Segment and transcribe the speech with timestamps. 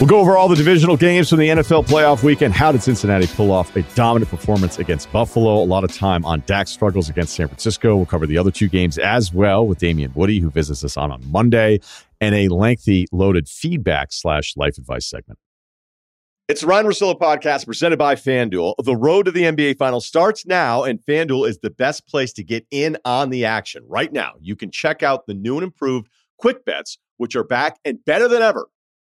[0.00, 2.54] We'll go over all the divisional games from the NFL playoff weekend.
[2.54, 5.62] How did Cincinnati pull off a dominant performance against Buffalo?
[5.62, 7.94] A lot of time on Dak's struggles against San Francisco.
[7.96, 11.12] We'll cover the other two games as well with Damien Woody, who visits us on
[11.12, 11.80] on Monday,
[12.18, 15.38] and a lengthy, loaded feedback slash life advice segment.
[16.48, 18.76] It's the Ryen Russillo podcast presented by FanDuel.
[18.82, 22.42] The road to the NBA Finals starts now, and FanDuel is the best place to
[22.42, 23.84] get in on the action.
[23.86, 27.76] Right now, you can check out the new and improved Quick Bets, which are back
[27.84, 28.66] and better than ever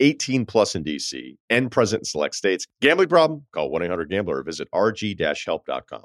[0.00, 2.66] 18 plus in DC and present in select states.
[2.80, 3.46] Gambling problem?
[3.52, 6.04] Call 1 800 Gambler or visit rg help.com.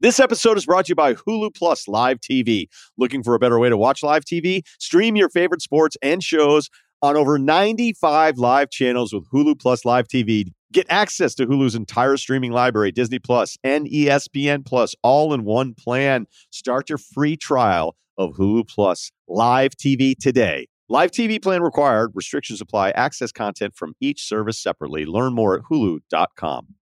[0.00, 2.66] This episode is brought to you by Hulu Plus Live TV.
[2.98, 4.62] Looking for a better way to watch live TV?
[4.78, 6.68] Stream your favorite sports and shows
[7.00, 10.48] on over 95 live channels with Hulu Plus Live TV.
[10.72, 15.74] Get access to Hulu's entire streaming library, Disney Plus and ESPN Plus, all in one
[15.74, 16.26] plan.
[16.50, 22.10] Start your free trial of Hulu Plus Live TV today Live TV plan required.
[22.14, 22.90] Restrictions apply.
[22.90, 25.06] Access content from each service separately.
[25.06, 26.74] Learn more at hulu.com.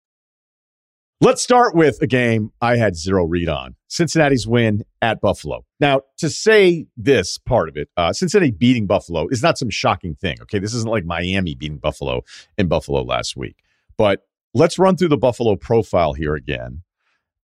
[1.24, 5.66] Let's start with a game I had zero read on Cincinnati's win at Buffalo.
[5.80, 10.16] Now, to say this part of it, uh, Cincinnati beating Buffalo is not some shocking
[10.16, 10.38] thing.
[10.42, 10.58] Okay.
[10.58, 12.24] This isn't like Miami beating Buffalo
[12.58, 13.58] in Buffalo last week.
[13.98, 14.24] But
[14.56, 16.82] let's run through the Buffalo profile here again.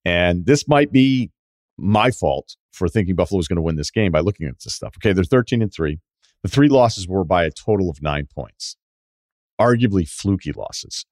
[0.04, 1.32] And this might be
[1.76, 4.74] my fault for thinking Buffalo was going to win this game by looking at this
[4.74, 4.94] stuff.
[4.98, 5.12] Okay.
[5.12, 5.98] They're 13 and 3.
[6.44, 8.76] The three losses were by a total of nine points,
[9.58, 11.06] arguably fluky losses.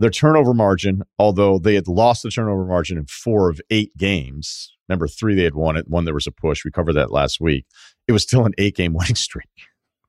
[0.00, 4.76] Their turnover margin, although they had lost the turnover margin in four of eight games,
[4.88, 6.64] remember three they had won it, one there was a push.
[6.64, 7.64] We covered that last week.
[8.08, 9.48] It was still an eight game winning streak,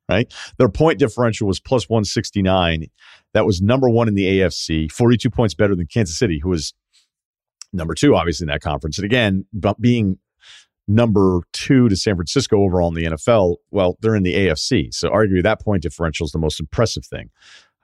[0.09, 0.33] right?
[0.57, 2.87] Their point differential was plus 169.
[3.35, 6.73] That was number one in the AFC, 42 points better than Kansas City, who was
[7.71, 8.97] number two, obviously, in that conference.
[8.97, 9.45] And again,
[9.79, 10.17] being
[10.87, 14.93] number two to San Francisco overall in the NFL, well, they're in the AFC.
[14.93, 17.29] So arguably that point differential is the most impressive thing.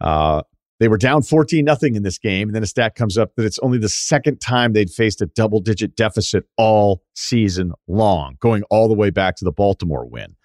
[0.02, 0.42] Uh,
[0.80, 2.48] they were down 14 nothing in this game.
[2.48, 5.26] And then a stat comes up that it's only the second time they'd faced a
[5.26, 10.36] double digit deficit all season long, going all the way back to the Baltimore win.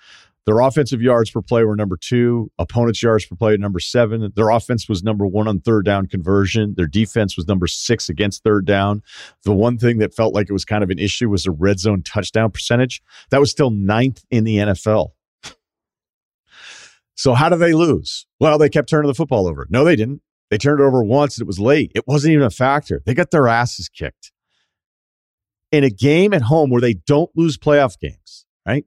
[0.46, 2.50] Their offensive yards per play were number two.
[2.58, 4.30] Opponents' yards per play number seven.
[4.34, 6.74] Their offense was number one on third down conversion.
[6.76, 9.02] Their defense was number six against third down.
[9.44, 11.80] The one thing that felt like it was kind of an issue was the red
[11.80, 13.02] zone touchdown percentage.
[13.30, 15.12] That was still ninth in the NFL.
[17.16, 18.26] So how do they lose?
[18.40, 19.66] Well, they kept turning the football over.
[19.70, 20.20] No, they didn't.
[20.50, 21.92] They turned it over once and it was late.
[21.94, 23.02] It wasn't even a factor.
[23.06, 24.32] They got their asses kicked.
[25.72, 28.84] In a game at home where they don't lose playoff games, right?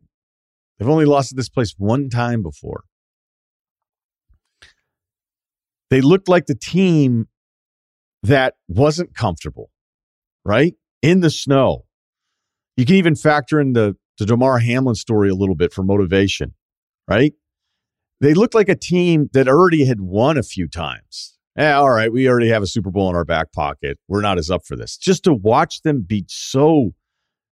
[0.77, 2.83] They've only lost at this place one time before.
[5.89, 7.27] They looked like the team
[8.23, 9.71] that wasn't comfortable,
[10.43, 10.73] right?
[11.01, 11.85] In the snow.
[12.75, 16.53] You can even factor in the, the Damar Hamlin story a little bit for motivation,
[17.07, 17.33] right?
[18.19, 21.37] They looked like a team that already had won a few times.
[21.57, 23.97] Yeah, all right, we already have a Super Bowl in our back pocket.
[24.07, 24.95] We're not as up for this.
[24.95, 26.91] Just to watch them be so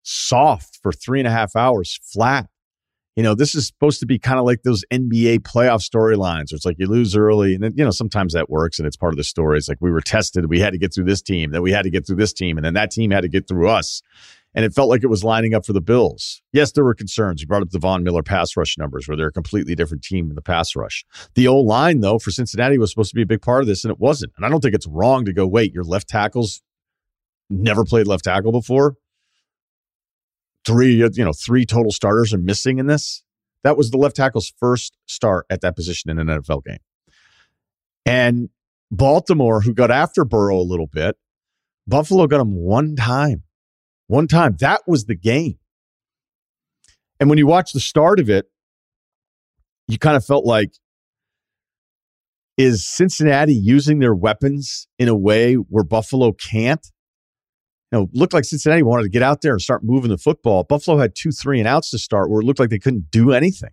[0.03, 2.49] soft for three and a half hours flat
[3.17, 6.57] you know, this is supposed to be kind of like those NBA playoff storylines where
[6.57, 7.55] it's like you lose early.
[7.55, 9.59] And then, you know, sometimes that works and it's part of the story.
[9.59, 10.47] It's like we were tested.
[10.47, 11.51] We had to get through this team.
[11.51, 12.57] Then we had to get through this team.
[12.57, 14.01] And then that team had to get through us.
[14.55, 16.43] And it felt like it was lining up for the Bills.
[16.53, 17.41] Yes, there were concerns.
[17.41, 20.29] You brought up the Von Miller pass rush numbers where they're a completely different team
[20.29, 21.05] in the pass rush.
[21.35, 23.85] The old line, though, for Cincinnati was supposed to be a big part of this,
[23.85, 24.33] and it wasn't.
[24.37, 26.63] And I don't think it's wrong to go, wait, your left tackles
[27.49, 28.97] never played left tackle before?
[30.71, 33.25] Three, uh, you know, three total starters are missing in this.
[33.65, 36.79] That was the left tackle's first start at that position in an NFL game.
[38.07, 38.51] And
[38.91, 41.17] Baltimore, who got after Burrow a little bit,
[41.87, 43.43] Buffalo got him one time.
[44.07, 44.57] One time.
[44.61, 45.59] That was the game.
[47.19, 48.47] And when you watch the start of it,
[49.89, 50.71] you kind of felt like,
[52.57, 56.87] is Cincinnati using their weapons in a way where Buffalo can't?
[57.91, 60.65] You know, looked like Cincinnati wanted to get out there and start moving the football.
[60.65, 63.33] Buffalo had two three and outs to start where it looked like they couldn't do
[63.33, 63.71] anything.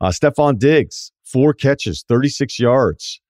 [0.00, 3.20] Uh, Stefon Diggs, four catches, 36 yards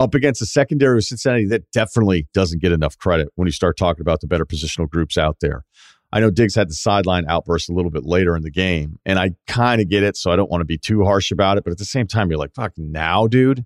[0.00, 3.76] up against a secondary of Cincinnati that definitely doesn't get enough credit when you start
[3.76, 5.64] talking about the better positional groups out there.
[6.12, 9.18] I know Diggs had the sideline outburst a little bit later in the game, and
[9.18, 11.64] I kind of get it, so I don't want to be too harsh about it.
[11.64, 13.64] But at the same time, you're like, fuck, now, dude,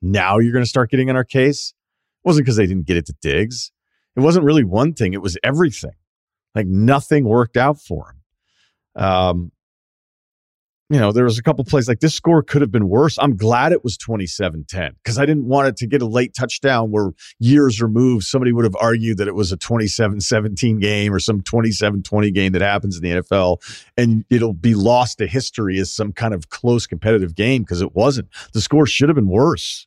[0.00, 1.74] Now you're going to start getting in our case.
[2.24, 3.72] It wasn't because they didn't get it to Diggs.
[4.18, 5.92] It wasn't really one thing, it was everything.
[6.54, 8.16] Like nothing worked out for
[8.96, 9.04] him.
[9.04, 9.52] Um,
[10.90, 13.16] you know, there was a couple plays like this score could have been worse.
[13.18, 16.34] I'm glad it was 27 10 because I didn't want it to get a late
[16.34, 21.12] touchdown where years removed, somebody would have argued that it was a 27 17 game
[21.12, 23.58] or some 27 20 game that happens in the NFL.
[23.96, 27.94] And it'll be lost to history as some kind of close competitive game because it
[27.94, 28.28] wasn't.
[28.52, 29.86] The score should have been worse.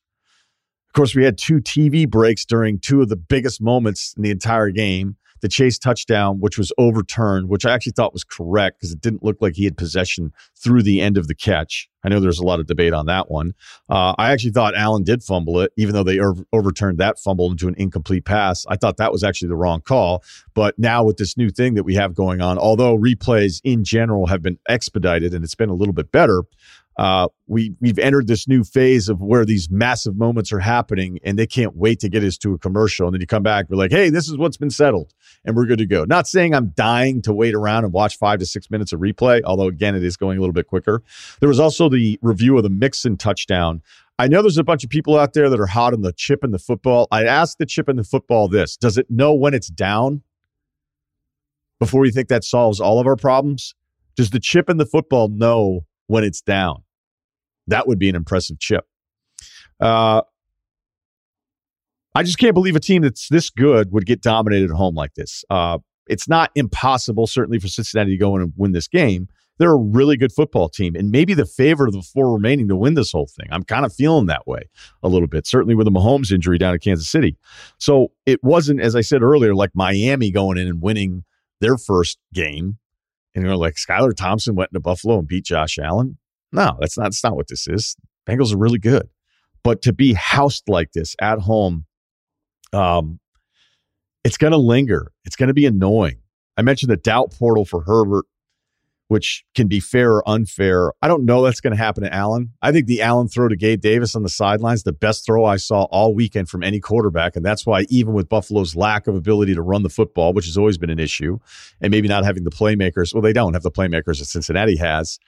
[0.91, 4.29] Of course, we had two TV breaks during two of the biggest moments in the
[4.29, 8.93] entire game the Chase touchdown, which was overturned, which I actually thought was correct because
[8.93, 11.89] it didn't look like he had possession through the end of the catch.
[12.03, 13.53] I know there's a lot of debate on that one.
[13.89, 17.51] Uh, I actually thought Allen did fumble it, even though they over- overturned that fumble
[17.51, 18.65] into an incomplete pass.
[18.69, 20.23] I thought that was actually the wrong call.
[20.53, 24.27] But now with this new thing that we have going on, although replays in general
[24.27, 26.44] have been expedited and it's been a little bit better,
[26.97, 31.39] uh, we we've entered this new phase of where these massive moments are happening, and
[31.39, 33.07] they can't wait to get us to a commercial.
[33.07, 35.13] And then you come back, we're like, "Hey, this is what's been settled,
[35.45, 38.39] and we're good to go." Not saying I'm dying to wait around and watch five
[38.39, 41.01] to six minutes of replay, although again, it is going a little bit quicker.
[41.39, 43.81] There was also the review of the Mixon touchdown.
[44.19, 46.44] I know there's a bunch of people out there that are hot on the chip
[46.44, 47.07] and the football.
[47.11, 50.23] I asked the chip and the football this: Does it know when it's down?
[51.79, 53.73] Before you think that solves all of our problems,
[54.15, 56.83] does the chip and the football know when it's down.
[57.67, 58.85] That would be an impressive chip.
[59.79, 60.23] Uh,
[62.13, 65.13] I just can't believe a team that's this good would get dominated at home like
[65.13, 65.45] this.
[65.49, 69.29] Uh, it's not impossible, certainly, for Cincinnati to go in and win this game.
[69.57, 72.75] They're a really good football team and maybe the favorite of the four remaining to
[72.75, 73.47] win this whole thing.
[73.49, 74.63] I'm kind of feeling that way
[75.03, 77.37] a little bit, certainly with the Mahomes injury down at Kansas City.
[77.77, 81.23] So it wasn't, as I said earlier, like Miami going in and winning
[81.61, 82.79] their first game
[83.33, 86.18] and you're like, Skylar Thompson went into Buffalo and beat Josh Allen.
[86.51, 87.95] No, that's not, that's not what this is.
[88.28, 89.10] Bengals are really good.
[89.63, 91.86] But to be housed like this at home,
[92.74, 93.19] um,
[94.24, 95.12] it's going to linger.
[95.25, 96.18] It's going to be annoying.
[96.57, 98.25] I mentioned the doubt portal for Herbert
[99.11, 100.93] which can be fair or unfair.
[101.01, 102.53] I don't know that's going to happen to Allen.
[102.61, 105.57] I think the Allen throw to Gabe Davis on the sidelines, the best throw I
[105.57, 107.35] saw all weekend from any quarterback.
[107.35, 110.57] And that's why, even with Buffalo's lack of ability to run the football, which has
[110.57, 111.39] always been an issue,
[111.81, 115.19] and maybe not having the playmakers, well, they don't have the playmakers that Cincinnati has.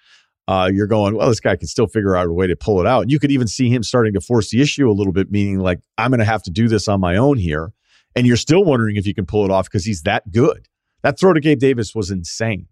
[0.47, 2.87] Uh, you're going, well, this guy can still figure out a way to pull it
[2.87, 3.09] out.
[3.09, 5.81] You could even see him starting to force the issue a little bit, meaning like,
[5.97, 7.73] I'm going to have to do this on my own here.
[8.15, 10.69] And you're still wondering if you can pull it off because he's that good.
[11.01, 12.67] That throw to Gabe Davis was insane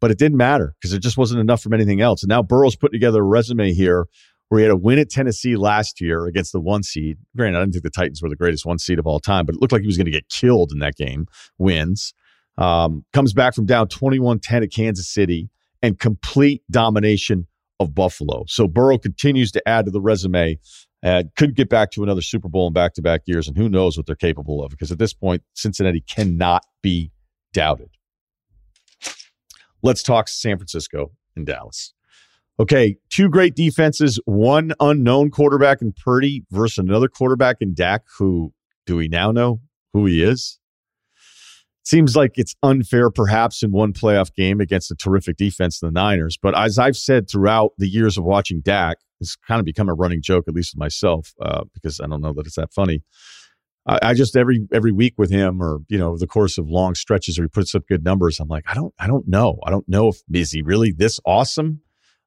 [0.00, 2.22] but it didn't matter because it just wasn't enough from anything else.
[2.22, 4.06] And now Burrow's put together a resume here
[4.48, 7.18] where he had a win at Tennessee last year against the one seed.
[7.36, 9.54] Granted, I didn't think the Titans were the greatest one seed of all time, but
[9.54, 11.26] it looked like he was going to get killed in that game.
[11.58, 12.12] Wins.
[12.58, 15.48] Um, comes back from down 21 10 at Kansas City
[15.82, 17.46] and complete domination
[17.78, 18.44] of Buffalo.
[18.48, 20.58] So Burrow continues to add to the resume
[21.02, 23.48] and could get back to another Super Bowl in back to back years.
[23.48, 27.10] And who knows what they're capable of because at this point, Cincinnati cannot be
[27.52, 27.88] doubted.
[29.82, 31.92] Let's talk San Francisco and Dallas.
[32.58, 38.52] Okay, two great defenses, one unknown quarterback in Purdy versus another quarterback in Dak, who
[38.84, 39.60] do we now know
[39.94, 40.58] who he is?
[41.84, 45.92] Seems like it's unfair, perhaps, in one playoff game against a terrific defense, in the
[45.92, 46.38] Niners.
[46.40, 49.94] But as I've said throughout the years of watching Dak, it's kind of become a
[49.94, 53.02] running joke, at least with myself, uh, because I don't know that it's that funny.
[53.90, 56.94] I, I, just every every week with him, or you know, the course of long
[56.94, 59.70] stretches where he puts up good numbers, I'm like, I don't, I don't know, I
[59.70, 61.82] don't know if is he really this awesome.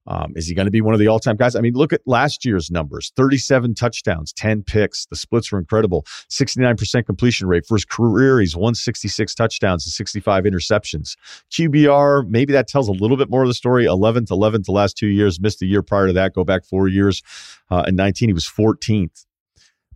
[0.06, 1.56] Um, is he going to be one of the all-time guys?
[1.56, 5.06] I mean, look at last year's numbers: 37 touchdowns, 10 picks.
[5.06, 6.04] The splits were incredible.
[6.30, 8.42] 69% completion rate for his career.
[8.42, 11.16] He's won 66 touchdowns and 65 interceptions.
[11.52, 13.86] QBR, maybe that tells a little bit more of the story.
[13.86, 15.40] 11th, 11th the last two years.
[15.40, 16.34] Missed a year prior to that.
[16.34, 17.24] Go back four years.
[17.72, 19.26] Uh, in 19, he was 14th.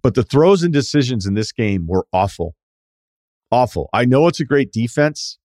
[0.01, 2.55] But the throws and decisions in this game were awful.
[3.51, 3.89] Awful.
[3.93, 5.37] I know it's a great defense,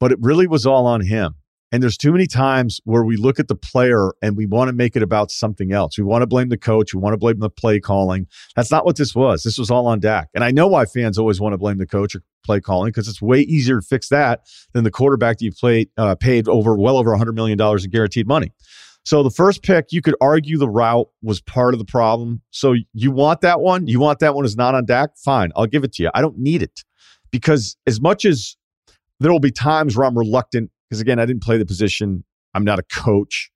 [0.00, 1.34] but it really was all on him.
[1.70, 4.72] And there's too many times where we look at the player and we want to
[4.72, 5.98] make it about something else.
[5.98, 6.94] We want to blame the coach.
[6.94, 8.26] We want to blame the play calling.
[8.56, 9.42] That's not what this was.
[9.42, 10.28] This was all on Dak.
[10.34, 13.06] And I know why fans always want to blame the coach or play calling because
[13.06, 14.40] it's way easier to fix that
[14.72, 18.26] than the quarterback that you've played, uh, paid over well over $100 million in guaranteed
[18.26, 18.52] money.
[19.08, 22.42] So the first pick, you could argue the route was part of the problem.
[22.50, 23.86] So you want that one?
[23.86, 25.16] You want that one is not on Dak?
[25.16, 26.10] Fine, I'll give it to you.
[26.14, 26.84] I don't need it
[27.30, 28.58] because as much as
[29.18, 32.22] there will be times where I'm reluctant, because again, I didn't play the position.
[32.52, 33.50] I'm not a coach.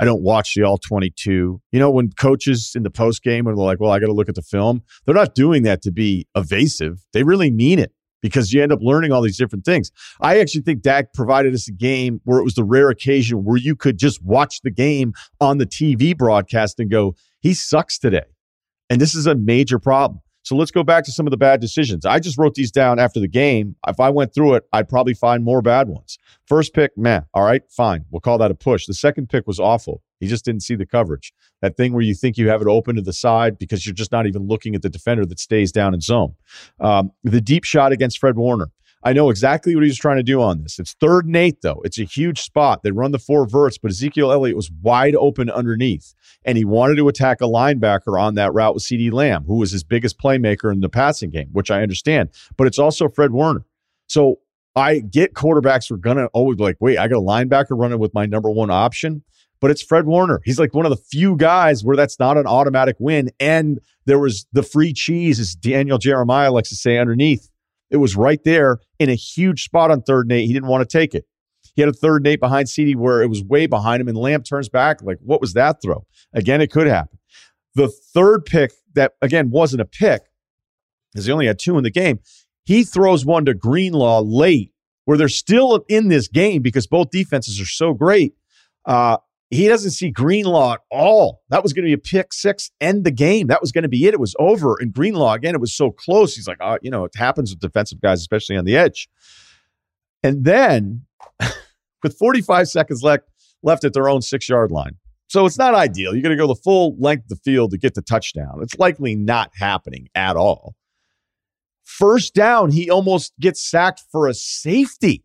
[0.00, 1.60] I don't watch the all 22.
[1.70, 4.28] You know, when coaches in the post game are like, well, I got to look
[4.28, 7.06] at the film, they're not doing that to be evasive.
[7.12, 7.92] They really mean it
[8.22, 9.90] because you end up learning all these different things.
[10.20, 13.56] I actually think Dak provided us a game where it was the rare occasion where
[13.56, 18.24] you could just watch the game on the TV broadcast and go, he sucks today.
[18.88, 20.20] And this is a major problem.
[20.46, 22.06] So let's go back to some of the bad decisions.
[22.06, 23.74] I just wrote these down after the game.
[23.88, 26.18] If I went through it, I'd probably find more bad ones.
[26.46, 27.22] First pick, meh.
[27.34, 28.04] All right, fine.
[28.12, 28.86] We'll call that a push.
[28.86, 30.04] The second pick was awful.
[30.20, 31.32] He just didn't see the coverage.
[31.62, 34.12] That thing where you think you have it open to the side because you're just
[34.12, 36.36] not even looking at the defender that stays down in zone.
[36.78, 38.70] Um, the deep shot against Fred Warner.
[39.06, 40.80] I know exactly what he was trying to do on this.
[40.80, 41.80] It's third and eight, though.
[41.84, 42.82] It's a huge spot.
[42.82, 46.12] They run the four verts, but Ezekiel Elliott was wide open underneath,
[46.44, 49.70] and he wanted to attack a linebacker on that route with CeeDee Lamb, who was
[49.70, 52.30] his biggest playmaker in the passing game, which I understand.
[52.56, 53.64] But it's also Fred Warner.
[54.08, 54.40] So
[54.74, 58.12] I get quarterbacks are to always be like, wait, I got a linebacker running with
[58.12, 59.22] my number one option
[59.60, 60.42] but it's Fred Warner.
[60.44, 63.30] He's like one of the few guys where that's not an automatic win.
[63.40, 67.48] And there was the free cheese, as Daniel Jeremiah likes to say underneath.
[67.90, 70.46] It was right there in a huge spot on third and eight.
[70.46, 71.24] He didn't want to take it.
[71.74, 74.16] He had a third and eight behind CeeDee where it was way behind him, and
[74.16, 75.02] Lamb turns back.
[75.02, 76.06] Like, what was that throw?
[76.32, 77.18] Again, it could happen.
[77.74, 80.22] The third pick that, again, wasn't a pick,
[81.12, 82.20] because he only had two in the game,
[82.64, 84.72] he throws one to Greenlaw late
[85.04, 88.34] where they're still in this game because both defenses are so great.
[88.84, 89.18] Uh,
[89.50, 91.42] he doesn't see Greenlaw at all.
[91.50, 93.46] That was going to be a pick six, end the game.
[93.46, 94.14] That was going to be it.
[94.14, 94.76] It was over.
[94.80, 96.34] And Greenlaw, again, it was so close.
[96.34, 99.08] He's like, oh, you know, it happens with defensive guys, especially on the edge.
[100.22, 101.06] And then
[102.02, 103.28] with 45 seconds left,
[103.62, 104.96] left at their own six yard line.
[105.28, 106.12] So it's not ideal.
[106.12, 108.58] You're going to go the full length of the field to get the touchdown.
[108.62, 110.74] It's likely not happening at all.
[111.84, 115.24] First down, he almost gets sacked for a safety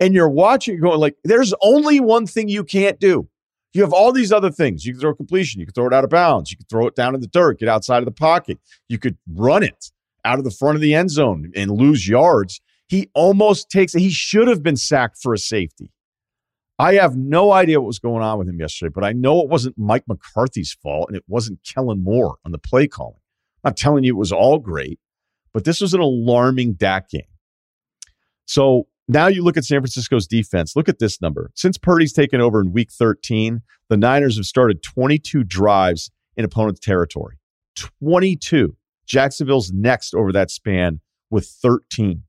[0.00, 3.28] and you're watching going like there's only one thing you can't do.
[3.72, 4.84] You have all these other things.
[4.84, 6.94] You can throw completion you can throw it out of bounds you can throw it
[6.94, 8.58] down in the dirt get outside of the pocket.
[8.88, 9.90] You could run it
[10.24, 12.60] out of the front of the end zone and lose yards.
[12.86, 15.92] He almost takes it he should have been sacked for a safety.
[16.80, 19.48] I have no idea what was going on with him yesterday but i know it
[19.48, 23.20] wasn't mike mccarthy's fault and it wasn't kellen moore on the play calling.
[23.64, 25.00] I'm not telling you it was all great
[25.52, 27.22] but this was an alarming Dak game.
[28.46, 30.76] So now you look at San Francisco's defense.
[30.76, 31.50] Look at this number.
[31.54, 36.80] Since Purdy's taken over in week 13, the Niners have started 22 drives in opponent's
[36.80, 37.38] territory.
[37.76, 38.76] 22.
[39.06, 41.00] Jacksonville's next over that span
[41.30, 42.22] with 13.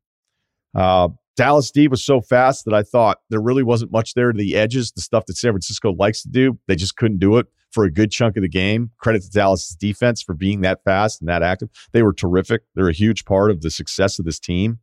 [0.74, 4.38] Uh, Dallas D was so fast that I thought there really wasn't much there to
[4.38, 6.60] the edges, the stuff that San Francisco likes to do.
[6.68, 8.92] They just couldn't do it for a good chunk of the game.
[8.98, 11.70] Credit to Dallas' defense for being that fast and that active.
[11.92, 12.64] They were terrific.
[12.76, 14.80] They're a huge part of the success of this team.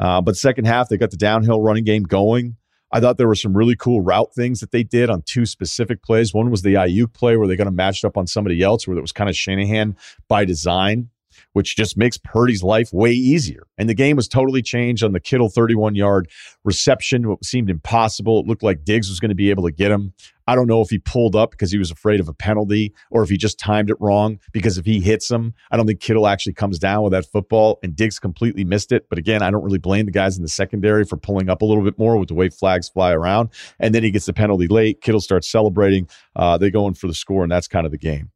[0.00, 2.56] Uh, but second half, they got the downhill running game going.
[2.90, 6.02] I thought there were some really cool route things that they did on two specific
[6.02, 6.34] plays.
[6.34, 8.96] One was the Aiyuk play where they got to match up on somebody else, where
[8.96, 11.10] it was kind of Shanahan by design
[11.52, 13.66] which just makes Purdy's life way easier.
[13.78, 16.28] And the game was totally changed on the Kittle 31 yard
[16.64, 18.40] reception, what seemed impossible.
[18.40, 20.12] It looked like Diggs was going to be able to get him.
[20.46, 23.22] I don't know if he pulled up because he was afraid of a penalty or
[23.22, 26.26] if he just timed it wrong because if he hits him, I don't think Kittle
[26.26, 29.08] actually comes down with that football and Diggs completely missed it.
[29.08, 31.64] But again, I don't really blame the guys in the secondary for pulling up a
[31.64, 33.50] little bit more with the way flags fly around.
[33.78, 35.02] And then he gets the penalty late.
[35.02, 36.08] Kittle starts celebrating.
[36.34, 38.32] Uh, they go in for the score, and that's kind of the game.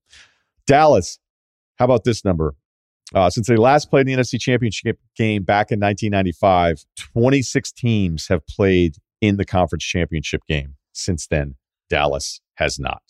[0.68, 1.18] Dallas,
[1.76, 2.54] how about this number?
[3.14, 8.28] Uh, since they last played in the NFC Championship game back in 1995, 26 teams
[8.28, 10.76] have played in the conference championship game.
[10.92, 11.56] Since then,
[11.90, 13.02] Dallas has not.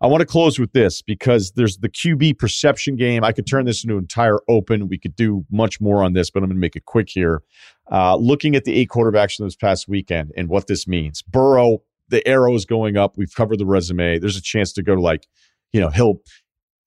[0.00, 3.24] I want to close with this because there's the QB perception game.
[3.24, 4.88] I could turn this into an entire open.
[4.88, 7.42] We could do much more on this, but I'm going to make it quick here.
[7.90, 11.22] Uh, looking at the eight quarterbacks from this past weekend and what this means.
[11.22, 13.16] Burrow, the arrow is going up.
[13.16, 14.18] We've covered the resume.
[14.18, 15.26] There's a chance to go to like,
[15.72, 16.20] you know, he'll,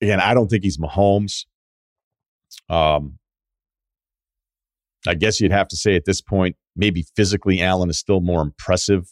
[0.02, 1.46] again, I don't think he's Mahomes.
[2.72, 3.18] Um,
[5.08, 8.42] I guess you'd have to say at this point, maybe physically Allen is still more
[8.42, 9.12] impressive.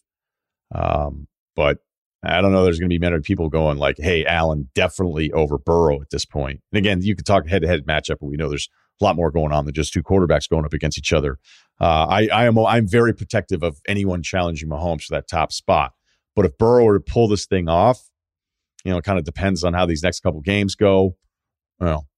[0.74, 1.80] Um, but
[2.24, 2.64] I don't know.
[2.64, 6.26] There's going to be many people going like, "Hey, Allen definitely over Burrow at this
[6.26, 8.70] point." And again, you could talk head-to-head matchup, but we know there's
[9.02, 11.40] a lot more going on than just two quarterbacks going up against each other.
[11.80, 15.94] Uh, I, I am I'm very protective of anyone challenging Mahomes for that top spot.
[16.36, 18.10] But if Burrow were to pull this thing off,
[18.84, 21.16] you know, it kind of depends on how these next couple games go.
[21.80, 22.09] Well,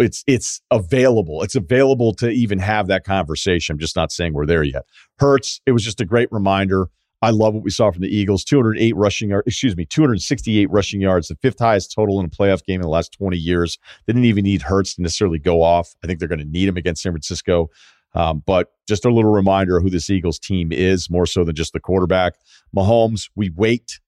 [0.00, 1.42] it's it's available.
[1.42, 3.74] It's available to even have that conversation.
[3.74, 4.84] I'm just not saying we're there yet.
[5.18, 6.88] Hurts, it was just a great reminder.
[7.22, 8.44] I love what we saw from the Eagles.
[8.44, 12.64] 208 rushing yards, excuse me, 268 rushing yards, the fifth highest total in a playoff
[12.64, 13.78] game in the last 20 years.
[14.06, 15.94] They didn't even need Hurts to necessarily go off.
[16.02, 17.68] I think they're going to need him against San Francisco.
[18.14, 21.54] Um, but just a little reminder of who this Eagles team is, more so than
[21.54, 22.34] just the quarterback.
[22.74, 24.00] Mahomes, we wait.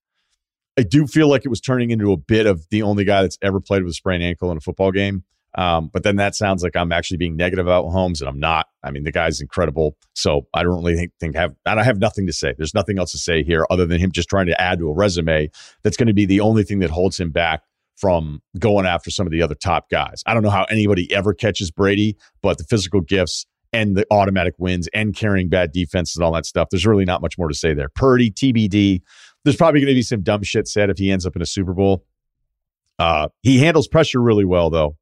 [0.77, 3.37] I do feel like it was turning into a bit of the only guy that's
[3.41, 5.23] ever played with a sprained ankle in a football game.
[5.55, 8.67] Um, but then that sounds like I'm actually being negative about Holmes, and I'm not.
[8.83, 9.95] I mean, the guy's incredible.
[10.15, 12.53] So I don't really think, think have I don't have nothing to say.
[12.57, 14.93] There's nothing else to say here other than him just trying to add to a
[14.93, 15.49] resume
[15.83, 17.61] that's going to be the only thing that holds him back
[17.95, 20.23] from going after some of the other top guys.
[20.25, 24.55] I don't know how anybody ever catches Brady, but the physical gifts and the automatic
[24.57, 27.55] wins and carrying bad defenses and all that stuff, there's really not much more to
[27.55, 27.89] say there.
[27.89, 29.01] Purdy, TBD.
[29.43, 31.45] There's probably going to be some dumb shit said if he ends up in a
[31.45, 32.05] Super Bowl.
[32.99, 34.95] Uh, he handles pressure really well, though.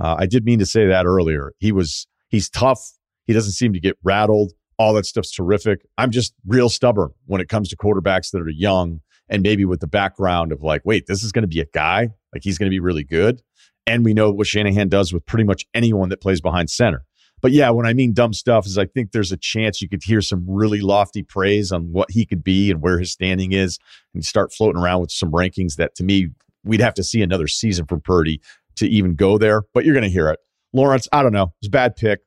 [0.00, 1.52] Uh, I did mean to say that earlier.
[1.58, 2.80] He was he's tough.
[3.26, 4.52] He doesn't seem to get rattled.
[4.78, 5.86] All that stuff's terrific.
[5.98, 9.80] I'm just real stubborn when it comes to quarterbacks that are young and maybe with
[9.80, 12.66] the background of like, wait, this is going to be a guy like he's going
[12.66, 13.42] to be really good.
[13.86, 17.04] And we know what Shanahan does with pretty much anyone that plays behind center.
[17.40, 20.04] But yeah, when I mean dumb stuff, is I think there's a chance you could
[20.04, 23.78] hear some really lofty praise on what he could be and where his standing is,
[24.14, 26.28] and start floating around with some rankings that to me
[26.64, 28.40] we'd have to see another season from Purdy
[28.76, 29.62] to even go there.
[29.74, 30.38] But you're going to hear it.
[30.72, 32.20] Lawrence, I don't know, It's a bad pick.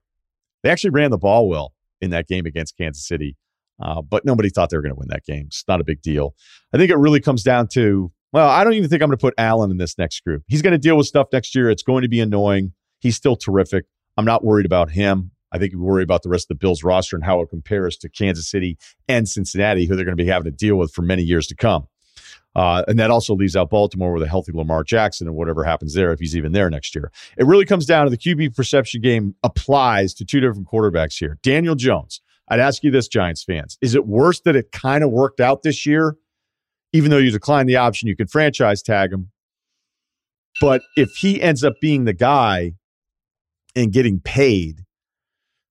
[0.64, 3.38] They actually ran the ball well in that game against Kansas City,
[3.82, 5.46] uh, but nobody thought they were going to win that game.
[5.48, 6.36] It's not a big deal.
[6.74, 9.22] I think it really comes down to well, I don't even think I'm going to
[9.22, 10.44] put Allen in this next group.
[10.48, 11.70] He's going to deal with stuff next year.
[11.70, 12.74] It's going to be annoying.
[13.00, 13.86] He's still terrific.
[14.18, 15.32] I'm not worried about him.
[15.54, 17.96] I think we worry about the rest of the Bills roster and how it compares
[17.98, 21.02] to Kansas City and Cincinnati, who they're going to be having to deal with for
[21.02, 21.88] many years to come.
[22.56, 25.94] Uh, and that also leaves out Baltimore with a healthy Lamar Jackson and whatever happens
[25.94, 27.12] there if he's even there next year.
[27.38, 31.38] It really comes down to the QB perception game applies to two different quarterbacks here.
[31.44, 32.22] Daniel Jones.
[32.48, 33.76] I'd ask you this, Giants fans.
[33.82, 36.16] Is it worse that it kind of worked out this year
[36.96, 39.30] even though you declined the option, you can franchise tag him.
[40.62, 42.72] But if he ends up being the guy
[43.76, 44.85] and getting paid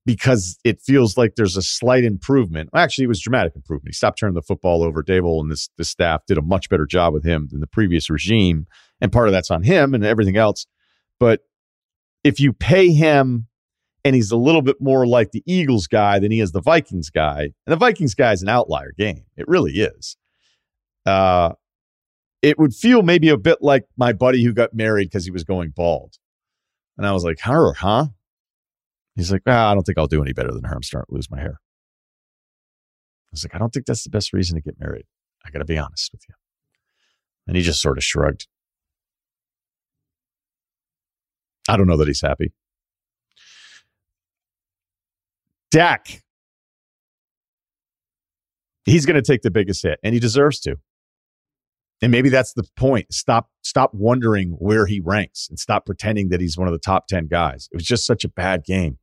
[0.07, 3.95] because it feels like there's a slight improvement, actually, it was dramatic improvement.
[3.95, 5.03] He stopped turning the football over.
[5.03, 8.11] Daboll and this, this staff did a much better job with him than the previous
[8.11, 8.67] regime.
[9.01, 10.67] And part of that's on him and everything else.
[11.19, 11.41] But
[12.23, 13.49] if you pay him
[14.05, 17.09] and he's a little bit more like the Eagles guy than he is the Vikings
[17.09, 19.25] guy, and the Vikings guy is an outlier game.
[19.37, 20.17] It really is
[21.07, 21.53] uh,
[22.43, 25.45] it would feel maybe a bit like my buddy who got married because he was
[25.45, 26.15] going bald.
[26.97, 28.07] And I was like, her, huh?
[29.17, 30.75] He's like, ah, I don't think I'll do any better than her.
[30.75, 31.61] I'm starting to lose my hair.
[31.61, 35.07] I was like, I don't think that's the best reason to get married.
[35.45, 36.35] I got to be honest with you.
[37.47, 38.49] And he just sort of shrugged.
[41.69, 42.53] I don't know that he's happy.
[45.71, 46.23] Dak.
[48.85, 50.77] He's going to take the biggest hit, and he deserves to.
[52.03, 53.13] And maybe that's the point.
[53.13, 57.07] Stop stop wondering where he ranks and stop pretending that he's one of the top
[57.07, 57.69] 10 guys.
[57.73, 58.99] It was just such a bad game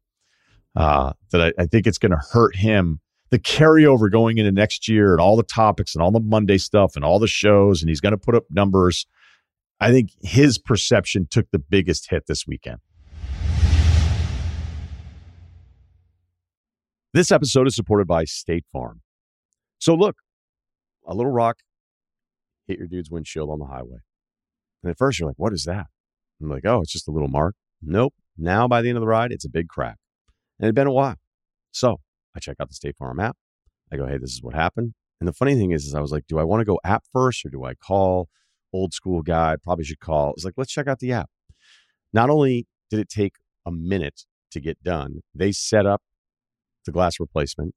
[0.76, 3.00] uh, that I, I think it's going to hurt him.
[3.30, 6.96] The carryover going into next year and all the topics and all the Monday stuff
[6.96, 9.06] and all the shows, and he's going to put up numbers.
[9.80, 12.80] I think his perception took the biggest hit this weekend.
[17.14, 19.02] This episode is supported by State Farm.
[19.80, 20.18] So, look,
[21.06, 21.58] a little rock
[22.68, 24.00] hit your dude's windshield on the highway.
[24.84, 25.88] And at first you're like, what is that?
[26.42, 27.56] I'm like, oh, it's just a little mark.
[27.82, 28.14] Nope.
[28.38, 29.98] Now by the end of the ride, it's a big crack.
[30.62, 31.16] And it'd been a while.
[31.72, 31.98] So
[32.36, 33.36] I check out the State Farm app.
[33.92, 34.94] I go, hey, this is what happened.
[35.20, 37.04] And the funny thing is, is I was like, do I want to go app
[37.12, 38.30] first or do I call
[38.72, 39.56] old school guy?
[39.62, 40.34] Probably should call.
[40.34, 41.32] It's like, let's check out the app.
[42.14, 43.34] Not only did it take
[43.66, 44.22] a minute
[44.52, 46.04] to get done, they set up
[46.86, 47.74] the glass replacement.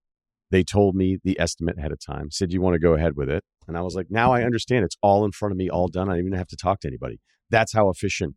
[0.50, 3.30] They told me the estimate ahead of time, said, you want to go ahead with
[3.30, 3.44] it?
[3.66, 4.84] And I was like, now I understand.
[4.84, 6.10] It's all in front of me, all done.
[6.10, 7.18] I don't even have to talk to anybody.
[7.48, 8.36] That's how efficient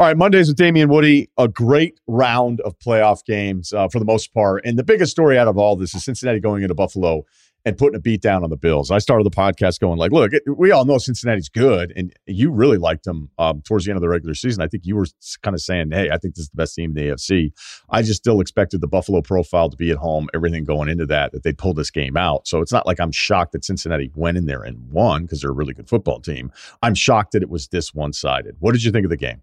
[0.00, 4.06] All right, Mondays with Damien Woody, a great round of playoff games uh, for the
[4.06, 4.64] most part.
[4.64, 7.26] And the biggest story out of all this is Cincinnati going into Buffalo
[7.66, 8.90] and putting a beat down on the Bills.
[8.90, 12.50] I started the podcast going like, look, it, we all know Cincinnati's good, and you
[12.50, 14.62] really liked them um, towards the end of the regular season.
[14.62, 15.04] I think you were
[15.42, 17.52] kind of saying, hey, I think this is the best team in the AFC.
[17.90, 21.32] I just still expected the Buffalo profile to be at home, everything going into that,
[21.32, 22.48] that they'd pull this game out.
[22.48, 25.50] So it's not like I'm shocked that Cincinnati went in there and won because they're
[25.50, 26.52] a really good football team.
[26.82, 28.56] I'm shocked that it was this one sided.
[28.60, 29.42] What did you think of the game?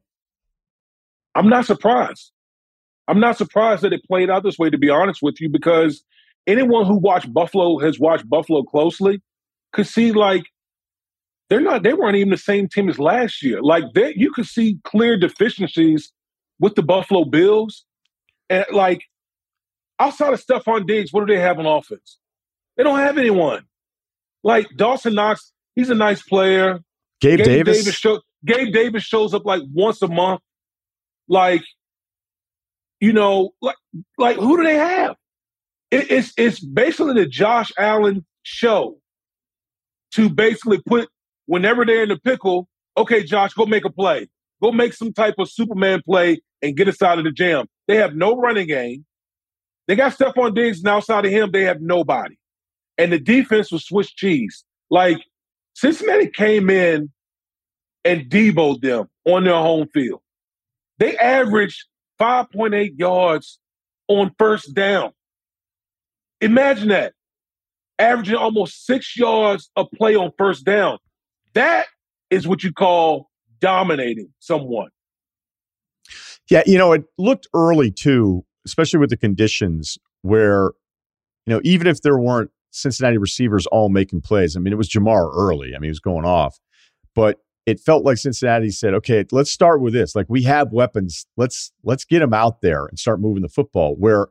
[1.38, 2.32] I'm not surprised.
[3.08, 6.04] I'm not surprised that it played out this way, to be honest with you, because
[6.48, 9.22] anyone who watched Buffalo has watched Buffalo closely
[9.72, 10.46] could see like
[11.50, 13.62] they're not they weren't even the same team as last year.
[13.62, 16.12] Like they, you could see clear deficiencies
[16.60, 17.86] with the Buffalo Bills.
[18.50, 19.04] And like
[20.00, 22.18] outside of Stefon Diggs, what do they have on offense?
[22.76, 23.66] They don't have anyone.
[24.44, 26.80] Like Dawson Knox, he's a nice player.
[27.22, 27.78] Gabe, Gabe Davis.
[27.78, 30.42] Davis show, Gabe Davis shows up like once a month.
[31.28, 31.64] Like,
[33.00, 33.76] you know, like
[34.18, 35.16] like who do they have?
[35.92, 39.00] It, it's it's basically the Josh Allen show
[40.14, 41.10] to basically put
[41.46, 42.68] whenever they're in the pickle.
[42.98, 44.28] Okay, Josh, go make a play.
[44.62, 47.68] Go make some type of Superman play and get us out of the jam.
[47.88, 49.06] They have no running game.
[49.88, 52.36] They got Stefon Diggs, and outside of him, they have nobody.
[52.98, 54.66] And the defense was Swiss cheese.
[54.90, 55.18] Like
[55.76, 57.12] Cincinnati came in
[58.04, 60.22] and deboed them on their home field.
[61.00, 61.86] They averaged
[62.20, 63.60] 5.8 yards
[64.08, 65.12] on first down.
[66.42, 67.14] Imagine that.
[68.00, 71.00] Averaging almost six yards a play on first down.
[71.54, 71.88] That
[72.30, 73.30] is what you call
[73.60, 74.90] dominating someone.
[76.50, 80.72] Yeah, you know, it looked early too, especially with the conditions where,
[81.46, 84.90] you know, even if there weren't Cincinnati receivers all making plays, I mean, it was
[84.90, 85.70] Ja'Marr early.
[85.76, 86.60] I mean, he was going off.
[87.16, 90.16] But it felt like Cincinnati said, "Okay, let's start with this.
[90.16, 91.28] Like we have weapons.
[91.36, 94.30] Let's let's get them out there and start moving the football." Where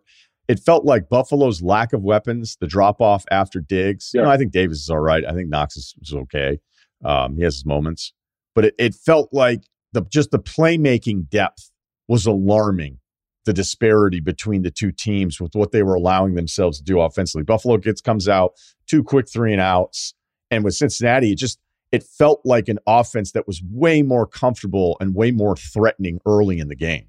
[0.48, 4.10] it felt like Buffalo's lack of weapons, the drop off after Diggs.
[4.14, 4.20] Yeah.
[4.20, 5.24] You know, I think Davis is all right.
[5.24, 6.60] I think Knox is, is okay.
[7.04, 8.14] Um, he has his moments,
[8.54, 11.70] but it, it felt like the just the playmaking depth
[12.08, 12.98] was alarming.
[13.44, 17.44] The disparity between the two teams with what they were allowing themselves to do offensively.
[17.44, 18.54] Buffalo gets comes out
[18.88, 20.14] two quick three and outs,
[20.50, 21.60] and with Cincinnati, it just
[21.96, 26.58] it felt like an offense that was way more comfortable and way more threatening early
[26.58, 27.08] in the game.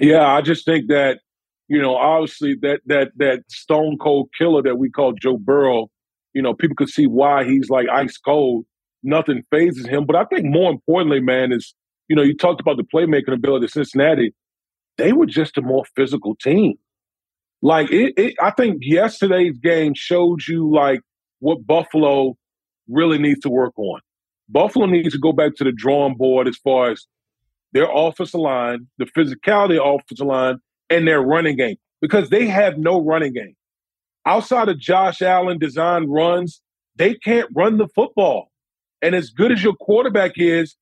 [0.00, 1.20] Yeah, I just think that
[1.68, 5.90] you know, obviously that that that stone cold killer that we call Joe Burrow,
[6.32, 8.64] you know, people could see why he's like ice cold.
[9.02, 10.06] Nothing phases him.
[10.06, 11.74] But I think more importantly, man, is
[12.08, 14.34] you know, you talked about the playmaking ability of Cincinnati.
[14.96, 16.74] They were just a more physical team.
[17.60, 21.00] Like it, it I think yesterday's game showed you like
[21.40, 22.36] what Buffalo
[22.88, 24.00] really needs to work on.
[24.48, 27.06] Buffalo needs to go back to the drawing board as far as
[27.72, 30.58] their offensive line, the physicality of offensive line,
[30.90, 33.54] and their running game because they have no running game.
[34.24, 36.62] Outside of Josh Allen designed runs,
[36.96, 38.50] they can't run the football.
[39.02, 40.76] And as good as your quarterback is,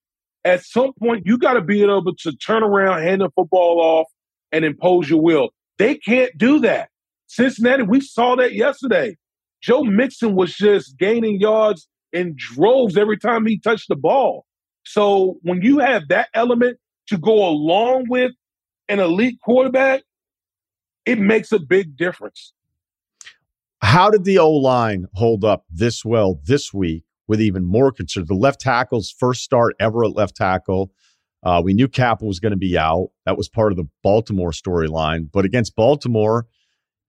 [0.45, 4.07] at some point you got to be able to turn around, hand the football off,
[4.53, 5.51] and impose your will.
[5.79, 6.89] They can't do that.
[7.27, 9.17] Cincinnati, we saw that yesterday.
[9.61, 14.47] Joe Mixon was just gaining yards in droves every time he touched the ball.
[14.85, 18.33] So when you have that element to go along with
[18.89, 20.03] an elite quarterback,
[21.05, 22.53] it makes a big difference.
[23.83, 28.25] How did the O line hold up this well this week with even more concern?
[28.27, 30.93] The left tackle's first start ever at left tackle.
[31.43, 33.11] Uh, we knew Cappa was going to be out.
[33.25, 35.29] That was part of the Baltimore storyline.
[35.33, 36.47] But against Baltimore,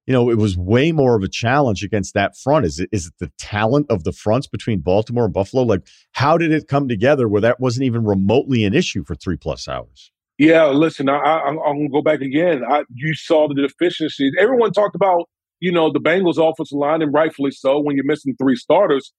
[0.07, 2.65] you know, it was way more of a challenge against that front.
[2.65, 5.63] Is it is it the talent of the fronts between Baltimore and Buffalo?
[5.63, 9.35] Like, how did it come together where that wasn't even remotely an issue for three
[9.35, 10.11] plus hours?
[10.37, 12.61] Yeah, listen, I, am going to go back again.
[12.67, 14.33] I, you saw the deficiencies.
[14.39, 15.27] Everyone talked about,
[15.59, 19.11] you know, the Bengals' offensive line, and rightfully so when you're missing three starters.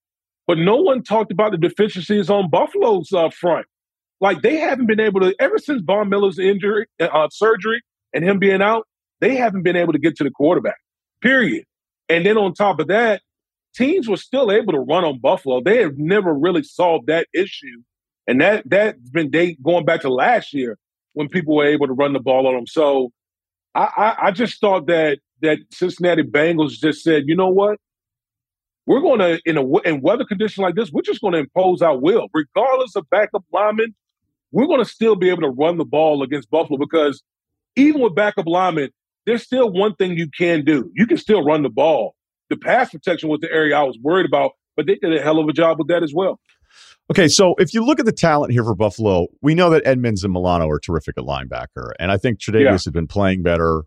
[0.46, 3.66] But no one talked about the deficiencies on Buffalo's uh, front.
[4.20, 7.83] Like they haven't been able to ever since Von Miller's injury, uh, surgery,
[8.14, 8.88] and him being out.
[9.20, 10.78] They haven't been able to get to the quarterback.
[11.20, 11.64] Period.
[12.09, 13.22] And then on top of that,
[13.74, 15.61] teams were still able to run on Buffalo.
[15.61, 17.83] They have never really solved that issue,
[18.26, 20.78] and that that's been they going back to last year
[21.12, 22.66] when people were able to run the ball on them.
[22.66, 23.11] So
[23.74, 27.78] I, I, I just thought that that Cincinnati Bengals just said, you know what?
[28.87, 31.83] We're going to in a in weather conditions like this, we're just going to impose
[31.83, 33.94] our will, regardless of backup linemen.
[34.50, 37.22] We're going to still be able to run the ball against Buffalo because
[37.76, 38.88] even with backup linemen,
[39.28, 40.90] there's still one thing you can do.
[40.94, 42.14] You can still run the ball.
[42.48, 45.38] The pass protection was the area I was worried about, but they did a hell
[45.38, 46.40] of a job with that as well.
[47.10, 50.24] Okay, so if you look at the talent here for Buffalo, we know that Edmonds
[50.24, 52.72] and Milano are terrific at linebacker, and I think Tre'Davious yeah.
[52.72, 53.82] has been playing better.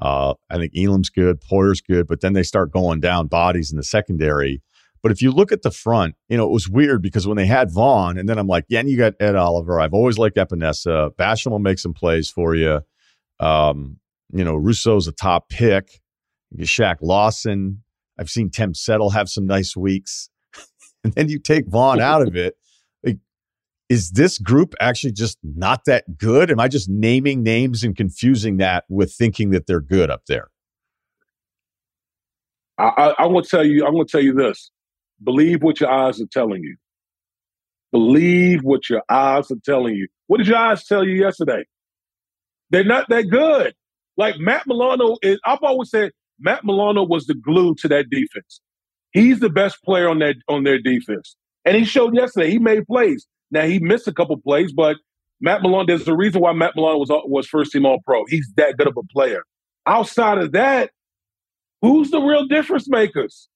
[0.00, 3.78] Uh, I think Elam's good, Poyer's good, but then they start going down bodies in
[3.78, 4.62] the secondary.
[5.02, 7.46] But if you look at the front, you know, it was weird because when they
[7.46, 9.80] had Von, and then I'm like, yeah, and you got Ed Oliver.
[9.80, 11.10] I've always liked Epenesa.
[11.16, 12.80] Basham will make some plays for you.
[13.40, 13.98] Um,
[14.32, 16.00] you know, Rousseau's a top pick.
[16.50, 17.82] You Shaq Lawson.
[18.18, 20.28] I've seen Tim Settle have some nice weeks.
[21.04, 22.56] and then you take Von out of it
[23.92, 26.50] is this group actually just not that good?
[26.50, 30.48] Am I just naming names and confusing that with thinking that they're good up there?
[32.78, 33.84] I, I, going to tell you.
[33.84, 34.70] I'm going to tell you this.
[35.22, 36.76] Believe what your eyes are telling you.
[37.92, 40.08] Believe what your eyes are telling you.
[40.26, 41.64] What did your eyes tell you yesterday?
[42.70, 43.74] They're not that good.
[44.16, 45.38] Like Matt Milano is.
[45.44, 48.60] I've always said Matt Milano was the glue to that defense.
[49.12, 52.50] He's the best player on that on their defense, and he showed yesterday.
[52.50, 53.26] He made plays.
[53.50, 54.96] Now he missed a couple plays, but
[55.40, 55.86] Matt Milano.
[55.86, 58.24] There's a reason why Matt Milano was was first team All Pro.
[58.28, 59.44] He's that good of a player.
[59.86, 60.90] Outside of that,
[61.80, 63.48] who's the real difference makers?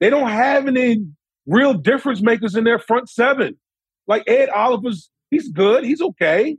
[0.00, 0.98] They don't have any
[1.46, 3.58] real difference makers in their front seven.
[4.06, 5.84] Like Ed Oliver's, he's good.
[5.84, 6.56] He's okay.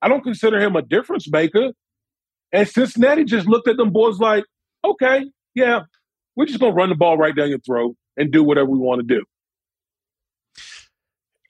[0.00, 1.72] I don't consider him a difference maker.
[2.52, 4.44] And Cincinnati just looked at them boys like,
[4.84, 5.82] okay, yeah,
[6.36, 9.06] we're just gonna run the ball right down your throat and do whatever we want
[9.06, 9.24] to do.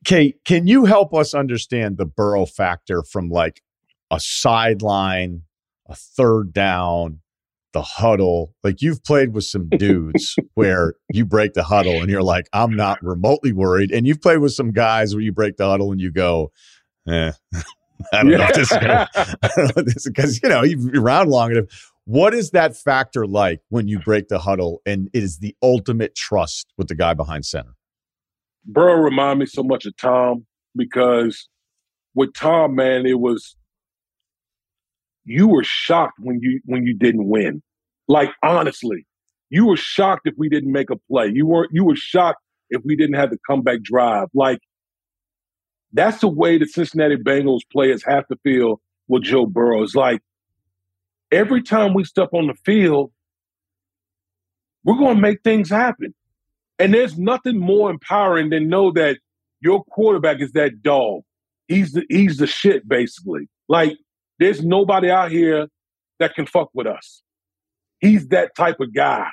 [0.05, 3.61] Kate, can you help us understand the Burrow factor from like
[4.11, 5.43] a sideline,
[5.87, 7.21] a third down,
[7.73, 8.55] the huddle?
[8.65, 12.75] Like you've played with some dudes where you break the huddle and you're like, I'm
[12.75, 13.91] not remotely worried.
[13.91, 16.53] And you've played with some guys where you break the huddle and you go,
[17.07, 17.33] eh,
[18.13, 18.37] I don't yeah.
[18.39, 21.67] know if this is gonna, because you know you've been around long enough.
[22.05, 26.15] What is that factor like when you break the huddle and it is the ultimate
[26.15, 27.75] trust with the guy behind center?
[28.65, 31.49] Burrow remind me so much of Tom because
[32.15, 33.57] with Tom, man, it was
[35.25, 37.63] you were shocked when you when you didn't win.
[38.09, 39.07] Like honestly,
[39.51, 41.31] you were shocked if we didn't make a play.
[41.33, 44.29] You weren't you were shocked if we didn't have the comeback drive.
[44.35, 44.59] Like
[45.93, 49.83] that's the way the Cincinnati Bengals players have to feel with Joe Burrow.
[49.83, 50.23] It's like
[51.33, 53.11] every time we step on the field,
[54.85, 56.15] we're going to make things happen.
[56.79, 59.19] And there's nothing more empowering than know that
[59.61, 61.23] your quarterback is that dog.
[61.67, 63.49] He's the he's the shit, basically.
[63.69, 63.99] Like
[64.39, 65.67] there's nobody out here
[66.19, 67.23] that can fuck with us.
[68.01, 69.29] He's that type of guy.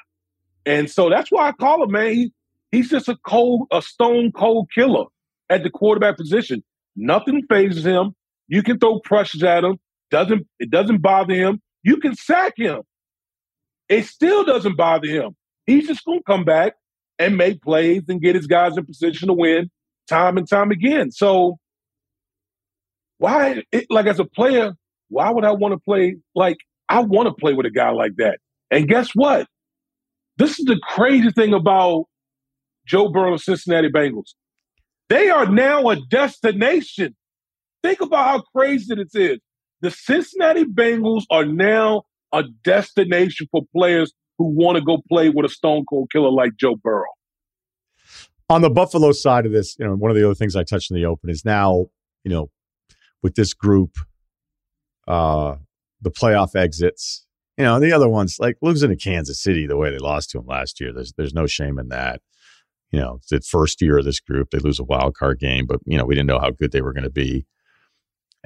[0.66, 2.14] And so that's why I call him, man.
[2.14, 2.34] He,
[2.72, 5.06] he's just a cold, a stone cold killer
[5.50, 6.64] at the quarterback position.
[6.96, 8.14] Nothing phases him.
[8.48, 9.78] You can throw pressures at him.
[10.12, 11.62] Doesn't it doesn't bother him.
[11.84, 12.82] You can sack him.
[13.90, 15.36] It still doesn't bother him.
[15.66, 16.74] He's just gonna come back
[17.20, 19.70] and make plays and get his guys in position to win
[20.08, 21.12] time and time again.
[21.12, 21.58] So
[23.18, 24.74] why, it, like as a player,
[25.10, 26.18] why would I want to play?
[26.34, 26.58] Like
[26.90, 28.40] I want to play with a guy like that.
[28.72, 29.48] And guess what?
[30.38, 32.06] This is the crazy thing about
[32.86, 34.34] Joe Burrow Cincinnati Bengals.
[35.10, 37.16] They are now a destination.
[37.84, 39.40] Think about how crazy this is.
[39.82, 45.46] The Cincinnati Bengals are now a destination for players who want to go play with
[45.46, 47.06] a stone cold killer like Joe Burrow.
[48.50, 50.92] On the Buffalo side of this, you know, one of the other things I touched
[50.92, 51.88] in the open is now,
[52.24, 52.50] you know,
[53.24, 53.98] with this group,
[55.08, 55.56] uh,
[56.02, 57.26] the playoff exits,
[57.58, 60.38] you know, the other ones like losing to Kansas City the way they lost to
[60.38, 60.94] them last year.
[60.94, 62.22] There's there's no shame in that.
[62.96, 64.52] You know, the first year of this group.
[64.52, 66.82] They lose a wild card game, but you know, we didn't know how good they
[66.82, 67.46] were going to be.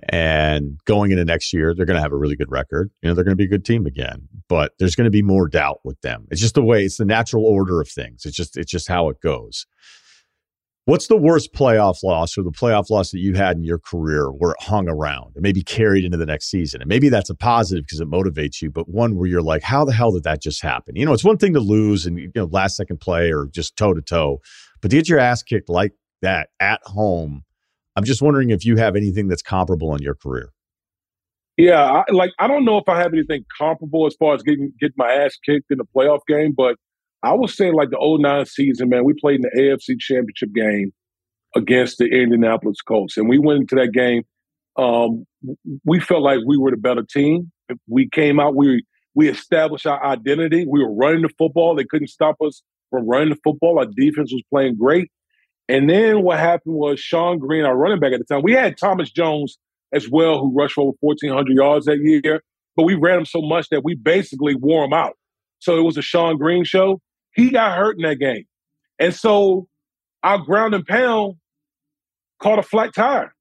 [0.07, 2.89] And going into next year, they're going to have a really good record.
[3.03, 5.21] You know, they're going to be a good team again, but there's going to be
[5.21, 6.25] more doubt with them.
[6.31, 8.25] It's just the way, it's the natural order of things.
[8.25, 9.67] It's just, it's just how it goes.
[10.89, 14.29] What's the worst playoff loss or the playoff loss that you had in your career
[14.29, 16.81] where it hung around and maybe carried into the next season?
[16.81, 19.85] And maybe that's a positive because it motivates you, but one where you're like, how
[19.85, 20.95] the hell did that just happen?
[20.95, 23.77] You know, it's one thing to lose and, you know, last second play or just
[23.77, 24.41] toe to toe,
[24.81, 27.43] but to get your ass kicked like that at home
[27.99, 30.53] I'm just wondering if you have anything that's comparable in your career.
[31.57, 34.71] Yeah, I, like I don't know if I have anything comparable as far as getting
[34.79, 36.77] get my ass kicked in the playoff game, but
[37.23, 40.91] I would say like the 09 season, man, we played in the AFC Championship game
[41.55, 44.23] against the Indianapolis Colts, and we went into that game.
[44.77, 45.25] Um,
[45.83, 47.51] we felt like we were the better team.
[47.87, 48.83] We came out, we
[49.15, 50.65] we established our identity.
[50.67, 53.79] We were running the football; they couldn't stop us from running the football.
[53.79, 55.11] Our defense was playing great,
[55.67, 58.77] and then what happened was Shonn Greene, our running back at the time, we had
[58.77, 59.57] Thomas Jones
[59.93, 62.41] as well, who rushed for over 1,400 yards that year,
[62.75, 65.13] but we ran him so much that we basically wore him out.
[65.59, 67.01] So it was a Shonn Greene show.
[67.39, 68.45] He got hurt in that game.
[68.99, 69.67] And so
[70.23, 71.35] our ground and pound
[72.41, 73.33] caught a flat tire.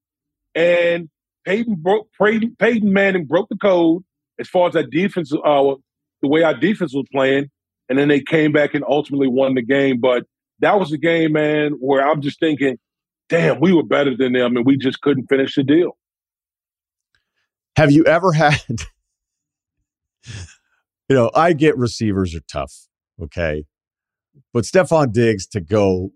[0.54, 1.08] And
[1.44, 4.02] Peyton broke Peyton, Peyton Manning broke the code
[4.38, 5.74] as far as that defense, uh,
[6.22, 7.50] the way our defense was playing.
[7.88, 10.00] And then they came back and ultimately won the game.
[10.00, 10.24] But
[10.60, 12.78] that was a game, man, where I'm just thinking,
[13.28, 15.96] damn, we were better than them and we just couldn't finish the deal.
[17.76, 18.60] Have you ever had,
[20.24, 22.88] you know, I get receivers are tough,
[23.22, 23.64] okay?
[24.52, 26.10] But Stefon Diggs to go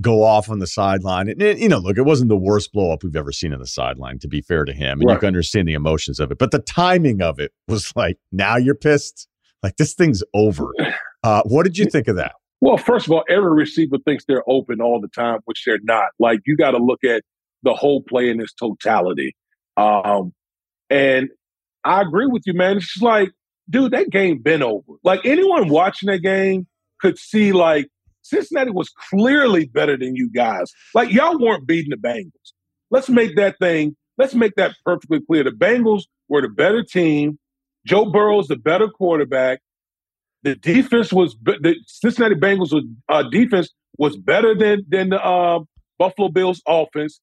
[0.00, 1.28] go off on the sideline.
[1.28, 3.66] And, you know, look, it wasn't the worst blow up we've ever seen on the
[3.66, 5.00] sideline, to be fair to him.
[5.00, 5.14] And right.
[5.14, 6.38] you can understand the emotions of it.
[6.38, 9.28] But the timing of it was like, now you're pissed.
[9.62, 10.72] Like this thing's over.
[11.22, 12.34] Uh, what did you think of that?
[12.60, 16.10] Well, first of all, every receiver thinks they're open all the time, which they're not.
[16.20, 17.24] Like you got to look at
[17.64, 19.34] the whole play in its totality.
[19.76, 20.32] Um,
[20.88, 21.30] and
[21.82, 22.76] I agree with you, man.
[22.76, 23.32] It's just like,
[23.68, 24.92] dude, that game been over.
[25.02, 26.68] Like anyone watching that game
[27.00, 27.88] could see, like
[28.22, 30.72] Cincinnati was clearly better than you guys.
[30.94, 32.52] Like y'all weren't beating the Bengals.
[32.90, 33.96] Let's make that thing.
[34.18, 35.44] Let's make that perfectly clear.
[35.44, 37.38] The Bengals were the better team.
[37.86, 39.60] Joe Burrow's the better quarterback.
[40.42, 45.60] The defense was the Cincinnati Bengals was uh, defense was better than than the uh,
[45.98, 47.20] Buffalo Bills offense.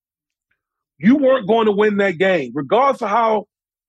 [0.97, 3.45] You weren't going to win that game, regardless of how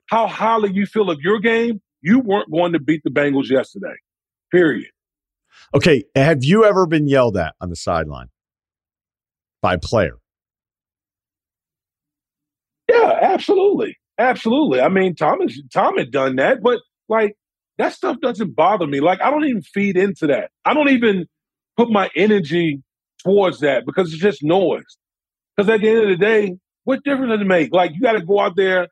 [0.07, 1.81] how highly you feel of your game.
[2.03, 3.95] You weren't going to beat the Bengals yesterday.
[4.53, 4.91] Period.
[5.75, 8.29] Okay, have you ever been yelled at on the sideline
[9.61, 10.19] by a player?
[12.89, 13.97] Yeah, absolutely.
[14.17, 14.81] Absolutely.
[14.81, 17.35] I mean, Tom, has, Tom had done that, but like
[17.79, 19.01] that stuff doesn't bother me.
[19.01, 20.51] Like I don't even feed into that.
[20.65, 21.27] I don't even
[21.77, 22.81] put my energy
[23.25, 24.85] towards that because it's just noise.
[25.57, 27.73] Because at the end of the day, what difference does it make?
[27.73, 28.89] Like you got to go out there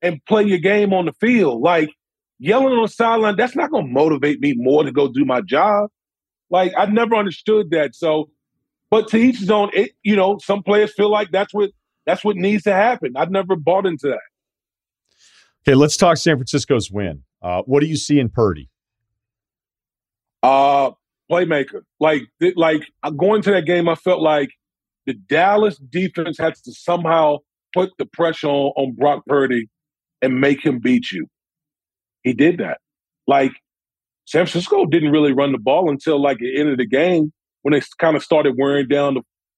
[0.00, 1.60] and play your game on the field.
[1.60, 1.90] Like
[2.38, 5.40] yelling on the sideline, that's not going to motivate me more to go do my
[5.40, 5.90] job.
[6.50, 7.94] Like I never understood that.
[7.94, 8.30] So,
[8.90, 9.70] but to each his own.
[9.72, 11.70] It, you know, some players feel like that's what
[12.06, 13.12] that's what needs to happen.
[13.16, 14.20] I've never bought into that.
[15.62, 17.22] Okay, let's talk San Francisco's win.
[17.42, 18.68] Uh, what do you see in Purdy?
[20.42, 20.92] Uh,
[21.30, 21.82] playmaker.
[21.98, 22.22] Like,
[22.56, 22.82] like
[23.16, 24.50] going to that game, I felt like
[25.06, 27.38] the Dallas defense had to somehow
[27.74, 29.68] put the pressure on, on Brock Purdy
[30.22, 31.26] and make him beat you.
[32.22, 32.78] He did that.
[33.26, 33.52] Like
[34.30, 37.72] San Francisco didn't really run the ball until like the end of the game when
[37.72, 39.16] they kind of started wearing down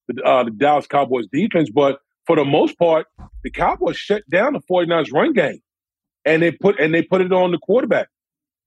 [0.09, 1.69] the uh, the Dallas Cowboys defense.
[1.71, 3.07] But for the most part,
[3.45, 5.61] the Cowboys shut down the 49ers run game.
[6.25, 8.09] And they put and they put it on the quarterback.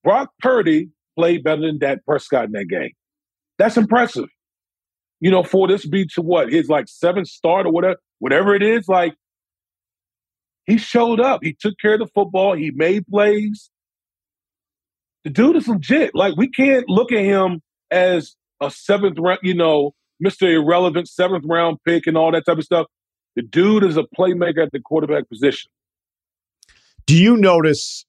[0.04, 2.92] Brock Purdy played better than Dak Prescott in that game.
[3.58, 4.30] That's impressive.
[5.22, 8.62] You know, for this be to what his like seventh start or whatever, whatever it
[8.62, 9.16] is, like
[10.68, 11.40] he showed up.
[11.42, 12.54] He took care of the football.
[12.54, 13.72] He made plays
[15.26, 16.12] the dude is legit.
[16.14, 17.62] Like we can't look at him
[17.92, 19.92] as a seventh round, you know,
[20.24, 20.50] Mr.
[20.50, 22.86] Irrelevant seventh round pick and all that type of stuff.
[23.36, 25.70] The dude is a playmaker at the quarterback position.
[27.06, 28.06] Do you notice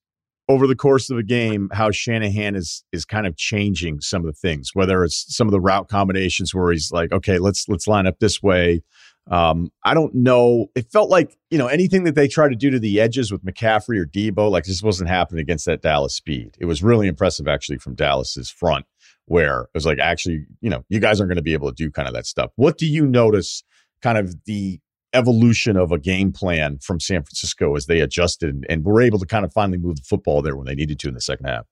[0.49, 4.27] over the course of the game how Shanahan is is kind of changing some of
[4.27, 7.89] the things, whether it's some of the route combinations where he's like, okay, let's let's
[7.89, 8.83] line up this way.
[9.29, 10.67] Um, I don't know.
[10.75, 13.45] It felt like, you know, anything that they tried to do to the edges with
[13.45, 16.57] McCaffrey or Deebo, like this wasn't happening against that Dallas speed.
[16.61, 18.87] It was really impressive actually from Dallas's front,
[19.25, 21.75] where it was like, actually, you know, you guys aren't going to be able to
[21.75, 22.53] do kind of that stuff.
[22.55, 23.65] What do you notice
[24.01, 24.81] kind of the
[25.13, 29.27] evolution of a game plan from San Francisco as they adjusted and were able to
[29.27, 31.67] kind of finally move the football there when they needed to in the second half?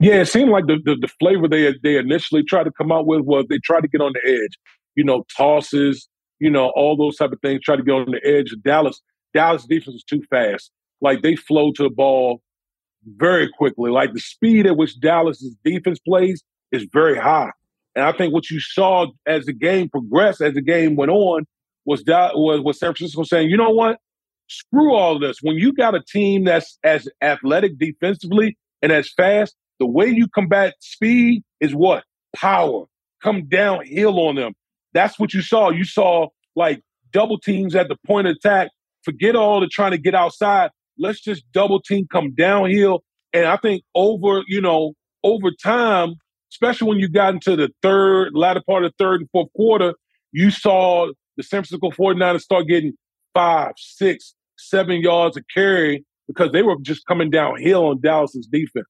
[0.00, 3.06] Yeah, it seemed like the, the, the flavor they they initially tried to come out
[3.06, 4.58] with was they tried to get on the edge,
[4.96, 6.08] you know, tosses,
[6.42, 8.52] you know, all those type of things, try to get on the edge.
[8.52, 9.00] Of Dallas,
[9.32, 10.72] Dallas defense is too fast.
[11.00, 12.42] Like they flow to the ball
[13.16, 13.92] very quickly.
[13.92, 17.50] Like the speed at which Dallas's defense plays is very high.
[17.94, 21.46] And I think what you saw as the game progressed, as the game went on,
[21.84, 23.98] was that was, was San Francisco saying, you know what?
[24.48, 25.38] Screw all this.
[25.42, 30.26] When you got a team that's as athletic defensively and as fast, the way you
[30.26, 32.02] combat speed is what?
[32.34, 32.86] Power.
[33.22, 34.54] Come downhill on them.
[34.94, 35.70] That's what you saw.
[35.70, 36.82] You saw like
[37.12, 38.70] double teams at the point of attack.
[39.04, 40.70] Forget all the trying to get outside.
[40.98, 43.02] Let's just double team, come downhill.
[43.32, 44.92] And I think over, you know,
[45.24, 46.14] over time,
[46.52, 49.94] especially when you got into the third, latter part of the third and fourth quarter,
[50.32, 52.92] you saw the San Francisco 49ers start getting
[53.34, 58.86] five, six, seven yards of carry because they were just coming downhill on Dallas's defense.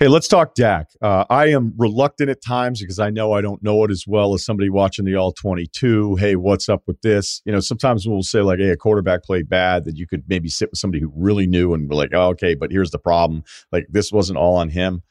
[0.00, 0.90] Hey, let's talk Dak.
[1.02, 4.32] Uh, I am reluctant at times because I know I don't know it as well
[4.32, 6.14] as somebody watching the All 22.
[6.14, 7.42] Hey, what's up with this?
[7.44, 10.48] You know, sometimes we'll say, like, hey, a quarterback played bad, that you could maybe
[10.48, 13.42] sit with somebody who really knew and be like, oh, okay, but here's the problem.
[13.72, 15.02] Like, this wasn't all on him.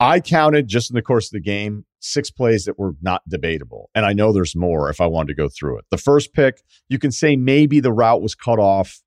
[0.00, 3.90] I counted just in the course of the game six plays that were not debatable.
[3.94, 5.84] And I know there's more if I wanted to go through it.
[5.90, 9.02] The first pick, you can say maybe the route was cut off,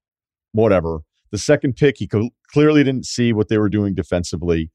[0.51, 0.99] whatever.
[1.31, 4.69] The second pick, he co- clearly didn't see what they were doing defensively.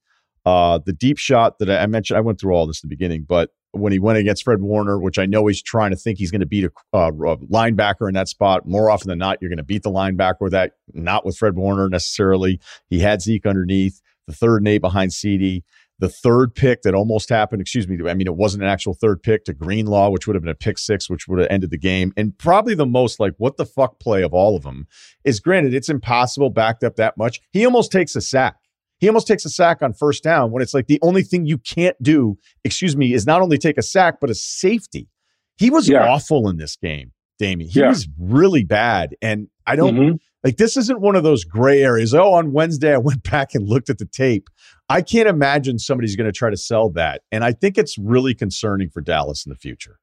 [0.47, 3.25] Uh, the deep shot that I, mentioned, I went through all this in the beginning,
[3.29, 6.31] but when he went against Fred Warner, which I know he's trying to think he's
[6.31, 8.67] going to beat a, uh, a, linebacker in that spot.
[8.67, 11.55] More often than not, you're going to beat the linebacker with that, not with Fred
[11.55, 12.59] Warner necessarily.
[12.89, 15.63] He had Zeke underneath, the third and eight behind CeeDee
[16.01, 19.23] the third pick that almost happened, excuse me, I mean, it wasn't an actual third
[19.23, 21.79] pick to Greenlaw, which would have been a pick six, which would have ended the
[21.79, 22.13] game.
[22.17, 24.87] And probably the most like, what the fuck play of all of them
[25.25, 27.41] is granted, it's impossible backed up that much.
[27.53, 28.57] He almost takes a sack.
[29.01, 31.59] He almost takes a sack on first down when it's like the only thing you
[31.59, 35.09] can't do, excuse me, is not only take a sack, but a safety.
[35.57, 36.07] He was yeah.
[36.07, 37.71] awful in this game, Damien.
[37.71, 37.89] He yeah.
[37.89, 39.17] was really bad.
[39.23, 40.17] And I don't mm-hmm.
[40.45, 42.15] like this isn't one of those gray areas.
[42.15, 44.49] Oh, on Wednesday, I went back and looked at the tape.
[44.89, 47.23] I can't imagine somebody's going to try to sell that.
[47.33, 49.99] And I think it's really concerning for Dallas in the future.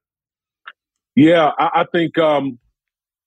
[1.14, 2.58] Yeah, I, I think um,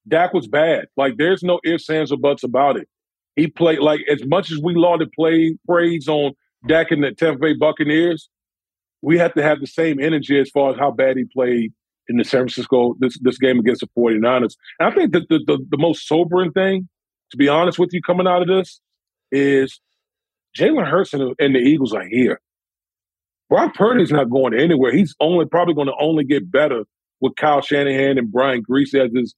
[0.08, 0.86] Dak was bad.
[0.98, 2.88] Like, there's no ifs, ands, or buts about it.
[3.36, 6.34] He played like as much as we lauded play praise on
[6.68, 8.30] Dak and the Tampa Bay Buccaneers.
[9.02, 11.74] We have to have the same energy as far as how bad he played
[12.08, 14.56] in the San Francisco this this game against the 49ers.
[14.80, 16.88] And I think that the, the, the most sobering thing,
[17.32, 18.80] to be honest with you, coming out of this
[19.32, 19.80] is
[20.58, 22.40] Jalen Hurts and the, and the Eagles are here.
[23.50, 24.94] Brock Purdy's not going anywhere.
[24.94, 26.84] He's only probably going to only get better
[27.20, 29.36] with Kyle Shanahan and Brian Griese as his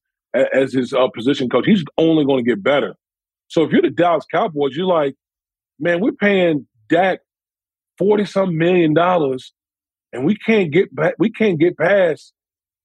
[0.52, 1.64] as his uh, position coach.
[1.66, 2.94] He's only going to get better.
[3.48, 5.14] So if you're the Dallas Cowboys, you're like,
[5.78, 7.20] man, we're paying Dak
[7.98, 9.52] forty some million dollars,
[10.12, 11.14] and we can't get back.
[11.18, 12.32] We can't get past,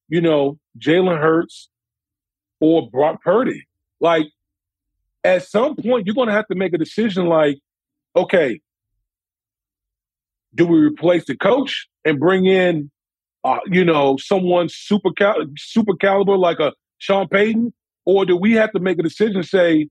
[0.07, 1.69] you know, Jalen Hurts
[2.59, 3.67] or Brock Purdy.
[3.99, 4.27] Like,
[5.23, 7.25] at some point, you're going to have to make a decision.
[7.25, 7.59] Like,
[8.15, 8.61] okay,
[10.55, 12.89] do we replace the coach and bring in,
[13.43, 17.73] uh, you know, someone super cal- super caliber like a Sean Payton,
[18.05, 19.43] or do we have to make a decision?
[19.43, 19.87] Say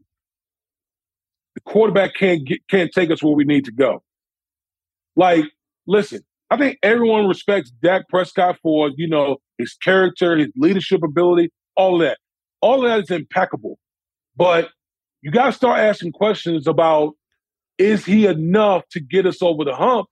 [1.59, 4.03] the quarterback can't get, can't take us where we need to go.
[5.17, 5.45] Like,
[5.89, 11.51] listen, I think everyone respects Dak Prescott for you know his character, his leadership ability,
[11.77, 12.19] all that.
[12.61, 13.79] All that is impeccable,
[14.37, 14.71] but
[15.23, 17.15] you got to start asking questions about
[17.77, 20.07] is he enough to get us over the hump?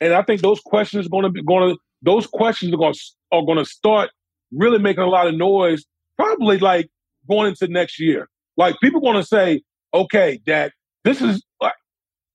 [0.00, 2.94] And I think those questions are going to be going to those questions are going
[2.94, 3.00] to
[3.32, 4.10] are going to start
[4.52, 5.84] really making a lot of noise.
[6.18, 6.88] Probably like
[7.28, 8.28] going into next year.
[8.56, 9.62] Like people going to say,
[9.94, 10.72] "Okay, Dak,
[11.06, 11.42] this is."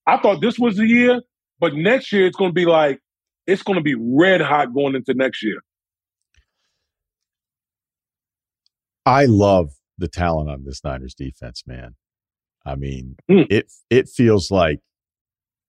[0.07, 1.21] I thought this was the year,
[1.59, 2.99] but next year it's going to be like
[3.47, 5.61] it's going to be red hot going into next year.
[9.05, 11.95] I love the talent on this Niners defense, man.
[12.65, 13.47] I mean, mm.
[13.49, 14.79] it it feels like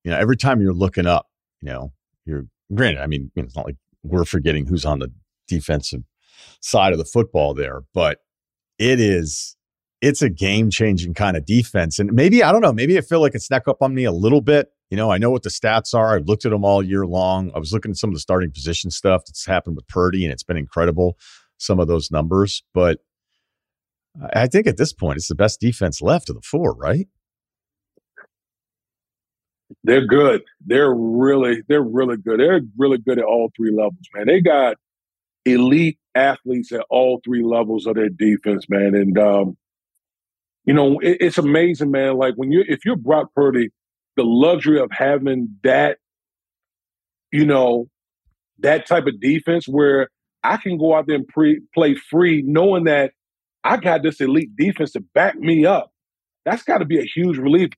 [0.04, 1.26] you know every time you're looking up,
[1.60, 1.92] you know,
[2.24, 3.02] you're granted.
[3.02, 5.12] I mean, it's not like we're forgetting who's on the
[5.48, 6.02] defensive
[6.60, 8.18] side of the football there, but
[8.78, 9.56] it is
[10.02, 11.98] it's a game changing kind of defense.
[11.98, 14.12] And maybe I don't know, maybe I feel like it's snuck up on me a
[14.12, 14.68] little bit.
[14.90, 16.14] You know, I know what the stats are.
[16.14, 17.50] I've looked at them all year long.
[17.54, 20.32] I was looking at some of the starting position stuff that's happened with Purdy, and
[20.32, 21.16] it's been incredible.
[21.56, 22.98] Some of those numbers, but
[24.34, 27.06] I think at this point, it's the best defense left of the four, right?
[29.84, 30.42] They're good.
[30.66, 32.40] They're really, they're really good.
[32.40, 34.26] They're really good at all three levels, man.
[34.26, 34.76] They got
[35.46, 38.94] elite athletes at all three levels of their defense, man.
[38.94, 39.56] And um,
[40.64, 42.16] you know, it, it's amazing, man.
[42.16, 43.70] Like when you, if you're Brock Purdy,
[44.16, 45.98] the luxury of having that,
[47.30, 47.86] you know,
[48.58, 50.08] that type of defense where
[50.44, 53.12] I can go out there and pre- play free, knowing that
[53.64, 55.90] I got this elite defense to back me up.
[56.44, 57.70] That's got to be a huge relief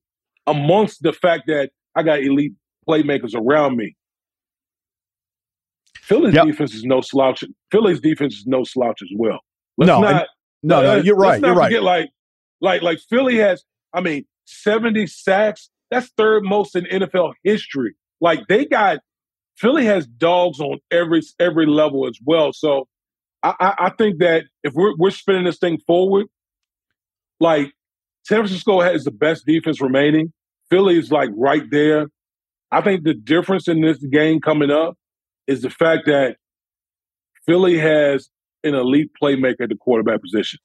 [0.47, 2.55] amongst the fact that I got elite
[2.89, 3.95] playmakers around me.
[5.99, 6.47] Philly's yep.
[6.47, 7.45] defense is no slouch.
[7.71, 9.41] Philly's defense is no slouch as well.
[9.79, 10.27] Let's no, not,
[10.63, 11.41] no, no, you're right.
[11.41, 11.83] you're right.
[11.83, 12.11] Like,
[12.65, 13.63] like, like Philly has.
[13.93, 15.71] I mean, 70 sacks.
[15.91, 17.95] That's third most in NFL history.
[18.21, 18.99] Like they got
[19.57, 22.53] Philly has dogs on every every level as well.
[22.53, 22.89] So
[23.43, 26.27] I, I think that if we're, we're spinning this thing forward,
[27.39, 27.73] like
[28.27, 30.33] San Francisco has the best defense remaining.
[30.71, 32.09] Philly is like right there.
[32.73, 34.97] I think the difference in this game coming up
[35.47, 36.37] is the fact that
[37.47, 38.31] Philly has
[38.65, 40.59] an elite playmaker at the quarterback position,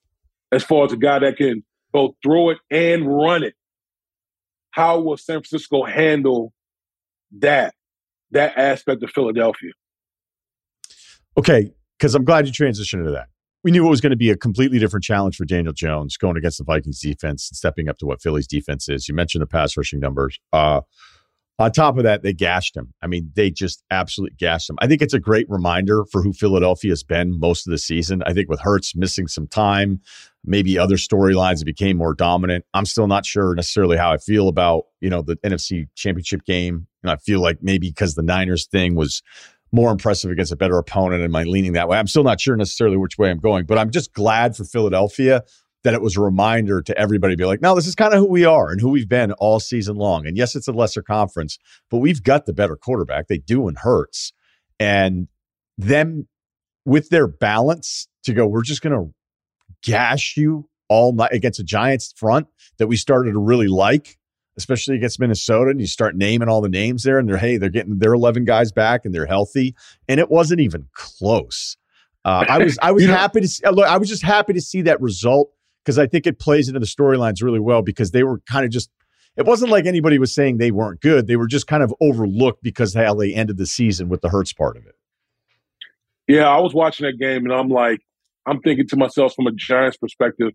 [0.52, 3.54] as far as a guy that can both throw it and run it.
[4.72, 6.54] How will San Francisco handle
[7.40, 7.74] that
[8.32, 9.72] that aspect of Philadelphia?
[11.38, 13.28] Okay, because I'm glad you transitioned to that.
[13.64, 16.38] We knew it was going to be a completely different challenge for Daniel Jones going
[16.38, 19.10] against the Vikings defense and stepping up to what Philly's defense is.
[19.10, 20.40] You mentioned the pass rushing numbers.
[20.54, 20.82] Uh,
[21.60, 22.94] On top of that, they gashed him.
[23.02, 24.78] I mean, they just absolutely gashed him.
[24.80, 28.24] I think it's a great reminder for who Philadelphia has been most of the season.
[28.26, 30.00] I think with Hurts missing some time,
[30.46, 32.64] maybe other storylines became more dominant.
[32.74, 36.88] I'm still not sure necessarily how I feel about, you know, the NFC championship game.
[37.04, 39.22] And I feel like maybe because the Niners thing was
[39.74, 41.24] more impressive against a better opponent.
[41.24, 41.98] Am I leaning that way?
[41.98, 45.44] I'm still not sure necessarily which way I'm going, but I'm just glad for Philadelphia
[45.84, 48.20] that it was a reminder to everybody to be like, no, this is kind of
[48.20, 50.28] who we are and who we've been all season long.
[50.28, 51.58] And yes, it's a lesser conference,
[51.90, 53.28] but we've got the better quarterback.
[53.28, 54.34] They do and Hurts.
[54.80, 55.28] And
[55.78, 56.28] them
[56.86, 59.14] with their balance to go, we're just going to
[59.84, 64.18] gash you all night against a Giants front that we started to really like,
[64.58, 65.72] especially against Minnesota.
[65.72, 68.44] And you start naming all the names there, and they're hey, they're getting their eleven
[68.44, 69.76] guys back, and they're healthy,
[70.08, 71.78] and it wasn't even close.
[72.26, 73.88] Uh, I was I was happy to see, look.
[73.88, 75.52] I was just happy to see that result
[75.84, 78.72] because I think it plays into the storylines really well because they were kind of
[78.72, 78.90] just.
[79.38, 81.28] It wasn't like anybody was saying they weren't good.
[81.28, 84.52] They were just kind of overlooked because how they ended the season with the Hurts
[84.52, 84.96] part of it.
[86.28, 88.02] Yeah, I was watching that game and I'm like,
[88.46, 90.52] I'm thinking to myself from a Giants perspective,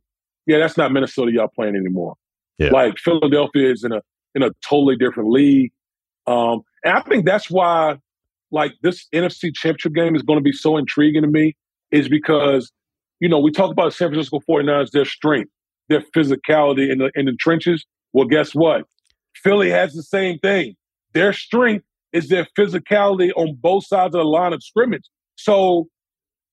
[0.47, 2.15] yeah, that's not Minnesota y'all playing anymore.
[2.59, 2.71] Yeah.
[2.71, 4.03] Like Philadelphia is in a
[4.35, 5.73] in a totally different league.
[6.27, 7.99] Um, and I think that's why
[8.51, 11.57] like this NFC championship game is going to be so intriguing to me,
[11.91, 12.71] is because
[13.21, 15.51] you know, we talk about San Francisco 49ers, their strength,
[15.89, 17.85] their physicality in the in the trenches.
[18.13, 18.87] Well, guess what?
[19.35, 20.77] Philly has the same thing.
[21.13, 25.05] Their strength is their physicality on both sides of the line of scrimmage.
[25.37, 25.89] So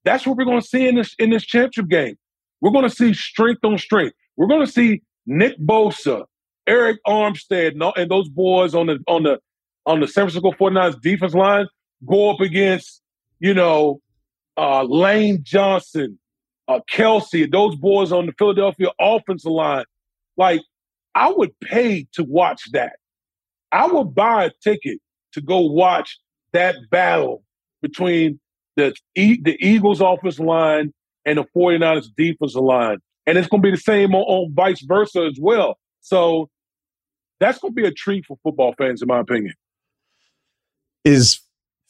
[0.03, 2.17] that's what we're going to see in this in this championship game.
[2.61, 4.15] We're going to see strength on strength.
[4.37, 6.25] We're going to see Nick Bosa,
[6.67, 9.39] Arik Armstead, and, and those boys on the on the
[9.85, 11.67] on the San Francisco 49ers defense line
[12.07, 13.01] go up against,
[13.39, 13.99] you know,
[14.57, 16.19] uh, Lane Johnson,
[16.71, 19.85] uh, Kelce, those boys on the Philadelphia offensive line.
[20.37, 20.61] Like,
[21.15, 22.93] I would pay to watch that.
[23.71, 24.99] I would buy a ticket
[25.33, 26.17] to go watch
[26.53, 27.43] that battle
[27.81, 28.39] between
[28.75, 30.93] the the Eagles offensive line
[31.25, 32.97] and the 49ers defensive line.
[33.27, 35.77] And it's going to be the same on, on vice versa as well.
[36.01, 36.49] So
[37.39, 39.53] that's going to be a treat for football fans, in my opinion.
[41.03, 41.39] Is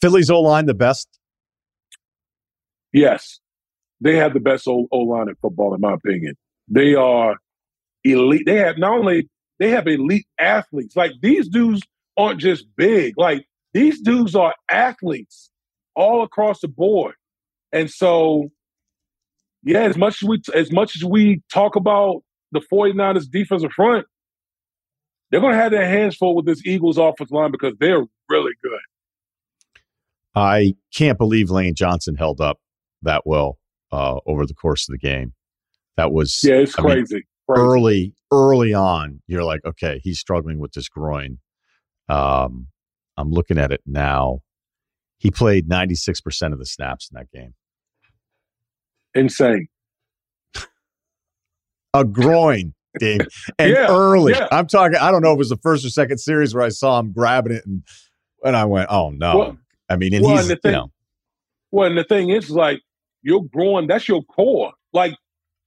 [0.00, 1.08] Philly's O line the best?
[2.92, 3.40] Yes
[4.02, 6.34] they have the best O line in football, in my opinion.
[6.68, 7.36] They are
[8.04, 8.42] elite.
[8.46, 9.28] They have not only
[9.58, 10.96] they have elite athletes.
[10.96, 11.82] Like these dudes
[12.16, 13.14] aren't just big.
[13.16, 15.50] Like these dudes are athletes
[15.94, 17.14] all across the board.
[17.72, 18.50] And so,
[19.62, 24.06] yeah, as much as we as much as we talk about the 49ers defensive front,
[25.30, 28.80] they're to have their hands full with this Eagles offensive line because they're really good.
[30.34, 32.58] I can't believe Lane Johnson held up
[33.02, 33.58] that well
[33.92, 35.34] uh, over the course of the game.
[35.96, 37.14] That was yeah, it's I crazy.
[37.14, 37.60] Mean, crazy.
[37.60, 41.38] Early, early on, you're like, okay, he's struggling with this groin.
[42.08, 42.68] Um,
[43.16, 44.40] I'm looking at it now.
[45.18, 47.54] He played 96% of the snaps in that game.
[49.14, 49.68] Insane.
[51.94, 53.20] A groin, Dave.
[53.58, 54.32] And yeah, early.
[54.32, 54.48] Yeah.
[54.50, 56.70] I'm talking, I don't know if it was the first or second series where I
[56.70, 57.82] saw him grabbing it and
[58.44, 59.38] and I went, oh no.
[59.38, 60.90] Well, I mean, and well, he's, and thing, you know.
[61.70, 62.80] Well, and the thing is, like,
[63.22, 64.72] you're growing, that's your core.
[64.92, 65.14] Like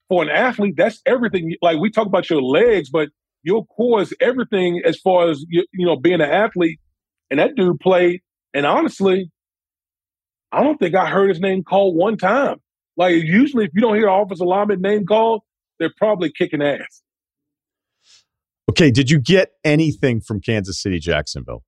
[0.08, 1.54] for an athlete, that's everything.
[1.62, 3.08] Like we talk about your legs, but
[3.42, 6.78] your core is everything as far as you, you know being an athlete.
[7.30, 8.20] And that dude played,
[8.54, 9.30] and honestly,
[10.52, 12.60] I don't think I heard his name called one time.
[12.96, 15.42] Like usually, if you don't hear an offensive lineman name called,
[15.78, 17.02] they're probably kicking ass.
[18.70, 21.62] Okay, did you get anything from Kansas City, Jacksonville?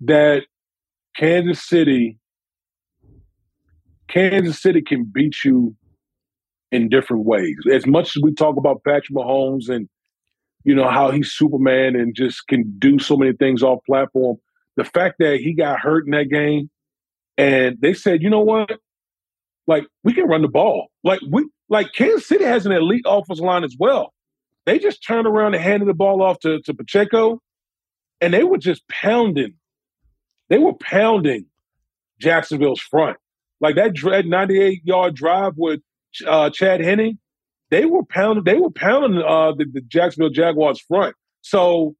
[0.00, 0.44] That
[1.16, 2.18] Kansas City,
[4.08, 5.74] Kansas City can beat you
[6.72, 7.56] in different ways.
[7.70, 9.88] As much as we talk about Patrick Mahomes and
[10.64, 14.36] you know how he's Superman and just can do so many things off platform,
[14.76, 16.70] the fact that he got hurt in that game,
[17.38, 18.78] and they said, you know what,
[19.66, 20.88] like we can run the ball.
[21.04, 24.12] Like we like Kansas City has an elite offensive line as well.
[24.66, 27.40] They just turned around and handed the ball off to, to Pacheco,
[28.20, 29.54] and they were just pounding
[30.48, 31.46] they were pounding
[32.20, 33.16] Jacksonville's front.
[33.60, 35.80] Like that dread 98 yard drive with
[36.26, 37.18] uh, Chad Henne,
[37.70, 38.44] they were pounding.
[38.44, 41.16] They were pounding uh, the, the Jacksonville Jaguars front.
[41.42, 41.94] So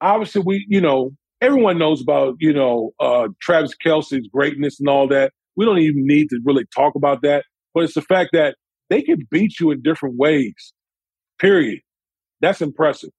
[0.00, 5.08] obviously, we you know everyone knows about you know uh, Travis Kelce's greatness and all
[5.08, 5.32] that.
[5.56, 7.44] We don't even need to really talk about that.
[7.74, 8.56] But it's the fact that
[8.88, 10.72] they can beat you in different ways.
[11.38, 11.80] Period.
[12.40, 13.10] That's impressive.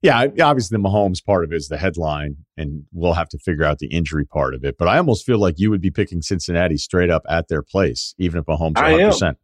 [0.00, 3.64] Yeah, obviously the Mahomes part of it is the headline, and we'll have to figure
[3.64, 4.76] out the injury part of it.
[4.78, 8.14] But I almost feel like you would be picking Cincinnati straight up at their place,
[8.18, 9.06] even if Mahomes 100.
[9.06, 9.38] percent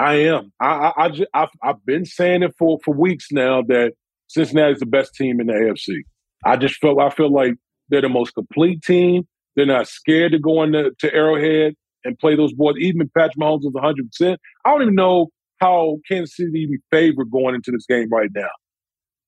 [0.00, 0.50] I am.
[0.58, 3.92] I, I, I just, I've, I've been saying it for for weeks now that
[4.28, 5.98] Cincinnati is the best team in the AFC.
[6.44, 7.54] I just feel I feel like
[7.90, 9.28] they're the most complete team.
[9.56, 12.76] They're not scared to go into to Arrowhead and play those boys.
[12.78, 15.26] Even if Patrick Mahomes is 100, percent I don't even know
[15.58, 18.48] how Kansas City even favored going into this game right now.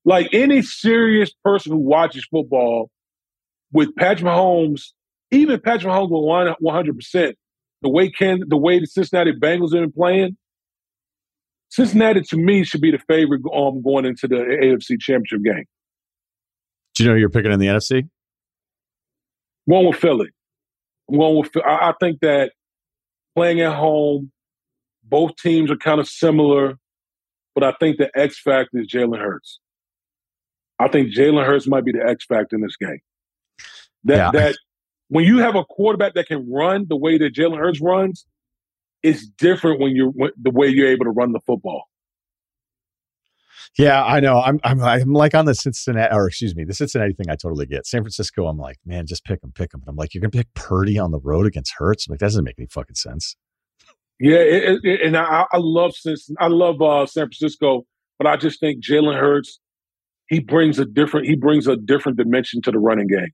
[0.04, 2.90] Like any serious person who watches football
[3.72, 4.88] with Patrick Mahomes,
[5.30, 7.36] even Patrick Mahomes with 100 percent,
[7.82, 10.36] the way can the way the Cincinnati Bengals have been playing,
[11.72, 15.64] Cincinnati to me should be the favorite um, going into the AFC Championship game.
[16.94, 18.08] Do you know you're picking in the NFC?
[19.64, 20.28] One with Philly.
[21.08, 21.56] I'm going with.
[21.64, 22.52] I, I think that
[23.34, 24.30] playing at home,
[25.02, 26.78] both teams are kind of similar,
[27.54, 29.58] but I think the X factor is Jalen Hurts.
[30.78, 33.00] I think Jalen Hurts might be the X factor in this game.
[34.04, 34.30] That yeah.
[34.32, 34.56] that
[35.08, 38.26] when you have a quarterback that can run the way that Jalen Hurts runs,
[39.02, 41.84] it's different when you're when, the way you're able to run the football.
[43.78, 44.40] Yeah, I know.
[44.40, 47.30] I'm I'm I'm like on the Cincinnati or excuse me, the Cincinnati thing.
[47.30, 47.86] I totally get.
[47.86, 48.46] San Francisco.
[48.46, 49.82] I'm like, man, just pick them, pick them.
[49.84, 52.06] But I'm like, you're gonna pick Purdy on the road against Hurts.
[52.06, 53.36] I'm like, that doesn't make any fucking sense.
[54.20, 55.94] Yeah, it, it, and I, I love
[56.38, 57.86] I love uh, San Francisco,
[58.18, 59.58] but I just think Jalen Hurts
[60.28, 63.30] he brings a different he brings a different dimension to the running game.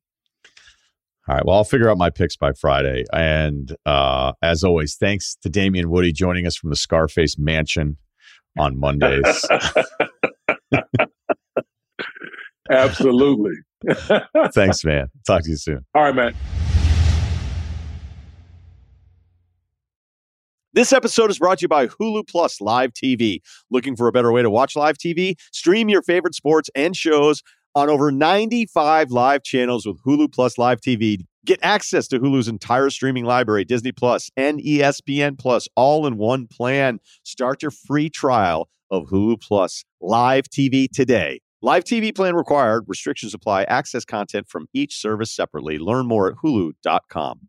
[1.28, 1.45] All right.
[1.45, 3.05] Well, I'll figure out my picks by Friday.
[3.12, 7.99] And uh, as always, thanks to Damien Woody joining us from the Scarface Mansion
[8.59, 9.47] on Mondays.
[12.70, 13.53] Absolutely.
[14.55, 15.09] thanks, man.
[15.26, 15.84] Talk to you soon.
[15.95, 16.34] All right, man.
[20.79, 23.41] This episode is brought to you by Hulu Plus Live TV.
[23.68, 25.35] Looking for a better way to watch live TV?
[25.51, 27.43] Stream your favorite sports and shows
[27.74, 31.24] on over 95 live channels with Hulu Plus Live TV.
[31.45, 36.47] Get access to Hulu's entire streaming library, Disney Plus and ESPN Plus, all in one
[36.47, 37.01] plan.
[37.24, 41.41] Start your free trial of Hulu Plus Live TV today.
[41.61, 42.85] Live TV plan required.
[42.87, 43.64] Restrictions apply.
[43.64, 45.79] Access content from each service separately.
[45.79, 47.49] Learn more at hulu.com.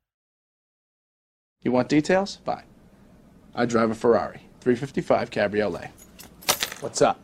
[1.63, 2.39] You want details?
[2.43, 2.63] Fine.
[3.53, 5.89] I drive a Ferrari 355 Cabriolet.
[6.79, 7.19] What's up?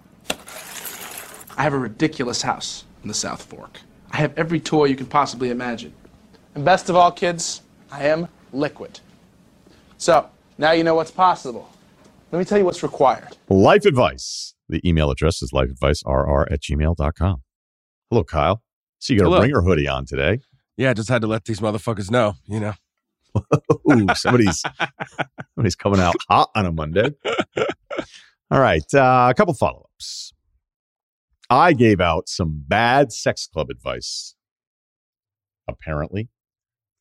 [1.57, 3.79] I have a ridiculous house in the South Fork.
[4.11, 5.93] I have every toy you can possibly imagine.
[6.53, 7.61] And best of all, kids,
[7.91, 8.99] I am liquid.
[9.97, 10.29] So,
[10.59, 11.71] now you know what's possible.
[12.31, 13.37] Let me tell you what's required.
[13.49, 14.53] Life advice.
[14.69, 17.41] The email address is lifeadvicerr at gmail.com.
[18.11, 18.61] Hello, Kyle.
[18.99, 19.37] So you got Hello.
[19.37, 20.41] a ringer hoodie on today.
[20.75, 22.73] Yeah, I just had to let these motherfuckers know, you know.
[23.91, 24.61] Ooh, somebody's
[25.55, 27.11] somebody's coming out hot on a Monday.
[28.49, 30.33] All right, uh, a couple follow-ups.
[31.49, 34.35] I gave out some bad sex club advice,
[35.67, 36.29] apparently.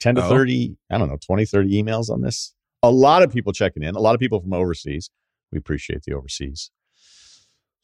[0.01, 0.28] 10 to oh.
[0.28, 2.55] 30, I don't know, 20, 30 emails on this.
[2.82, 5.11] A lot of people checking in, a lot of people from overseas.
[5.51, 6.70] We appreciate the overseas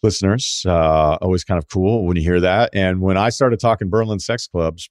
[0.02, 0.64] listeners.
[0.66, 2.70] Uh, always kind of cool when you hear that.
[2.74, 4.90] And when I started talking Berlin sex clubs,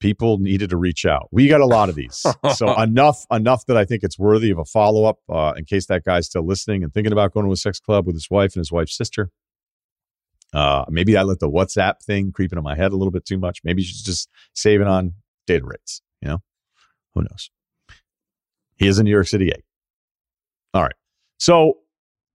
[0.00, 1.28] people needed to reach out.
[1.30, 2.24] We got a lot of these,
[2.54, 5.86] so enough enough that I think it's worthy of a follow up uh, in case
[5.86, 8.54] that guy's still listening and thinking about going to a sex club with his wife
[8.54, 9.30] and his wife's sister.
[10.52, 13.38] Uh, maybe I let the WhatsApp thing creep into my head a little bit too
[13.38, 13.60] much.
[13.64, 15.14] Maybe she's just saving on
[15.46, 16.02] data rates.
[16.22, 16.38] You know,
[17.14, 17.50] who knows?
[18.76, 19.64] He is in New York City eight.
[20.72, 20.94] All right.
[21.38, 21.78] So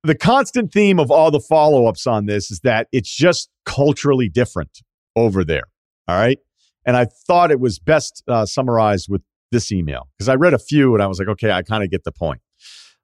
[0.03, 4.29] the constant theme of all the follow ups on this is that it's just culturally
[4.29, 4.81] different
[5.15, 5.65] over there.
[6.07, 6.39] All right.
[6.85, 9.21] And I thought it was best uh, summarized with
[9.51, 11.89] this email because I read a few and I was like, okay, I kind of
[11.89, 12.41] get the point.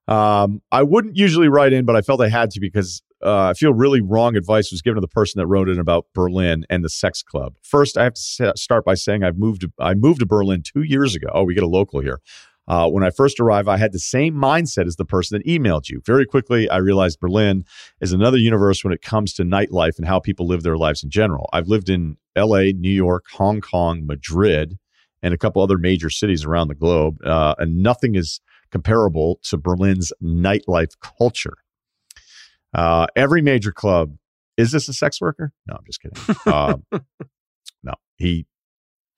[0.08, 3.54] Um, I wouldn't usually write in, but I felt I had to because uh, I
[3.54, 6.84] feel really wrong advice was given to the person that wrote in about Berlin and
[6.84, 7.56] the sex club.
[7.62, 9.66] First, I have to start by saying I've moved.
[9.80, 11.28] I moved to Berlin two years ago.
[11.34, 12.22] Oh, we get a local here.
[12.68, 15.90] Uh, when I first arrived, I had the same mindset as the person that emailed
[15.90, 16.02] you.
[16.06, 17.66] Very quickly, I realized Berlin
[18.02, 21.10] is another universe when it comes to nightlife and how people live their lives in
[21.10, 21.50] general.
[21.54, 24.78] I've lived in LA, New York, Hong Kong, Madrid,
[25.24, 28.42] and a couple other major cities around the globe, uh, and nothing is
[28.72, 31.58] comparable to Berlin's nightlife culture.
[32.74, 34.18] Uh, every major club
[34.58, 35.54] is this a sex worker?
[35.68, 36.36] No, I'm just kidding.
[36.54, 36.84] Um,
[37.84, 38.46] no, he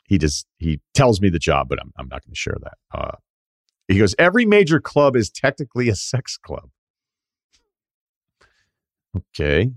[0.07, 2.77] he just he tells me the job, but I'm I'm not going to share that.
[2.93, 3.15] Uh,
[3.89, 6.69] he goes, every major club is technically a sex club.
[9.17, 9.71] Okay.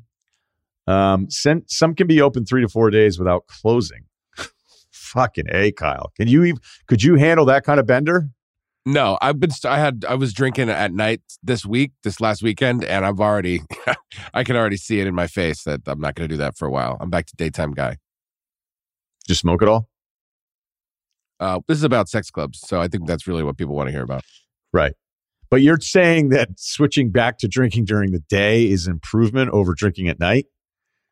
[0.86, 4.04] Um, sent, some can be open three to four days without closing.
[4.92, 6.12] Fucking a, Kyle.
[6.16, 6.44] Can you?
[6.44, 8.28] Even, could you handle that kind of bender?
[8.84, 9.50] No, I've been.
[9.64, 10.04] I had.
[10.08, 13.60] I was drinking at night this week, this last weekend, and I've already.
[14.34, 16.56] I can already see it in my face that I'm not going to do that
[16.56, 16.96] for a while.
[17.00, 17.98] I'm back to daytime guy.
[19.28, 19.88] Just smoke it all.
[21.42, 23.92] Uh, this is about sex clubs, so I think that's really what people want to
[23.92, 24.22] hear about.
[24.72, 24.94] Right.
[25.50, 30.08] But you're saying that switching back to drinking during the day is improvement over drinking
[30.08, 30.46] at night?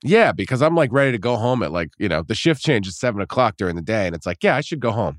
[0.04, 2.86] Yeah, because I'm like ready to go home at like, you know, the shift change
[2.86, 4.06] is seven o'clock during the day.
[4.06, 5.18] And it's like, yeah, I should go home.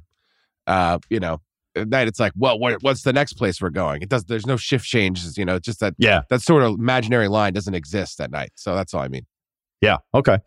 [0.66, 1.42] Uh, you know,
[1.76, 4.02] at night it's like, well, what, what's the next place we're going?
[4.02, 7.28] It does, there's no shift changes, you know, just that, yeah, that sort of imaginary
[7.28, 8.54] line doesn't exist at night.
[8.56, 9.28] So that's all I mean.
[9.82, 9.98] Yeah.
[10.14, 10.38] Okay.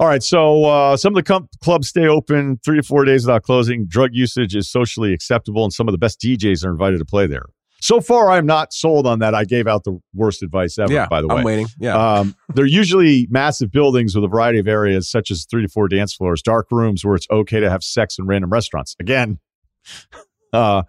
[0.00, 0.22] All right.
[0.22, 3.86] So uh, some of the com- clubs stay open three to four days without closing.
[3.86, 7.26] Drug usage is socially acceptable, and some of the best DJs are invited to play
[7.26, 7.46] there.
[7.80, 9.34] So far, I'm not sold on that.
[9.34, 11.36] I gave out the worst advice ever, yeah, by the way.
[11.36, 11.66] I'm waiting.
[11.78, 11.96] Yeah.
[11.96, 15.86] Um, they're usually massive buildings with a variety of areas, such as three to four
[15.86, 18.96] dance floors, dark rooms where it's okay to have sex in random restaurants.
[18.98, 19.38] Again,
[20.52, 20.82] uh,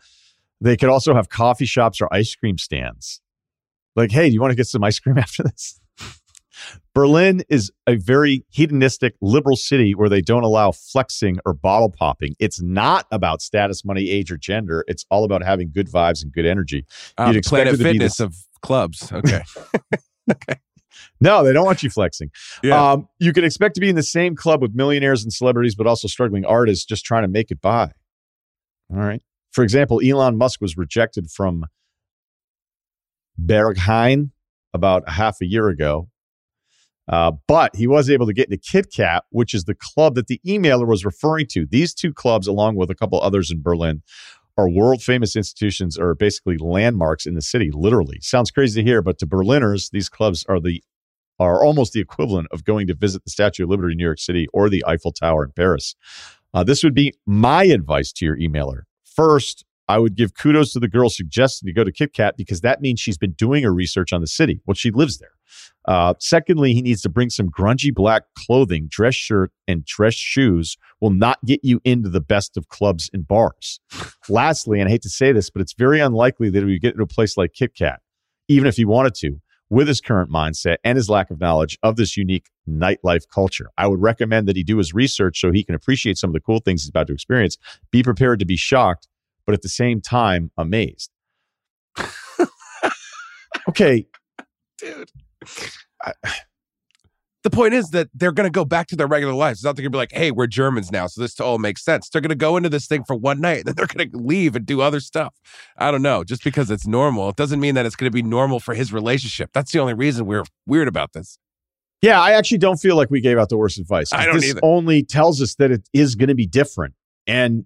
[0.61, 3.21] they could also have coffee shops or ice cream stands.
[3.95, 5.79] Like, hey, do you want to get some ice cream after this?
[6.93, 12.36] Berlin is a very hedonistic liberal city where they don't allow flexing or bottle popping.
[12.39, 14.84] It's not about status, money, age, or gender.
[14.88, 16.86] It's all about having good vibes and good energy.
[17.18, 18.26] Um, You'd expect Planet Fitness the...
[18.26, 19.12] of clubs.
[19.12, 19.41] Okay.
[20.32, 20.55] okay.
[21.22, 22.32] No, they don't want you flexing.
[22.64, 22.91] Yeah.
[22.91, 25.88] Um, you can expect to be in the same club with millionaires and celebrities, but
[25.88, 27.91] also struggling artists just trying to make it by.
[28.91, 29.22] All right.
[29.51, 31.66] For example, Elon Musk was rejected from
[33.39, 34.32] Berghain
[34.74, 36.10] about a half a year ago
[37.10, 40.39] uh, but he was able to get into KitKat, which is the club that the
[40.45, 41.66] emailer was referring to.
[41.66, 44.03] These two clubs, along with a couple others in Berlin,
[44.57, 48.20] are world famous institutions or basically landmarks in the city, literally.
[48.22, 50.84] Sounds crazy to hear, but to Berliners, these clubs are the
[51.39, 54.20] are almost the equivalent of going to visit the Statue of Liberty in New York
[54.20, 55.95] City or the Eiffel Tower in Paris.
[56.53, 58.82] Uh, this would be my advice to your emailer.
[59.05, 62.82] First, I would give kudos to the girl suggesting to go to KitKat because that
[62.82, 64.60] means she's been doing her research on the city.
[64.66, 65.32] Well, she lives there.
[65.85, 70.77] Uh, secondly, he needs to bring some grungy black clothing, dress shirt, and dress shoes
[70.99, 73.79] will not get you into the best of clubs and bars.
[74.27, 76.93] Lastly, and I hate to say this, but it's very unlikely that he would get
[76.93, 77.97] into a place like KitKat,
[78.47, 79.39] even if he wanted to,
[79.69, 83.69] with his current mindset and his lack of knowledge of this unique nightlife culture.
[83.77, 86.39] I would recommend that he do his research so he can appreciate some of the
[86.39, 87.57] cool things he's about to experience.
[87.91, 89.07] Be prepared to be shocked
[89.49, 91.09] but at the same time, amazed.
[93.67, 94.05] okay.
[94.77, 95.09] Dude.
[96.03, 96.13] I,
[97.43, 99.59] the point is that they're going to go back to their regular lives.
[99.59, 101.83] It's not they're going to be like, hey, we're Germans now, so this all makes
[101.83, 102.09] sense.
[102.09, 104.55] They're going to go into this thing for one night, then they're going to leave
[104.55, 105.33] and do other stuff.
[105.77, 106.23] I don't know.
[106.23, 108.91] Just because it's normal, it doesn't mean that it's going to be normal for his
[108.91, 109.51] relationship.
[109.53, 111.37] That's the only reason we're weird about this.
[112.01, 114.13] Yeah, I actually don't feel like we gave out the worst advice.
[114.13, 114.61] I don't this either.
[114.63, 116.93] only tells us that it is going to be different.
[117.27, 117.65] And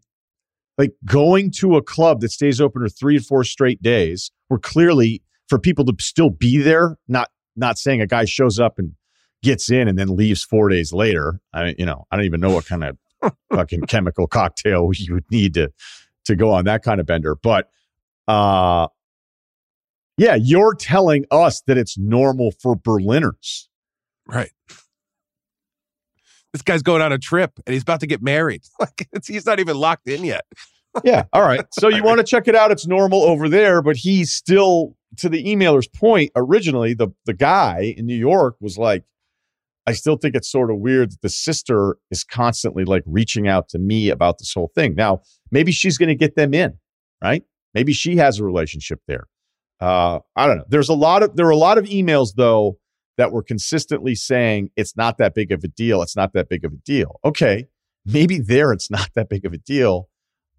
[0.78, 4.60] like going to a club that stays open for three or four straight days, where
[4.60, 8.94] clearly for people to still be there, not not saying a guy shows up and
[9.42, 11.40] gets in and then leaves four days later.
[11.54, 12.98] I you know I don't even know what kind of
[13.54, 15.72] fucking chemical cocktail you would need to
[16.26, 17.70] to go on that kind of bender, but
[18.28, 18.88] uh
[20.18, 23.68] yeah, you're telling us that it's normal for Berliners.
[24.28, 24.52] Right.
[26.54, 28.62] This guy's going on a trip and he's about to get married.
[28.80, 30.46] Like he's not even locked in yet.
[31.04, 31.24] yeah.
[31.34, 31.66] All right.
[31.72, 32.72] So you want to check it out?
[32.72, 36.32] It's normal over there, but he's still to the emailer's point.
[36.36, 39.04] Originally, the the guy in New York was like,
[39.86, 43.70] I still think it's sort of weird that the sister is constantly like reaching out
[43.70, 44.96] to me about this whole thing.
[44.96, 46.78] Now, maybe she's going to get them in,
[47.22, 47.44] right?
[47.74, 49.28] Maybe she has a relationship there.
[49.80, 50.66] Uh, I don't know.
[50.70, 52.78] There's a lot of there are a lot of emails though
[53.18, 56.02] that were consistently saying it's not that big of a deal.
[56.02, 57.20] It's not that big of a deal.
[57.26, 57.68] Okay,
[58.06, 60.10] maybe there it's not that big of a deal.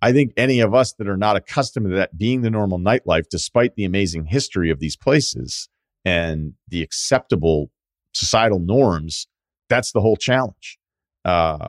[0.05, 3.25] I think any of us that are not accustomed to that being the normal nightlife,
[3.31, 5.71] despite the amazing history of these places
[6.05, 7.71] and the acceptable
[8.13, 9.27] societal norms,
[9.71, 10.79] that's the whole challenge.
[11.25, 11.69] Uh,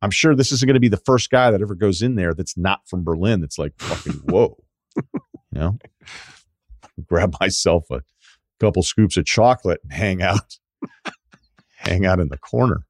[0.00, 2.32] I'm sure this isn't going to be the first guy that ever goes in there
[2.32, 3.42] that's not from Berlin.
[3.42, 4.56] That's like fucking whoa,
[4.96, 5.02] you
[5.52, 5.78] know.
[7.06, 8.00] Grab myself a
[8.60, 10.56] couple scoops of chocolate and hang out,
[11.76, 12.86] hang out in the corner.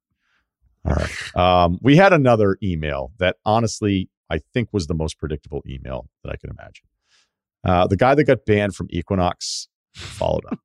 [0.87, 1.37] All right.
[1.37, 6.31] Um, we had another email that honestly I think was the most predictable email that
[6.31, 6.87] I could imagine.
[7.65, 10.59] Uh, the guy that got banned from Equinox followed up.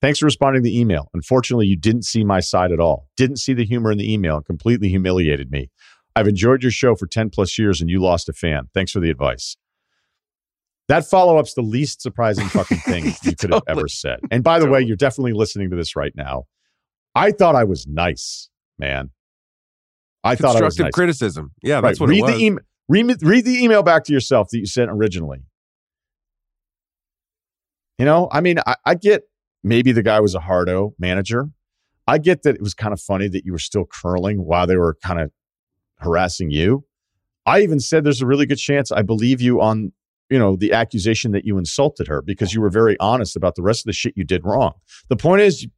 [0.00, 1.08] Thanks for responding to the email.
[1.14, 3.08] Unfortunately, you didn't see my side at all.
[3.16, 5.70] Didn't see the humor in the email and completely humiliated me.
[6.14, 8.68] I've enjoyed your show for 10 plus years and you lost a fan.
[8.74, 9.56] Thanks for the advice.
[10.88, 14.20] That follow up's the least surprising fucking thing you could have ever said.
[14.30, 16.44] And by the way, you're definitely listening to this right now.
[17.14, 19.10] I thought I was nice, man.
[20.26, 20.92] I thought Constructive nice.
[20.92, 21.52] criticism.
[21.62, 21.82] Yeah, Right.
[21.82, 22.34] that's what read it was.
[22.34, 22.64] the email.
[22.88, 25.40] Read, read the email back to yourself that you sent originally.
[27.98, 29.22] You know, I mean, I, I get
[29.64, 31.48] maybe the guy was a hardo manager.
[32.06, 34.76] I get that it was kind of funny that you were still curling while they
[34.76, 35.30] were kind of
[35.96, 36.84] harassing you.
[37.46, 39.92] I even said there's a really good chance I believe you on,
[40.30, 43.62] you know, the accusation that you insulted her because you were very honest about the
[43.62, 44.72] rest of the shit you did wrong.
[45.08, 45.70] The point is, you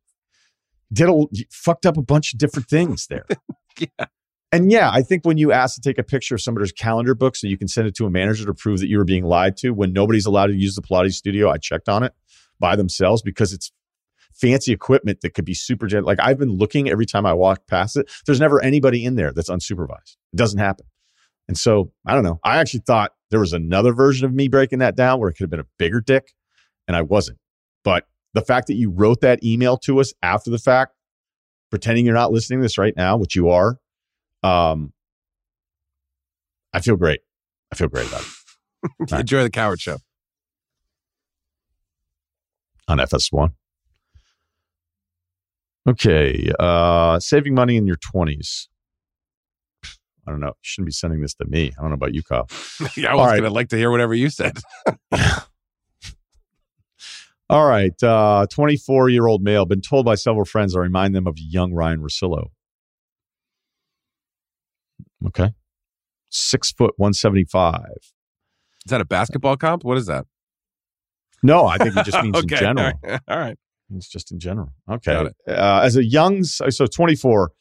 [0.93, 3.27] did a, you fucked up a bunch of different things there.
[3.81, 4.07] Yeah.
[4.51, 7.37] And yeah, I think when you asked to take a picture of somebody's calendar book
[7.37, 9.57] so you can send it to a manager to prove that you were being lied
[9.59, 12.15] to, when nobody's allowed to use the Pilates studio, I checked on it
[12.59, 13.71] by themselves because it's
[14.35, 17.97] fancy equipment that could be super like I've been looking every time I walk past
[17.97, 18.11] it.
[18.25, 20.17] There's never anybody in there that's unsupervised.
[20.33, 20.87] It doesn't happen.
[21.49, 22.39] And so I don't know.
[22.45, 25.45] I actually thought there was another version of me breaking that down where it could
[25.45, 26.33] have been a bigger dick,
[26.87, 27.39] and I wasn't.
[27.85, 30.95] But the fact that you wrote that email to us after the fact,
[31.71, 33.79] pretending you're not listening to this right now, which you are,
[34.43, 34.93] um,
[36.73, 37.21] I feel great.
[37.73, 39.99] I feel great about it Enjoy the Cowherd show.
[42.87, 43.51] on FS1.
[45.89, 46.51] Okay.
[46.59, 48.69] Uh, saving money in your 20s.
[50.27, 50.49] I don't know.
[50.49, 51.73] You shouldn't be sending this to me.
[51.79, 52.47] I don't know about you, Kyle.
[52.97, 53.37] yeah, I All was right.
[53.41, 54.59] gonna like to hear whatever you said.
[57.51, 57.93] All right.
[58.51, 62.01] 24 year old male, been told by several friends I remind them of young Ryen
[62.01, 62.49] Russillo.
[65.27, 65.51] Okay.
[66.31, 67.81] Six foot 175.
[67.97, 69.85] Is that a basketball comp?
[69.85, 70.27] What is that?
[71.43, 72.93] No, I think he just means okay, in general.
[73.03, 73.21] All right.
[73.29, 73.57] All right.
[73.95, 74.73] It's just in general.
[74.91, 75.13] Okay.
[75.13, 75.37] Got it.
[75.49, 77.53] Uh, as a young, so 24,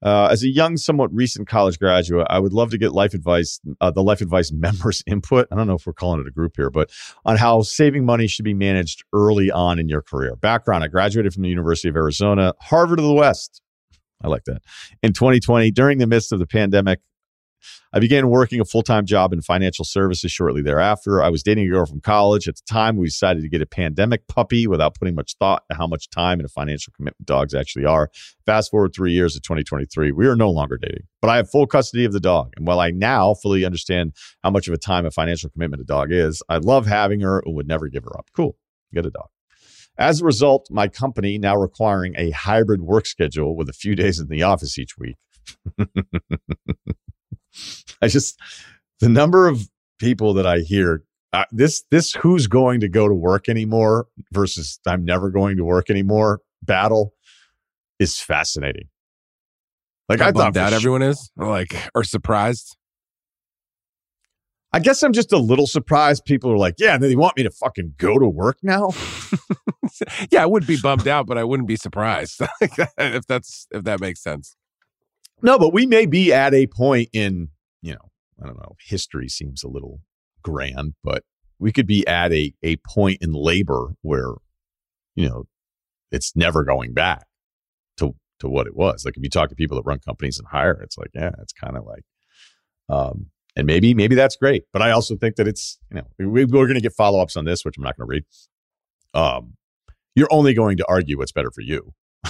[0.00, 3.60] uh, as a young, somewhat recent college graduate, I would love to get life advice,
[3.80, 5.48] uh, the life advice members' input.
[5.50, 6.90] I don't know if we're calling it a group here, but
[7.24, 10.36] on how saving money should be managed early on in your career.
[10.36, 13.62] Background I graduated from the University of Arizona, Harvard of the West.
[14.22, 14.62] I like that.
[15.02, 17.00] In 2020, during the midst of the pandemic,
[17.92, 21.22] I began working a full time job in financial services shortly thereafter.
[21.22, 22.48] I was dating a girl from college.
[22.48, 25.76] At the time, we decided to get a pandemic puppy without putting much thought to
[25.76, 28.10] how much time and a financial commitment dogs actually are.
[28.44, 31.66] Fast forward three years to 2023, we are no longer dating, but I have full
[31.66, 32.52] custody of the dog.
[32.56, 34.12] And while I now fully understand
[34.42, 37.42] how much of a time and financial commitment a dog is, I love having her
[37.44, 38.28] and would never give her up.
[38.34, 38.56] Cool.
[38.92, 39.28] Get a dog.
[39.98, 44.20] As a result, my company now requiring a hybrid work schedule with a few days
[44.20, 45.16] in the office each week.
[48.00, 48.38] I just
[49.00, 49.68] the number of
[49.98, 54.78] people that I hear uh, this this who's going to go to work anymore versus
[54.86, 57.14] I'm never going to work anymore battle
[57.98, 58.88] is fascinating.
[60.08, 62.77] Like I thought out sure- everyone is, like, or surprised.
[64.72, 66.24] I guess I'm just a little surprised.
[66.24, 68.90] People are like, "Yeah, they want me to fucking go to work now."
[70.30, 72.40] yeah, I would be bummed out, but I wouldn't be surprised
[72.98, 74.56] if that's if that makes sense.
[75.40, 77.48] No, but we may be at a point in,
[77.80, 78.10] you know,
[78.42, 80.00] I don't know, history seems a little
[80.42, 81.22] grand, but
[81.58, 84.32] we could be at a a point in labor where,
[85.14, 85.44] you know,
[86.10, 87.24] it's never going back
[87.96, 89.04] to to what it was.
[89.04, 91.52] Like if you talk to people that run companies and hire, it's like, yeah, it's
[91.52, 92.04] kind of like
[92.90, 94.64] um and maybe maybe that's great.
[94.72, 97.44] But I also think that it's, you know, we, we're going to get follow-ups on
[97.44, 98.24] this, which I'm not going to read.
[99.12, 99.54] Um
[100.14, 101.92] you're only going to argue what's better for you.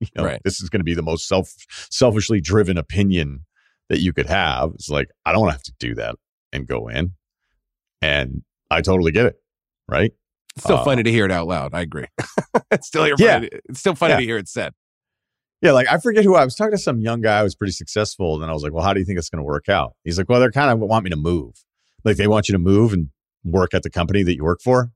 [0.00, 0.40] you know, Right.
[0.44, 1.52] this is going to be the most self
[1.90, 3.46] selfishly driven opinion
[3.88, 4.72] that you could have.
[4.74, 6.16] It's like I don't have to do that
[6.52, 7.12] and go in,
[8.02, 9.36] and I totally get it.
[9.88, 10.12] Right?
[10.56, 11.74] It's still Uh, funny to hear it out loud.
[11.74, 12.06] I agree.
[12.70, 13.06] it's still.
[13.18, 13.40] Yeah.
[13.68, 14.18] It's still funny Yeah.
[14.18, 14.72] to hear it said.
[15.66, 15.72] Yeah.
[15.72, 16.78] Like I forget who I was talking to.
[16.78, 19.00] Some young guy who was pretty successful, and then I was like, "Well, how do
[19.00, 21.10] you think it's going to work out?" He's like, "Well, they're kind of want me
[21.10, 21.64] to move.
[22.04, 23.10] Like they want you to move and
[23.44, 24.90] work at the company that you work for."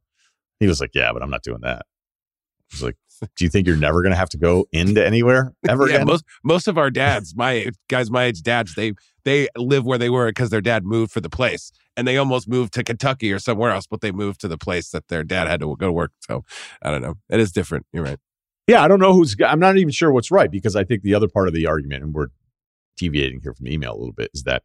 [0.60, 2.96] He was like, "Yeah, but I'm not doing that." I was like,
[3.36, 6.06] "Do you think you're never going to have to go into anywhere ever yeah, again?"
[6.06, 8.92] most most of our dads, my age- guys, my age dads, they
[9.24, 12.48] they live where they were because their dad moved for the place, and they almost
[12.48, 15.48] moved to Kentucky or somewhere else, but they moved to the place that their dad
[15.48, 16.12] had to go to work.
[16.20, 16.44] So
[16.82, 17.14] I don't know.
[17.28, 17.86] It is different.
[17.92, 18.18] You're right.
[18.70, 19.34] Yeah, I don't know who's.
[19.44, 22.04] I'm not even sure what's right because I think the other part of the argument,
[22.04, 22.28] and we're
[22.96, 24.62] deviating here from email a little bit, is that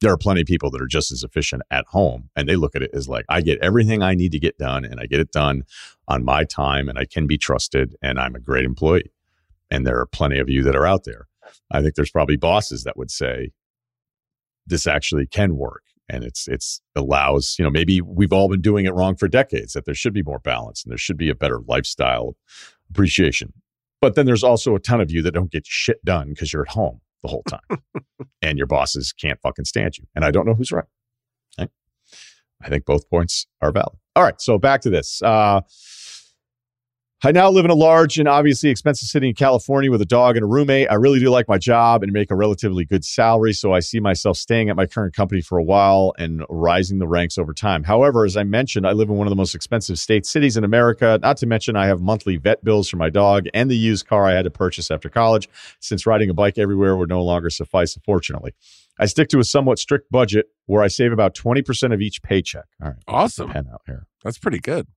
[0.00, 2.76] there are plenty of people that are just as efficient at home, and they look
[2.76, 5.18] at it as like, I get everything I need to get done, and I get
[5.18, 5.64] it done
[6.06, 9.10] on my time, and I can be trusted, and I'm a great employee.
[9.68, 11.26] And there are plenty of you that are out there.
[11.72, 13.50] I think there's probably bosses that would say
[14.64, 18.84] this actually can work and it's it's allows you know maybe we've all been doing
[18.84, 21.34] it wrong for decades that there should be more balance and there should be a
[21.34, 22.36] better lifestyle
[22.92, 23.52] appreciation
[24.00, 26.62] but then there's also a ton of you that don't get shit done because you're
[26.62, 27.82] at home the whole time
[28.42, 30.84] and your bosses can't fucking stand you and i don't know who's right,
[31.58, 31.70] right?
[32.62, 33.96] I think both points are valid.
[34.14, 35.20] All right, so back to this.
[35.22, 35.62] Uh,
[37.24, 40.36] I now live in a large and obviously expensive city in California with a dog
[40.36, 40.90] and a roommate.
[40.90, 44.00] I really do like my job and make a relatively good salary, so I see
[44.00, 47.84] myself staying at my current company for a while and rising the ranks over time.
[47.84, 50.64] However, as I mentioned, I live in one of the most expensive state cities in
[50.64, 51.20] America.
[51.22, 54.26] Not to mention, I have monthly vet bills for my dog and the used car
[54.26, 55.48] I had to purchase after college,
[55.78, 58.52] since riding a bike everywhere would no longer suffice, unfortunately.
[58.98, 62.64] I stick to a somewhat strict budget where I save about 20% of each paycheck.
[62.82, 62.98] All right.
[63.06, 63.52] Awesome.
[63.52, 64.08] Pen out here.
[64.24, 64.88] That's pretty good.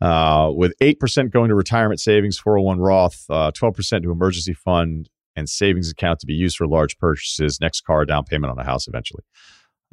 [0.00, 5.48] Uh, with 8% going to retirement savings, 401 Roth, uh, 12% to emergency fund, and
[5.48, 8.88] savings account to be used for large purchases, next car, down payment on a house
[8.88, 9.22] eventually.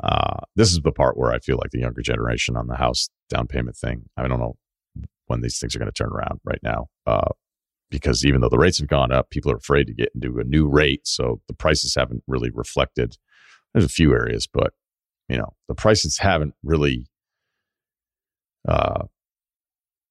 [0.02, 3.10] Uh, this is the part where I feel like the younger generation on the house
[3.30, 4.04] down payment thing.
[4.16, 4.58] I don't know
[5.26, 6.88] when these things are going to turn around right now.
[7.06, 7.30] Uh,
[7.90, 10.44] because even though the rates have gone up, people are afraid to get into a
[10.44, 11.08] new rate.
[11.08, 13.18] So the prices haven't really reflected.
[13.74, 14.74] There's a few areas, but
[15.30, 17.08] you know, the prices haven't really
[18.68, 19.06] uh,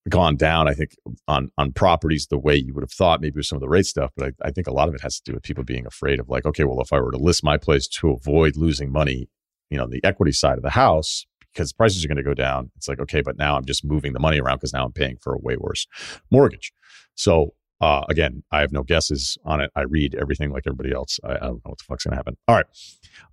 [0.09, 0.97] gone down, I think,
[1.27, 3.87] on on properties the way you would have thought, maybe with some of the rate
[3.87, 4.13] stuff.
[4.17, 6.21] But I, I, think a lot of it has to do with people being afraid
[6.21, 9.29] of like, okay, well, if I were to list my place to avoid losing money,
[9.71, 12.71] you know, the equity side of the house, because prices are going to go down,
[12.77, 15.17] it's like, okay, but now I'm just moving the money around because now I'm paying
[15.21, 15.87] for a way worse
[16.31, 16.73] mortgage.
[17.15, 19.71] So uh, again, I have no guesses on it.
[19.77, 21.21] I read everything like everybody else.
[21.25, 22.37] I, I don't know what the fuck's going to happen.
[22.49, 22.67] All right.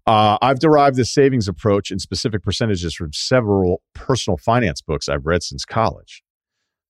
[0.06, 5.26] Uh, I've derived this savings approach in specific percentages from several personal finance books I've
[5.26, 6.24] read since college.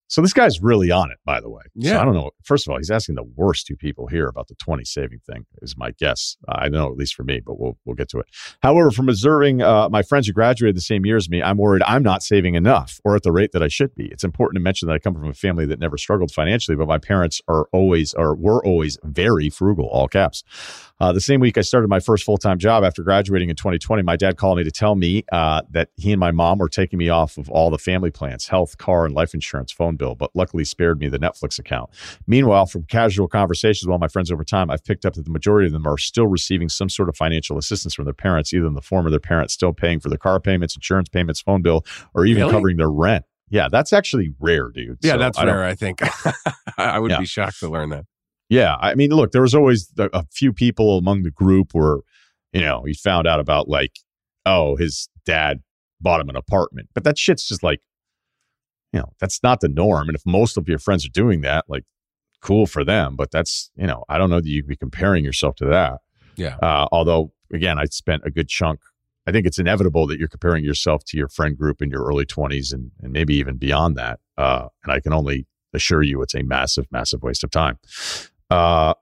[0.08, 1.64] So this guy's really on it, by the way.
[1.74, 1.94] Yeah.
[1.94, 2.32] So I don't know.
[2.44, 5.46] First of all, he's asking the worst two people here about the 20 saving thing,
[5.62, 6.38] is my guess.
[6.48, 8.28] I know, at least for me, but we'll we'll get to it.
[8.62, 11.84] However, from observing uh, my friends who graduated the same year as me, I'm worried
[11.88, 14.06] I'm not saving enough or at the rate that I should be.
[14.06, 16.88] It's important to mention that I come from a family that never struggled financially, but
[16.88, 20.44] my parents are always or were always very frugal, all caps.
[21.00, 24.04] Uh, the same week I started my first full time job after graduating in 2020,
[24.04, 27.00] my dad called me to tell me uh, that he and my mom were taking
[27.00, 30.32] me off of all the family plans, health, car, and life insurance, phone bill, but
[30.34, 31.90] luckily spared me the Netflix account.
[32.28, 35.32] Meanwhile, from casual conversations with all my friends over time, I've picked up that the
[35.32, 38.66] majority of them are still receiving some sort of financial assistance from their parents, either
[38.68, 41.62] in the form of their parents still paying for their car payments, insurance payments, phone
[41.62, 42.52] bill, or even Really?
[42.54, 43.26] covering their rent.
[43.50, 44.98] Yeah, that's actually rare, dude.
[45.02, 45.64] Yeah, So that's I rare.
[45.64, 46.00] I think
[46.78, 47.20] I would Yeah.
[47.20, 48.06] be shocked to learn that.
[48.50, 51.98] Yeah, I mean, look, there was always a few people among the group where,
[52.52, 53.92] you know, he found out about like,
[54.46, 55.62] oh, his dad
[56.02, 57.80] bought him an apartment, but that shit's just like,
[58.94, 60.08] you know, that's not the norm.
[60.08, 61.84] And if most of your friends are doing that, like,
[62.42, 65.26] cool for them, but that's, you know, I don't know that you could be comparing
[65.26, 66.00] yourself to that.
[66.36, 66.58] Yeah.
[66.62, 68.82] Uh, although, again, I spent a good chunk.
[69.26, 72.26] I think it's inevitable that you're comparing yourself to your friend group in your early
[72.26, 74.20] 20s and, and maybe even beyond that.
[74.38, 77.80] Uh, and I can only assure you it's a massive, massive waste of time.
[78.50, 78.94] Uh,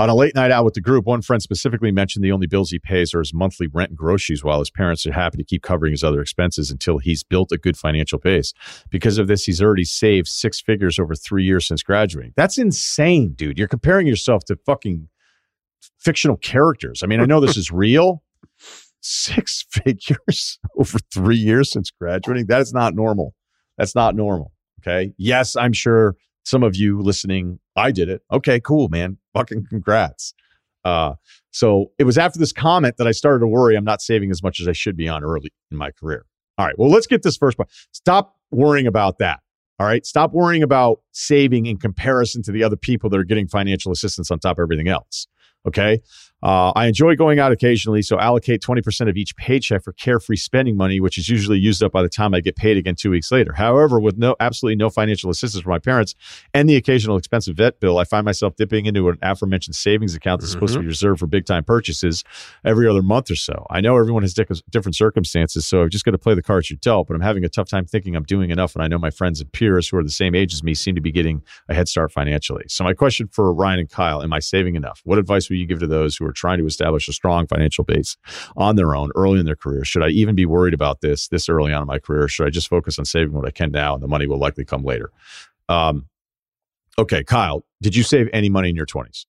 [0.00, 2.70] on a late night out with the group, one friend specifically mentioned the only bills
[2.70, 5.62] he pays are his monthly rent and groceries, while his parents are happy to keep
[5.62, 8.52] covering his other expenses until he's built a good financial base.
[8.90, 12.32] Because of this, he's already saved six figures over three years since graduating.
[12.36, 13.56] That's insane, dude.
[13.56, 15.08] You're comparing yourself to fucking
[15.98, 17.02] fictional characters.
[17.02, 18.22] I mean, I know this is real.
[19.00, 22.46] Six figures over three years since graduating.
[22.46, 23.34] That is not normal.
[23.78, 24.52] That's not normal.
[24.80, 25.14] Okay.
[25.18, 28.22] Yes, I'm sure some of you listening, I did it.
[28.30, 29.18] Okay, cool, man.
[29.34, 30.34] Fucking congrats.
[30.84, 31.14] Uh,
[31.50, 34.42] so it was after this comment that I started to worry I'm not saving as
[34.42, 36.26] much as I should be on early in my career.
[36.58, 36.78] All right.
[36.78, 37.70] Well, let's get this first part.
[37.92, 39.40] Stop worrying about that.
[39.80, 40.04] All right.
[40.06, 44.30] Stop worrying about saving in comparison to the other people that are getting financial assistance
[44.30, 45.26] on top of everything else.
[45.66, 46.00] Okay.
[46.44, 50.76] Uh, I enjoy going out occasionally, so allocate 20% of each paycheck for carefree spending
[50.76, 53.32] money, which is usually used up by the time I get paid again two weeks
[53.32, 53.54] later.
[53.54, 56.14] However, with no absolutely no financial assistance from my parents
[56.52, 60.42] and the occasional expensive vet bill, I find myself dipping into an aforementioned savings account
[60.42, 62.24] that's supposed to be reserved for big time purchases
[62.62, 63.66] every other month or so.
[63.70, 66.76] I know everyone has different circumstances, so I've just got to play the cards you're
[66.76, 68.74] dealt, but I'm having a tough time thinking I'm doing enough.
[68.74, 70.94] And I know my friends and peers who are the same age as me seem
[70.94, 72.64] to be getting a head start financially.
[72.68, 75.00] So, my question for Ryen and Kyle Am I saving enough?
[75.04, 77.84] What advice would you give to those who are trying to establish a strong financial
[77.84, 78.16] base
[78.56, 79.84] on their own early in their career?
[79.84, 82.28] Should I even be worried about this this early on in my career?
[82.28, 84.64] Should I just focus on saving what I can now and the money will likely
[84.64, 85.10] come later?
[85.68, 86.08] Um,
[86.98, 89.26] okay, Kyle, did you save any money in your 20s?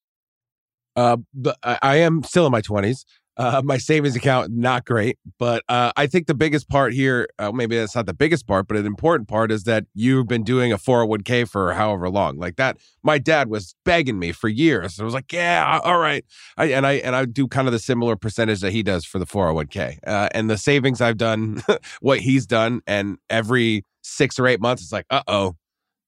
[0.96, 1.18] Uh,
[1.62, 3.04] I, am still in my twenties.
[3.38, 7.52] Uh, my savings account not great, but uh, I think the biggest part here, uh,
[7.52, 10.72] maybe that's not the biggest part, but an important part is that you've been doing
[10.72, 12.78] a 401k for however long, like that.
[13.02, 14.98] My dad was begging me for years.
[14.98, 16.24] I was like, "Yeah, all right,"
[16.56, 19.18] I, and I and I do kind of the similar percentage that he does for
[19.18, 21.62] the 401k, uh, and the savings I've done,
[22.00, 25.56] what he's done, and every six or eight months, it's like, "Uh oh,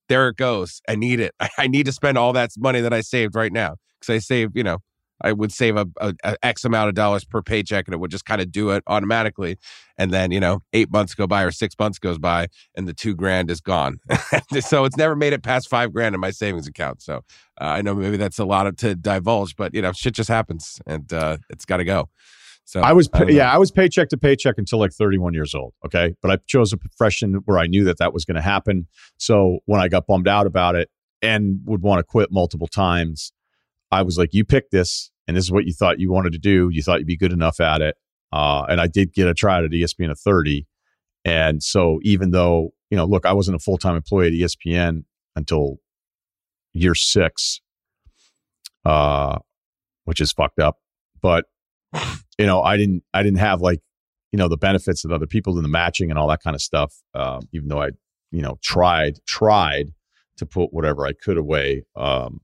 [0.08, 0.80] there it goes.
[0.88, 1.34] I need it.
[1.40, 4.18] I, I need to spend all that money that I saved right now because I
[4.18, 4.78] saved, you know."
[5.20, 8.10] I would save a, a, a X amount of dollars per paycheck and it would
[8.10, 9.58] just kind of do it automatically.
[9.96, 12.94] And then, you know, eight months go by or six months goes by and the
[12.94, 13.98] two grand is gone.
[14.60, 17.02] so it's never made it past five grand in my savings account.
[17.02, 17.16] So
[17.60, 20.28] uh, I know maybe that's a lot of, to divulge, but, you know, shit just
[20.28, 22.08] happens and uh, it's got to go.
[22.64, 25.72] So I was, I yeah, I was paycheck to paycheck until like 31 years old.
[25.86, 26.14] Okay.
[26.20, 28.86] But I chose a profession where I knew that that was going to happen.
[29.16, 30.90] So when I got bummed out about it
[31.22, 33.32] and would want to quit multiple times,
[33.90, 36.38] I was like, you picked this, and this is what you thought you wanted to
[36.38, 36.68] do.
[36.70, 37.96] You thought you'd be good enough at it.
[38.32, 40.66] Uh, and I did get a try at ESPN at 30.
[41.24, 45.04] And so even though, you know, look, I wasn't a full time employee at ESPN
[45.36, 45.78] until
[46.72, 47.60] year six,
[48.84, 49.38] uh,
[50.04, 50.76] which is fucked up.
[51.20, 51.46] But,
[52.38, 53.80] you know, I didn't, I didn't have like,
[54.32, 56.60] you know, the benefits of other people in the matching and all that kind of
[56.60, 56.94] stuff.
[57.14, 57.90] Uh, even though I,
[58.30, 59.92] you know, tried, tried
[60.36, 61.84] to put whatever I could away.
[61.96, 62.40] Um,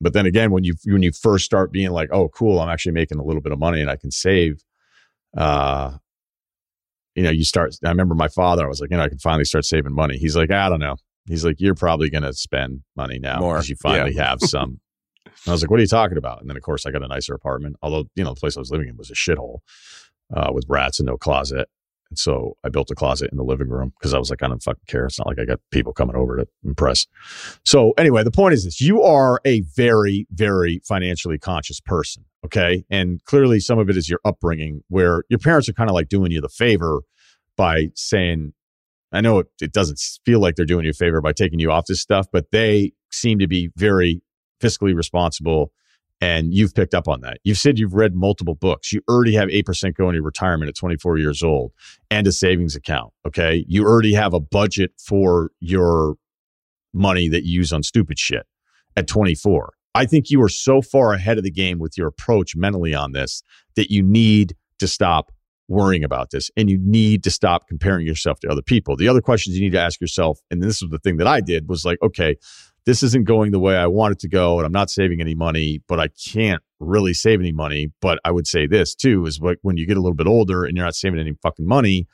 [0.00, 2.92] but then again, when you when you first start being like, oh, cool, I'm actually
[2.92, 4.62] making a little bit of money and I can save.
[5.36, 5.98] Uh,
[7.14, 7.74] you know, you start.
[7.84, 8.64] I remember my father.
[8.64, 10.18] I was like, you know, I can finally start saving money.
[10.18, 10.96] He's like, I don't know.
[11.26, 14.28] He's like, you're probably going to spend money now because you finally yeah.
[14.30, 14.80] have some.
[15.46, 16.40] I was like, what are you talking about?
[16.40, 17.76] And then of course I got a nicer apartment.
[17.82, 19.58] Although you know the place I was living in was a shithole
[20.34, 21.68] uh, with rats and no closet.
[22.14, 24.46] And so I built a closet in the living room because I was like, I
[24.46, 25.06] don't fucking care.
[25.06, 27.08] It's not like I got people coming over to impress.
[27.64, 32.24] So anyway, the point is this you are a very, very financially conscious person.
[32.44, 32.84] Okay.
[32.88, 36.08] And clearly some of it is your upbringing where your parents are kind of like
[36.08, 37.00] doing you the favor
[37.56, 38.52] by saying,
[39.10, 41.72] I know it, it doesn't feel like they're doing you a favor by taking you
[41.72, 44.22] off this stuff, but they seem to be very
[44.62, 45.72] fiscally responsible
[46.24, 47.38] and you've picked up on that.
[47.44, 48.94] You've said you've read multiple books.
[48.94, 51.72] You already have 8% going to retirement at 24 years old
[52.10, 53.12] and a savings account.
[53.26, 53.66] Okay.
[53.68, 56.14] You already have a budget for your
[56.94, 58.46] money that you use on stupid shit
[58.96, 59.74] at 24.
[59.94, 63.12] I think you are so far ahead of the game with your approach mentally on
[63.12, 63.42] this
[63.76, 65.30] that you need to stop
[65.68, 68.96] worrying about this and you need to stop comparing yourself to other people.
[68.96, 71.42] The other questions you need to ask yourself, and this was the thing that I
[71.42, 72.36] did, was like, okay,
[72.86, 75.34] this isn't going the way I want it to go, and I'm not saving any
[75.34, 77.92] money, but I can't really save any money.
[78.00, 80.64] But I would say this too is what when you get a little bit older
[80.64, 82.06] and you're not saving any fucking money,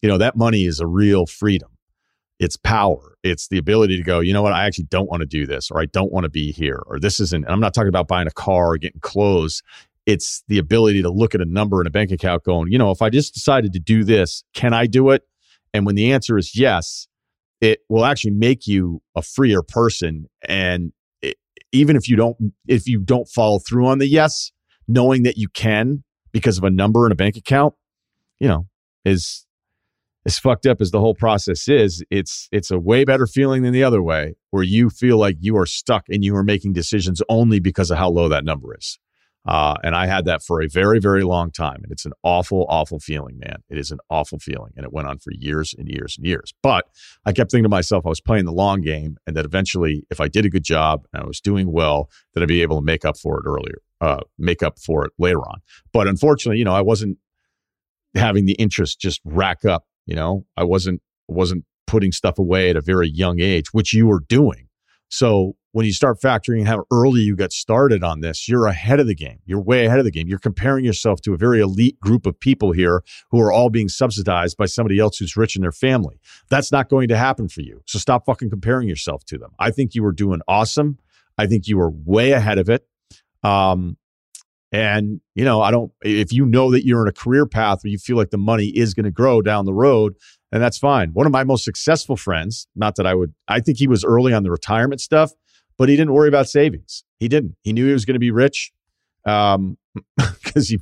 [0.00, 1.70] you know, that money is a real freedom.
[2.38, 3.16] It's power.
[3.22, 5.70] It's the ability to go, you know what, I actually don't want to do this,
[5.70, 8.26] or I don't want to be here, or this isn't, I'm not talking about buying
[8.26, 9.62] a car or getting clothes.
[10.06, 12.90] It's the ability to look at a number in a bank account going, you know,
[12.90, 15.22] if I just decided to do this, can I do it?
[15.72, 17.06] And when the answer is yes,
[17.62, 20.26] it will actually make you a freer person.
[20.46, 20.92] And
[21.22, 21.36] it,
[21.70, 22.36] even if you don't
[22.66, 24.52] if you don't follow through on the yes
[24.86, 26.02] knowing that you can
[26.32, 27.72] because of a number in a bank account
[28.40, 28.66] you know
[29.04, 29.46] is
[30.26, 33.72] as fucked up as the whole process is it's it's a way better feeling than
[33.72, 37.22] the other way where you feel like you are stuck and you are making decisions
[37.28, 38.98] only because of how low that number is
[39.44, 41.80] uh, and I had that for a very, very long time.
[41.82, 43.62] And it's an awful, awful feeling, man.
[43.68, 44.72] It is an awful feeling.
[44.76, 46.54] And it went on for years and years and years.
[46.62, 46.86] But
[47.26, 50.20] I kept thinking to myself, I was playing the long game and that eventually, if
[50.20, 52.84] I did a good job and I was doing well, that I'd be able to
[52.84, 55.60] make up for it earlier, uh, make up for it later on.
[55.92, 57.18] But unfortunately, you know, I wasn't
[58.14, 59.84] having the interest just rack up.
[60.06, 64.06] You know, I wasn't, wasn't putting stuff away at a very young age, which you
[64.06, 64.68] were doing.
[65.08, 69.06] So when you start factoring how early you got started on this, you're ahead of
[69.06, 69.38] the game.
[69.46, 70.28] You're way ahead of the game.
[70.28, 73.88] You're comparing yourself to a very elite group of people here who are all being
[73.88, 76.20] subsidized by somebody else who's rich in their family.
[76.50, 77.82] That's not going to happen for you.
[77.86, 79.52] So stop fucking comparing yourself to them.
[79.58, 80.98] I think you were doing awesome.
[81.38, 82.86] I think you were way ahead of it.
[83.42, 83.96] Um,
[84.72, 87.90] and, you know, I don't, if you know that you're in a career path where
[87.90, 90.14] you feel like the money is going to grow down the road,
[90.50, 91.10] and that's fine.
[91.12, 94.32] One of my most successful friends, not that I would, I think he was early
[94.32, 95.32] on the retirement stuff,
[95.78, 97.04] but he didn't worry about savings.
[97.18, 97.56] He didn't.
[97.62, 98.72] He knew he was going to be rich
[99.26, 99.78] um,
[100.16, 100.80] because he,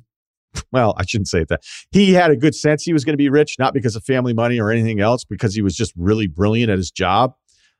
[0.72, 1.62] well, I shouldn't say that.
[1.90, 4.32] He had a good sense he was going to be rich, not because of family
[4.32, 7.34] money or anything else, because he was just really brilliant at his job.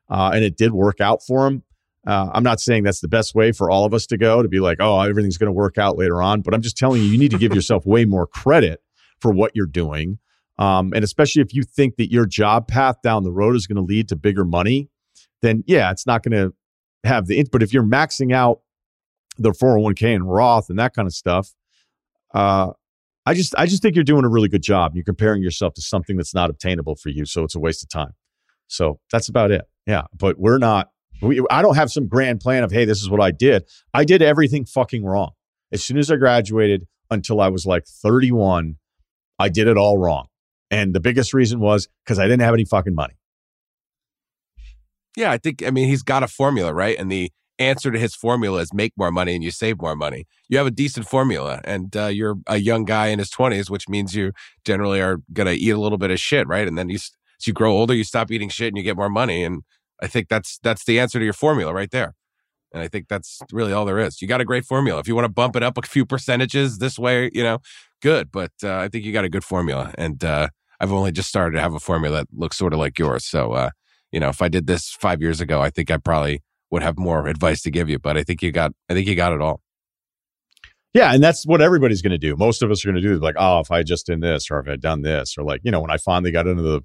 [0.08, 1.62] Uh, and it did work out for him.
[2.06, 4.48] Uh, I'm not saying that's the best way for all of us to go to
[4.48, 6.40] be like, oh, everything's going to work out later on.
[6.40, 8.80] But I'm just telling you, you need to give yourself way more credit
[9.20, 10.18] for what you're doing
[10.60, 13.76] um, and especially if you think that your job path down the road is going
[13.76, 14.90] to lead to bigger money,
[15.40, 16.54] then yeah, it's not going to
[17.04, 17.46] have the.
[17.50, 18.60] But if you're maxing out
[19.38, 21.54] the 401k and Roth and that kind of stuff,
[22.34, 22.72] uh,
[23.26, 24.94] I just I just think you're doing a really good job.
[24.94, 27.88] You're comparing yourself to something that's not obtainable for you, so it's a waste of
[27.88, 28.12] time.
[28.66, 29.62] So that's about it.
[29.86, 30.90] Yeah, but we're not.
[31.22, 33.64] We, I don't have some grand plan of hey, this is what I did.
[33.92, 35.32] I did everything fucking wrong.
[35.72, 38.76] As soon as I graduated until I was like 31,
[39.38, 40.26] I did it all wrong.
[40.70, 43.14] And the biggest reason was because I didn't have any fucking money.
[45.16, 46.96] Yeah, I think, I mean, he's got a formula, right?
[46.98, 50.26] And the answer to his formula is make more money and you save more money.
[50.48, 53.88] You have a decent formula, and uh, you're a young guy in his twenties, which
[53.88, 54.32] means you
[54.64, 56.66] generally are gonna eat a little bit of shit, right?
[56.66, 59.10] And then you, as you grow older, you stop eating shit and you get more
[59.10, 59.44] money.
[59.44, 59.62] And
[60.02, 62.14] I think that's that's the answer to your formula right there.
[62.72, 64.22] And I think that's really all there is.
[64.22, 65.00] You got a great formula.
[65.00, 67.58] If you want to bump it up a few percentages this way, you know,
[68.00, 68.30] good.
[68.32, 69.92] But uh, I think you got a good formula.
[69.98, 70.48] And uh,
[70.80, 73.24] I've only just started to have a formula that looks sort of like yours.
[73.26, 73.70] So, uh,
[74.12, 76.98] you know, if I did this five years ago, I think I probably would have
[76.98, 77.98] more advice to give you.
[77.98, 79.60] But I think you got, I think you got it all.
[80.92, 82.36] Yeah, and that's what everybody's going to do.
[82.36, 84.58] Most of us are going to do like, oh, if I just did this, or
[84.58, 86.82] if I done this, or like, you know, when I finally got into the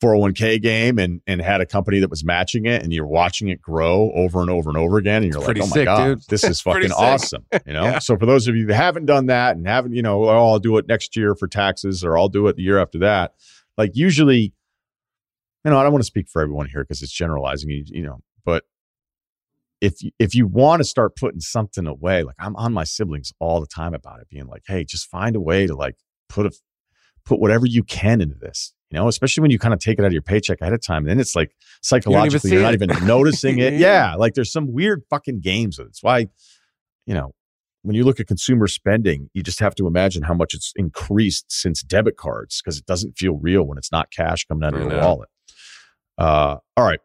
[0.00, 3.60] 401k game and and had a company that was matching it and you're watching it
[3.60, 6.22] grow over and over and over again and you're like oh my sick, god dude.
[6.28, 7.98] this is fucking awesome you know Yeah.
[7.98, 10.58] so for those of you that haven't done that and haven't you know oh, I'll
[10.58, 13.34] do it next year for taxes or I'll do it the year after that
[13.76, 14.54] like usually
[15.64, 18.02] you know I don't want to speak for everyone here because it's generalizing you, you
[18.02, 18.64] know but
[19.80, 23.32] if you, if you want to start putting something away like I'm on my siblings
[23.38, 25.96] all the time about it being like hey just find a way to like
[26.28, 26.52] put a
[27.24, 30.02] put whatever you can into this you know, especially when you kind of take it
[30.02, 31.04] out of your paycheck ahead of time.
[31.04, 33.74] And then it's like psychologically, see you're not even noticing it.
[33.74, 33.78] Yeah.
[33.90, 34.14] Yeah.
[34.14, 35.90] Like there's some weird fucking games with it.
[35.90, 36.28] It's why,
[37.06, 37.32] you know,
[37.82, 41.46] when you look at consumer spending, you just have to imagine how much it's increased
[41.50, 44.80] since debit cards because it doesn't feel real when it's not cash coming out of
[44.80, 45.28] your wallet.
[46.20, 47.00] Uh, all right.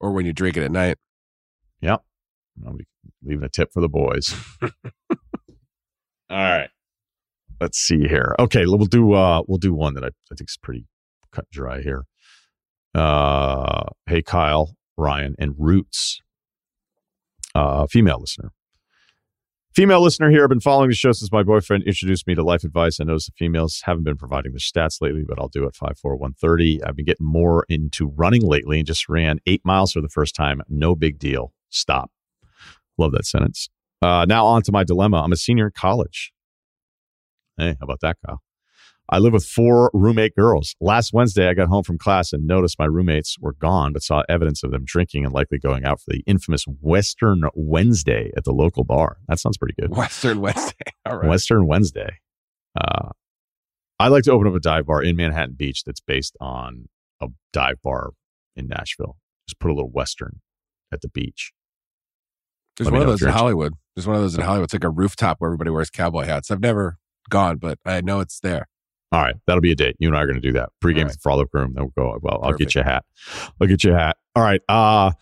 [0.00, 0.98] Or when you drink it at night.
[1.80, 2.02] Yep.
[2.66, 2.84] I'll be
[3.24, 4.34] leaving a tip for the boys.
[4.62, 4.70] All
[6.30, 6.70] right.
[7.60, 8.34] Let's see here.
[8.38, 10.86] Okay, we'll do uh we'll do one that I, I think is pretty
[11.32, 12.04] cut and dry here.
[12.94, 16.20] Uh hey Kyle, Ryen, and Roots.
[17.54, 18.52] Uh female listener.
[19.78, 20.42] Female listener here.
[20.42, 22.98] I've been following the show since my boyfriend introduced me to life advice.
[22.98, 26.82] I noticed the females haven't been providing the stats lately, but I'll do it 54130.
[26.82, 30.34] I've been getting more into running lately and just ran eight miles for the first
[30.34, 30.62] time.
[30.68, 31.52] No big deal.
[31.68, 32.10] Stop.
[32.96, 33.68] Love that sentence.
[34.02, 35.22] Uh, now on to my dilemma.
[35.22, 36.32] I'm a senior in college.
[37.56, 38.42] Hey, how about that, Kyle?
[39.10, 40.74] I live with four roommate girls.
[40.80, 44.22] Last Wednesday, I got home from class and noticed my roommates were gone, but saw
[44.28, 48.52] evidence of them drinking and likely going out for the infamous Western Wednesday at the
[48.52, 49.16] local bar.
[49.26, 49.96] That sounds pretty good.
[49.96, 50.74] Western Wednesday.
[51.06, 51.28] All right.
[51.28, 52.18] Western Wednesday.
[52.78, 53.10] Uh,
[53.98, 56.88] I like to open up a dive bar in Manhattan Beach that's based on
[57.22, 58.10] a dive bar
[58.56, 59.16] in Nashville.
[59.48, 60.40] Just put a little Western
[60.92, 61.52] at the beach.
[62.76, 63.72] There's Let one of those in Hollywood.
[63.96, 64.66] There's one of those in Hollywood.
[64.66, 66.50] It's like a rooftop where everybody wears cowboy hats.
[66.50, 66.98] I've never
[67.30, 68.68] gone, but I know it's there.
[69.10, 69.96] All right, that'll be a date.
[69.98, 70.68] You and I are going to do that.
[70.80, 71.72] Pre-game the Frolic Room.
[71.74, 72.18] Then we'll go.
[72.20, 72.74] Well, I'll get Perfect.
[72.74, 73.04] you a hat.
[73.60, 74.16] I'll get you a hat.
[74.36, 74.60] All right.
[74.68, 75.12] Uh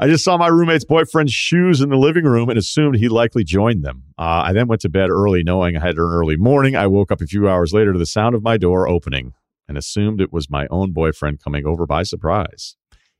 [0.00, 3.42] I just saw my roommate's boyfriend's shoes in the living room and assumed he likely
[3.42, 4.04] joined them.
[4.16, 6.76] Uh, I then went to bed early, knowing I had an early morning.
[6.76, 9.32] I woke up a few hours later to the sound of my door opening
[9.66, 12.76] and assumed it was my own boyfriend coming over by surprise.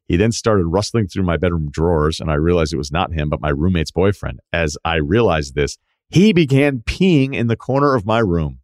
[0.07, 3.29] He then started rustling through my bedroom drawers, and I realized it was not him,
[3.29, 4.39] but my roommate's boyfriend.
[4.53, 8.61] As I realized this, he began peeing in the corner of my room.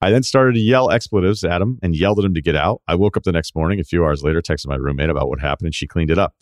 [0.00, 2.82] I then started to yell expletives at him and yelled at him to get out.
[2.86, 5.40] I woke up the next morning, a few hours later, texted my roommate about what
[5.40, 6.34] happened, and she cleaned it up.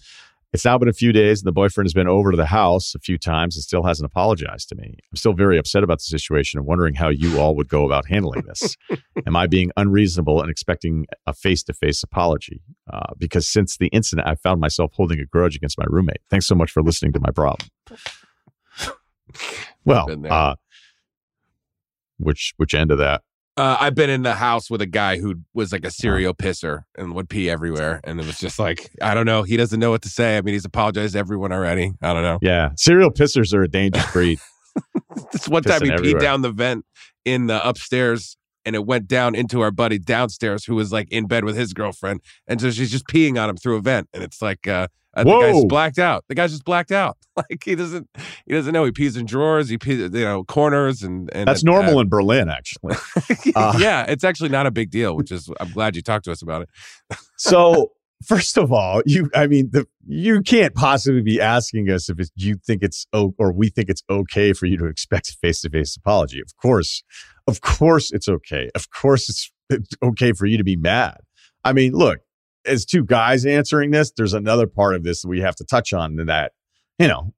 [0.53, 2.95] It's now been a few days, and the boyfriend has been over to the house
[2.95, 4.97] a few times and still hasn't apologized to me.
[5.11, 8.07] I'm still very upset about the situation and wondering how you all would go about
[8.07, 8.77] handling this.
[9.27, 12.63] Am I being unreasonable and expecting a face to face apology?
[12.91, 16.21] Uh, because since the incident, I found myself holding a grudge against my roommate.
[16.31, 17.69] Thanks so much for listening to my problem.
[19.85, 20.57] Well, uh,
[22.19, 23.23] which which end of that?
[23.57, 26.83] Uh, I've been in the house with a guy who was like a serial pisser
[26.99, 28.03] and would pee everywhere.
[28.05, 29.45] And it was just like, I don't know.
[29.45, 30.37] He doesn't know what to say.
[30.37, 31.95] I mean, he's apologized to everyone already.
[32.03, 32.39] I don't know.
[32.43, 34.39] Yeah, serial pissers are a dangerous breed.
[35.33, 36.21] This one time he everywhere.
[36.21, 36.85] peed down the vent
[37.25, 38.37] in the upstairs
[38.67, 41.73] and it went down into our buddy downstairs who was like in bed with his
[41.73, 42.21] girlfriend.
[42.47, 44.09] And so she's just peeing on him through a vent.
[44.13, 46.25] And it's like, uh, uh, the guy's blacked out.
[46.29, 47.17] The guy's just blacked out.
[47.37, 48.09] Like he doesn't,
[48.47, 48.87] he doesn't know.
[48.87, 49.69] He pees in drawers.
[49.69, 52.97] He pees, you know, corners and, and That's uh, normal in Berlin, actually.
[53.55, 56.33] Uh, yeah, it's actually not a big deal, which is I'm glad you talked to
[56.33, 56.71] us about it.
[57.37, 57.93] So,
[58.25, 62.31] first of all, you, I mean, the, you can't possibly be asking us if it's,
[62.37, 65.69] you think it's, or we think it's okay for you to expect a face to
[65.69, 66.41] face apology.
[66.41, 67.03] Of course,
[67.47, 68.71] of course it's okay.
[68.75, 71.19] Of course it's, it's okay for you to be mad.
[71.65, 72.21] I mean, look,
[72.65, 75.93] as two guys answering this, there's another part of this that we have to touch
[75.93, 76.53] on in that,
[76.99, 77.33] you know,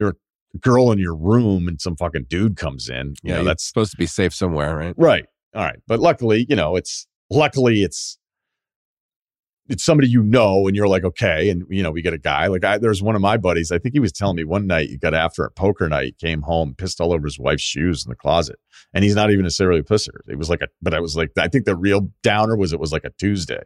[0.00, 0.16] you're
[0.54, 3.14] a girl in your room and some fucking dude comes in.
[3.22, 4.94] You know, that's supposed to be safe somewhere, right?
[4.96, 5.26] Right.
[5.54, 5.78] All right.
[5.86, 8.18] But luckily, you know, it's luckily it's
[9.68, 12.46] it's somebody you know and you're like okay and you know we get a guy.
[12.48, 14.88] Like I, there's one of my buddies i think he was telling me one night
[14.88, 18.10] he got after a poker night came home pissed all over his wife's shoes in
[18.10, 18.56] the closet.
[18.92, 20.20] And he's not even necessarily a pisser.
[20.28, 22.80] It was like a but i was like i think the real downer was it
[22.80, 23.62] was like a tuesday.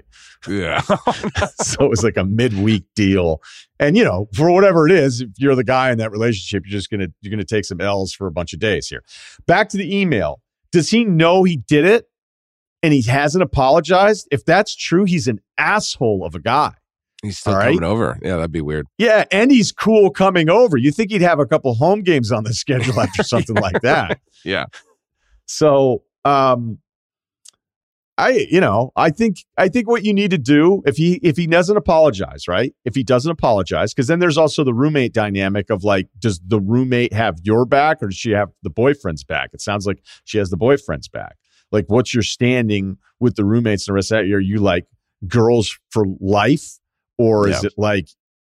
[0.47, 0.81] Yeah.
[1.62, 3.43] so it was like a midweek deal.
[3.81, 6.79] And you know for whatever it is if you're the guy in that relationship you're
[6.79, 9.03] just gonna you're gonna take some l's for a bunch of days here.
[9.47, 10.41] Back to the email.
[10.70, 12.07] Does he know he did it
[12.82, 16.72] and he hasn't apologized if that's true he's an asshole of a guy
[17.22, 17.74] He's still All right.
[17.74, 18.16] coming over.
[18.22, 18.86] Yeah, that'd be weird.
[18.98, 22.44] yeah and he's cool coming over you think he'd have a couple home games on
[22.44, 24.66] the schedule after something like that Yeah.
[25.46, 26.78] So, um,
[28.18, 31.36] I, you know, I think, I think what you need to do if he, if
[31.36, 32.74] he doesn't apologize, right?
[32.84, 36.60] If he doesn't apologize, because then there's also the roommate dynamic of like, does the
[36.60, 39.50] roommate have your back or does she have the boyfriend's back?
[39.52, 41.36] It sounds like she has the boyfriend's back.
[41.73, 44.32] Like, what's your standing with the roommates and the rest of that?
[44.35, 44.86] Are you like
[45.27, 46.78] girls for life
[47.19, 47.66] or is Yeah.
[47.69, 48.09] it like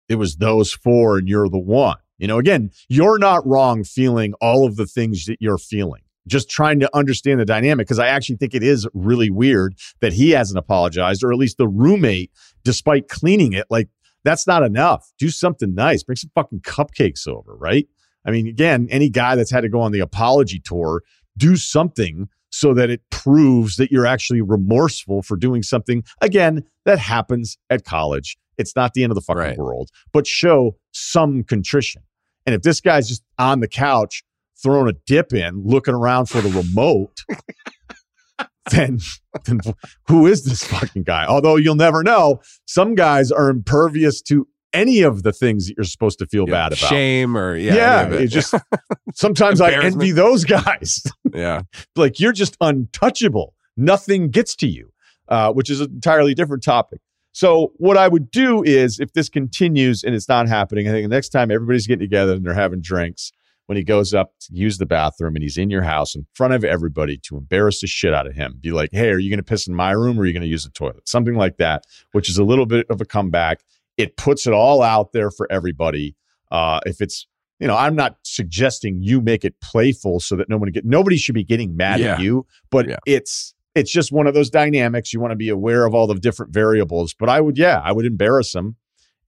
[0.09, 1.97] it was those four and you're the one?
[2.17, 6.01] You know, again, you're not wrong feeling all of the things that you're feeling.
[6.27, 10.13] Just trying to understand the dynamic because I actually think it is really weird that
[10.13, 12.31] he hasn't apologized, or at least the roommate,
[12.63, 13.87] despite cleaning it, like
[14.25, 15.13] that's not enough.
[15.17, 16.03] Do something nice.
[16.03, 17.87] Bring some fucking cupcakes over, right?
[18.25, 21.01] I mean, again, any guy that's had to go on the apology tour,
[21.37, 26.99] do something so that it proves that you're actually remorseful for doing something, again, that
[26.99, 28.37] happens at college.
[28.57, 29.57] It's not the end of the fucking Right.
[29.57, 32.01] world, but show some contrition.
[32.45, 34.23] And if this guy's just on the couch
[34.61, 37.23] throwing a dip in, looking around for the remote,
[38.71, 38.99] then,
[39.45, 39.59] then
[40.07, 41.25] who is this fucking guy?
[41.25, 45.83] Although you'll never know, some guys are impervious to any of the things that you're
[45.83, 46.53] supposed to feel Yeah.
[46.69, 46.89] bad about.
[46.89, 47.75] Shame or yeah.
[47.75, 48.27] Yeah, it.
[48.27, 48.53] just
[49.13, 51.03] sometimes I envy those guys.
[51.33, 51.61] yeah.
[51.95, 53.53] like you're just untouchable.
[53.75, 54.91] Nothing gets to you,
[55.27, 56.99] uh, which is an entirely different topic.
[57.31, 61.05] So what I would do is, if this continues and it's not happening, I think
[61.05, 63.31] the next time everybody's getting together and they're having drinks,
[63.67, 66.53] when he goes up to use the bathroom and he's in your house in front
[66.53, 69.37] of everybody to embarrass the shit out of him, be like, "Hey, are you going
[69.37, 71.57] to piss in my room or are you going to use the toilet?" Something like
[71.57, 71.83] that,
[72.13, 73.59] which is a little bit of a comeback.
[73.97, 76.15] It puts it all out there for everybody.
[76.51, 77.27] Uh, if it's
[77.59, 81.33] you know, I'm not suggesting you make it playful so that nobody get nobody should
[81.35, 82.13] be getting mad Yeah.
[82.13, 82.97] at you, but Yeah.
[83.07, 85.11] it's it's just one of those dynamics.
[85.13, 87.13] You want to be aware of all the different variables.
[87.13, 88.75] But I would, yeah, I would embarrass him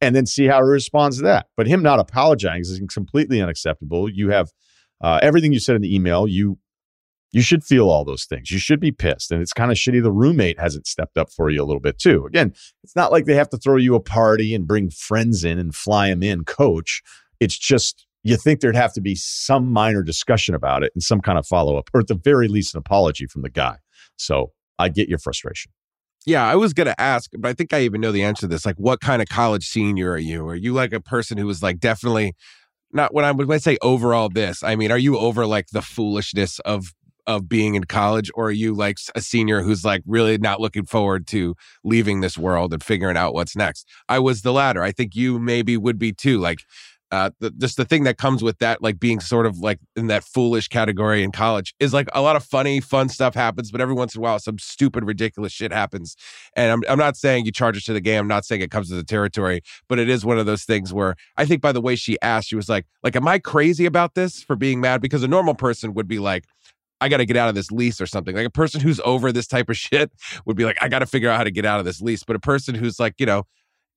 [0.02, 1.48] and then see how he responds to that.
[1.56, 4.10] But him not apologizing is completely unacceptable.
[4.10, 4.52] You have
[5.02, 6.28] uh, everything you said in the email.
[6.28, 6.58] You
[7.32, 8.52] you should feel all those things.
[8.52, 11.50] You should be pissed, and it's kind of shitty the roommate hasn't stepped up for
[11.50, 12.26] you a little bit too.
[12.26, 12.54] Again,
[12.84, 15.76] it's not like they have to throw you a party and bring friends in and
[15.76, 17.02] fly them in, coach.
[17.40, 21.22] It's just you think there'd have to be some minor discussion about it and some
[21.22, 23.78] kind of follow up, or at the very least, an apology from the guy.
[24.18, 25.72] So I get your frustration.
[26.26, 28.66] Yeah, I was gonna ask, but I think I even know the answer to this.
[28.66, 30.48] Like, what kind of college senior are you?
[30.48, 32.34] Are you like a person who was like definitely
[32.92, 34.64] not when I would say overall this?
[34.64, 36.94] I mean, are you over like the foolishness of
[37.30, 40.84] of being in college, or are you like a senior who's like really not looking
[40.84, 43.88] forward to leaving this world and figuring out what's next?
[44.10, 44.82] I was the latter.
[44.82, 46.40] I think you maybe would be too.
[46.40, 46.62] Like,
[47.12, 50.08] uh, the, just the thing that comes with that, like being sort of like in
[50.08, 53.80] that foolish category in college, is like a lot of funny, fun stuff happens, but
[53.80, 56.16] every once in a while, some stupid, ridiculous shit happens.
[56.56, 58.22] And I'm, I'm not saying you charge it to the game.
[58.22, 60.92] I'm not saying it comes to the territory, but it is one of those things
[60.92, 63.86] where I think by the way she asked, she was like, like, am I crazy
[63.86, 65.00] about this for being mad?
[65.00, 66.46] Because a normal person would be like,
[67.02, 68.36] I got to get out of this lease or something.
[68.36, 70.12] Like a person who's over this type of shit
[70.46, 72.24] would be like, I got to figure out how to get out of this lease.
[72.24, 73.44] But a person who's like, you know,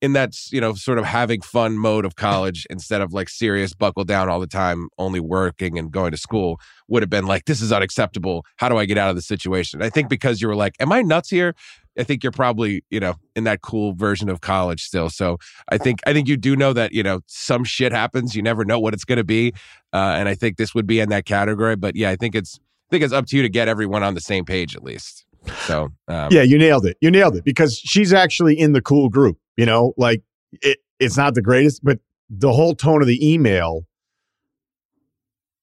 [0.03, 3.73] in that you know sort of having fun mode of college instead of like serious
[3.73, 7.47] buckle down all the time only working and going to school would have been like
[7.47, 8.45] this is unacceptable.
[8.57, 9.81] How do i get out of the situation?
[9.81, 11.55] I think because you were like am i nuts here?
[11.97, 15.09] I think you're probably you know in that cool version of college still.
[15.09, 15.39] So
[15.71, 18.35] i think i think you do know that you know some shit happens.
[18.35, 19.53] You never know what it's going to be
[19.93, 21.77] uh, and i think this would be in that category.
[21.77, 22.59] But yeah i think it's
[22.93, 25.25] think it's up to you to get everyone on the same page at least
[25.67, 26.97] so um, Yeah, you nailed it.
[27.01, 29.39] You nailed it because she's actually in the cool group.
[29.57, 31.99] You know, like it, it's not the greatest, but
[32.31, 33.85] the whole tone of the email.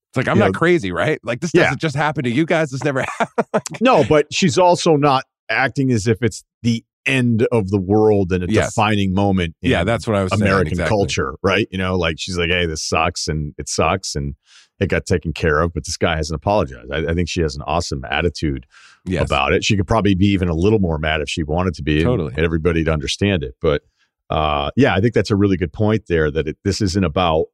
[0.10, 2.72] it's like i'm not know, crazy right like this doesn't just happen to you guys
[2.72, 7.70] this never happened No, but she's also not acting as if it's the end of
[7.70, 8.76] the world and a Yes.
[8.76, 9.56] defining moment.
[9.62, 10.90] In yeah that's what i was saying, American exactly.
[10.90, 11.68] culture, right?
[11.72, 14.36] You know, like she's like, "Hey, this sucks," and it sucks, and
[14.80, 15.74] it got taken care of.
[15.74, 16.92] But this guy hasn't apologized.
[16.92, 18.66] I, I think she has an awesome attitude
[19.06, 19.26] yes.
[19.26, 19.64] about it.
[19.64, 22.06] She could probably be even a little more mad if she wanted to be, and
[22.06, 22.34] Totally.
[22.34, 23.56] get everybody to understand it.
[23.62, 23.84] But
[24.30, 26.32] uh, yeah, I think that's a really good point there.
[26.32, 27.46] That it, this isn't about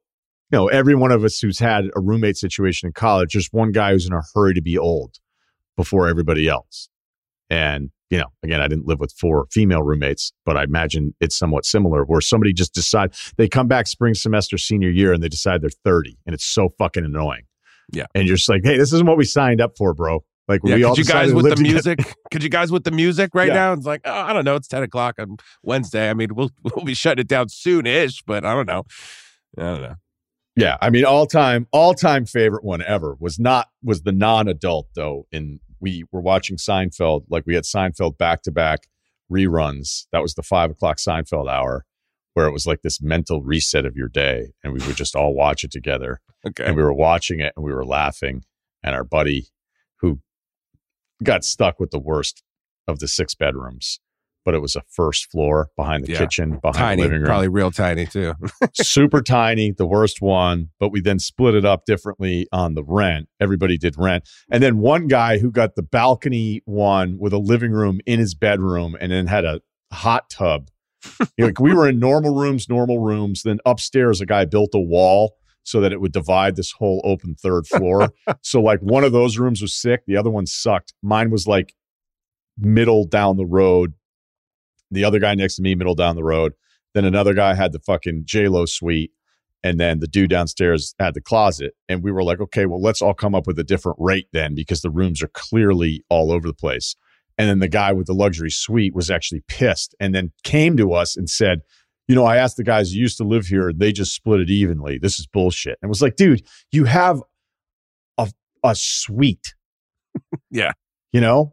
[0.50, 3.30] you know every one of us who's had a roommate situation in college.
[3.30, 5.18] Just one guy who's in a hurry to be old
[5.76, 6.88] before everybody else.
[7.50, 11.36] And, you know, again, I didn't live with four female roommates, but I imagine it's
[11.36, 15.28] somewhat similar where somebody just decide they come back spring semester senior year and they
[15.28, 17.42] decide they're 30 and it's so fucking annoying.
[17.92, 18.06] Yeah.
[18.14, 20.24] And you're just like, hey, this isn't what we signed up for, bro.
[20.48, 21.72] Like Yeah, we all you guys with the together.
[21.72, 21.98] music?
[22.30, 23.54] could you guys with the music right Yeah.
[23.54, 23.72] now?
[23.72, 24.54] It's like, oh, I don't know.
[24.56, 26.08] It's 10 o'clock on Wednesday.
[26.08, 28.84] I mean, we'll we'll be shutting it down soon ish, but I don't know.
[29.58, 29.94] I don't know.
[30.58, 34.48] Yeah, I mean, all time, all time favorite one ever was not was the non
[34.48, 35.26] adult though.
[35.32, 38.88] And we were watching Seinfeld, like we had Seinfeld back to back
[39.30, 40.06] reruns.
[40.12, 41.84] That was the five o'clock Seinfeld hour,
[42.34, 45.34] where it was like this mental reset of your day, and we would just all
[45.34, 46.20] watch it together.
[46.46, 46.64] Okay.
[46.64, 48.44] And we were watching it, and we were laughing.
[48.82, 49.48] And our buddy,
[50.00, 50.20] who
[51.22, 52.42] got stuck with the worst
[52.86, 54.00] of the six bedrooms,
[54.46, 56.18] but it was a first floor behind the Yeah.
[56.20, 58.32] kitchen, behind tiny, the living room probably real tiny too.
[58.74, 63.28] super tiny, the worst one, but we then split it up differently on the rent.
[63.40, 64.26] Everybody did rent.
[64.50, 68.34] And then one guy who got the balcony one with a living room in his
[68.34, 69.60] bedroom and then had a
[69.92, 70.70] hot tub.
[71.38, 73.42] Like we were in normal rooms, normal rooms.
[73.42, 77.34] Then upstairs, a guy built a wall so that it would divide this whole open
[77.34, 78.10] third floor.
[78.42, 80.94] so, like, one of those rooms was sick, the other one sucked.
[81.02, 81.74] Mine was like
[82.58, 83.92] middle down the road.
[84.90, 86.52] The other guy next to me, middle down the road.
[86.94, 89.12] Then another guy had the fucking J Lo suite,
[89.62, 91.74] and then the dude downstairs had the closet.
[91.88, 94.54] And we were like, okay, well, let's all come up with a different rate then,
[94.54, 96.96] because the rooms are clearly all over the place.
[97.38, 100.92] And then the guy with the luxury suite was actually pissed, and then came to
[100.92, 101.60] us and said,
[102.08, 104.40] you know, I asked the guys who used to live here, and they just split
[104.40, 104.98] it evenly.
[104.98, 105.76] This is bullshit.
[105.82, 107.20] And it was like, dude, you have
[108.16, 108.30] a
[108.62, 109.54] a suite.
[110.50, 110.72] Yeah.
[111.12, 111.52] You know?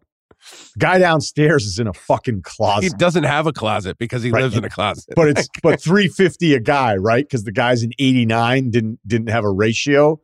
[0.78, 2.84] Guy downstairs is in a fucking closet.
[2.84, 4.41] he doesn't have a closet because he Right.
[4.44, 5.14] lives in a closet.
[5.15, 7.24] but it's but 350 a guy, right?
[7.26, 10.20] Because the guys in 89 didn't didn't have a ratio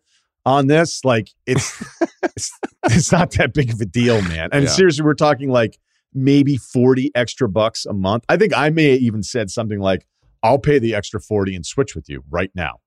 [0.46, 1.06] on this.
[1.06, 1.82] Like it's
[2.24, 2.52] it's,
[2.86, 4.50] it's not that big of a deal, man.
[4.52, 4.70] And Yeah.
[4.70, 5.78] seriously, we're talking like
[6.14, 8.24] maybe 40 extra bucks a month.
[8.28, 10.08] I think I may have even said something like,
[10.42, 12.80] I'll pay the extra 40 and switch with you right now.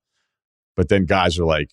[0.74, 1.70] But then guys are like,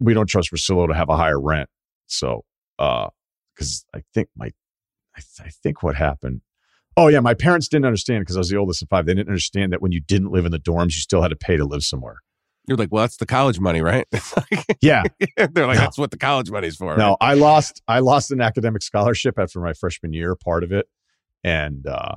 [0.00, 1.68] we don't trust Russillo to have a higher rent.
[2.06, 2.44] So
[2.78, 3.08] uh
[3.54, 4.46] because I think my
[5.16, 6.40] I, th- I think what happened
[6.94, 9.06] Oh yeah, my parents didn't understand because I was the oldest of five.
[9.06, 11.36] They didn't understand that when you didn't live in the dorms, you still had to
[11.36, 12.16] pay to live somewhere.
[12.68, 14.06] You're like, well, that's the college money, right?
[14.82, 15.04] Yeah,
[15.38, 15.82] They're like, No.
[15.84, 16.94] that's what the college money's for.
[16.98, 20.86] no, I lost I lost an academic scholarship after my freshman year, part of it,
[21.42, 22.16] and uh,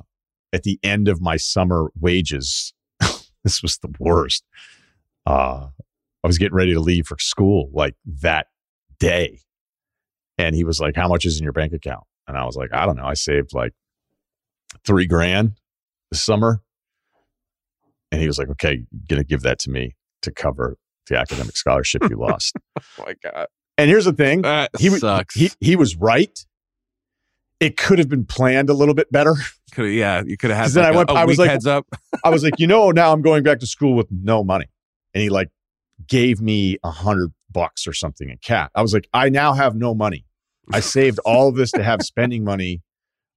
[0.52, 2.74] at the end of my summer wages,
[3.46, 4.44] this was the worst.
[5.26, 5.68] Uh,
[6.24, 8.48] I was getting ready to leave for school like that
[9.00, 9.40] day,
[10.38, 12.74] and he was like, "How much is in your bank account?" And I was like,
[12.74, 13.06] "I don't know.
[13.06, 13.74] I saved like
[14.86, 15.54] three grand
[16.12, 16.62] this summer."
[18.12, 21.56] And he was like, "Okay, you're gonna give that to me to cover the academic
[21.58, 23.48] scholarship you lost." Oh my god,
[23.78, 25.36] And here's the thing: that he was sucks.
[25.36, 26.38] he he was right.
[27.62, 29.34] It could have been planned a little bit better.
[29.72, 31.38] Could yeah, you could have had 'Cause then like I a- went- a I was
[31.38, 31.88] like- heads up.
[32.24, 34.66] I was like, you know, now I'm going back to school with no money,
[35.14, 35.50] and he like
[36.08, 38.70] gave me a hundred bucks or something in cat.
[38.76, 40.26] I was like, I now have no money.
[40.72, 42.84] I saved all of this to have spending money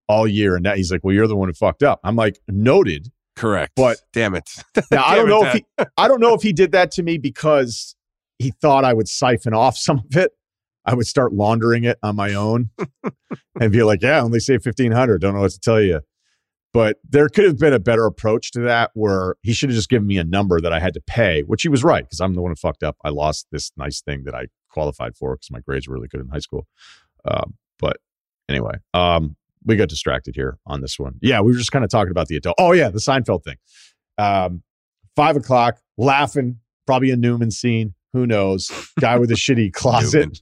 [0.08, 2.00] all year, and now he's like, well, you're the one who fucked up.
[2.02, 3.12] I'm like, noted.
[3.36, 3.72] Correct.
[3.76, 4.50] But- damn it.
[4.90, 5.64] Now I don't know if he,
[5.96, 7.94] I don't know if he did that to me because
[8.38, 10.32] he thought I would siphon off some of it.
[10.84, 12.70] I would start laundering it on my own
[13.60, 15.20] and be like, "Yeah, I only saved fifteen hundred.
[15.20, 16.00] Don't know what to tell you."
[16.72, 19.88] But there could have been a better approach to that, where he should have just
[19.88, 22.34] given me a number that I had to pay, which he was right because I'm
[22.34, 22.96] the one who fucked up.
[23.04, 26.20] I lost this nice thing that I qualified for because my grades were really good
[26.20, 26.66] in high school.
[27.24, 27.98] Um, but
[28.48, 31.14] anyway, um, we got distracted here on this one.
[31.20, 32.56] Yeah, we were just kind of talking about the adult.
[32.58, 33.56] Oh yeah, the Seinfeld thing.
[34.18, 34.62] Um,
[35.16, 37.94] five o'clock, laughing, probably a Newman scene.
[38.12, 38.70] Who knows?
[39.00, 40.40] Guy with a shitty closet,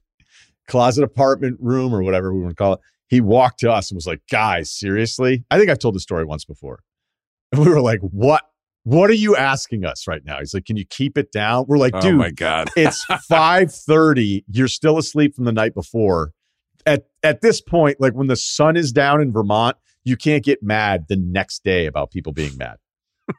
[0.68, 2.80] closet apartment room or whatever we want to call it.
[3.08, 6.24] He walked to us and was like, "Guys, seriously?" I think I've told the story
[6.24, 6.80] once before.
[7.52, 8.42] And we were like, "What?
[8.84, 11.78] What are you asking us right now?" He's like, "Can you keep it down?" We're
[11.78, 12.68] like, oh "Dude, my god.
[12.76, 14.44] it's 5:30.
[14.50, 16.32] You're still asleep from the night before."
[16.84, 20.62] At at this point, like when the sun is down in Vermont, you can't get
[20.62, 22.76] mad the next day about people being mad.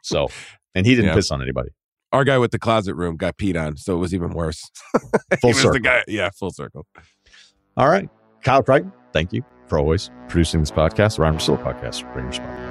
[0.02, 0.28] So,
[0.74, 1.14] and he didn't Yeah.
[1.14, 1.70] piss on anybody.
[2.12, 4.62] Our guy with the closet room got peed on, so it was even worse.
[5.40, 5.80] Full circle.
[5.80, 6.04] guy.
[6.08, 6.86] Yeah, full circle.
[7.76, 8.08] All right.
[8.42, 12.10] Kyle Crichton, thank you for always producing this podcast, Ryen Russillo podcast.
[12.12, 12.67] Bring your spot.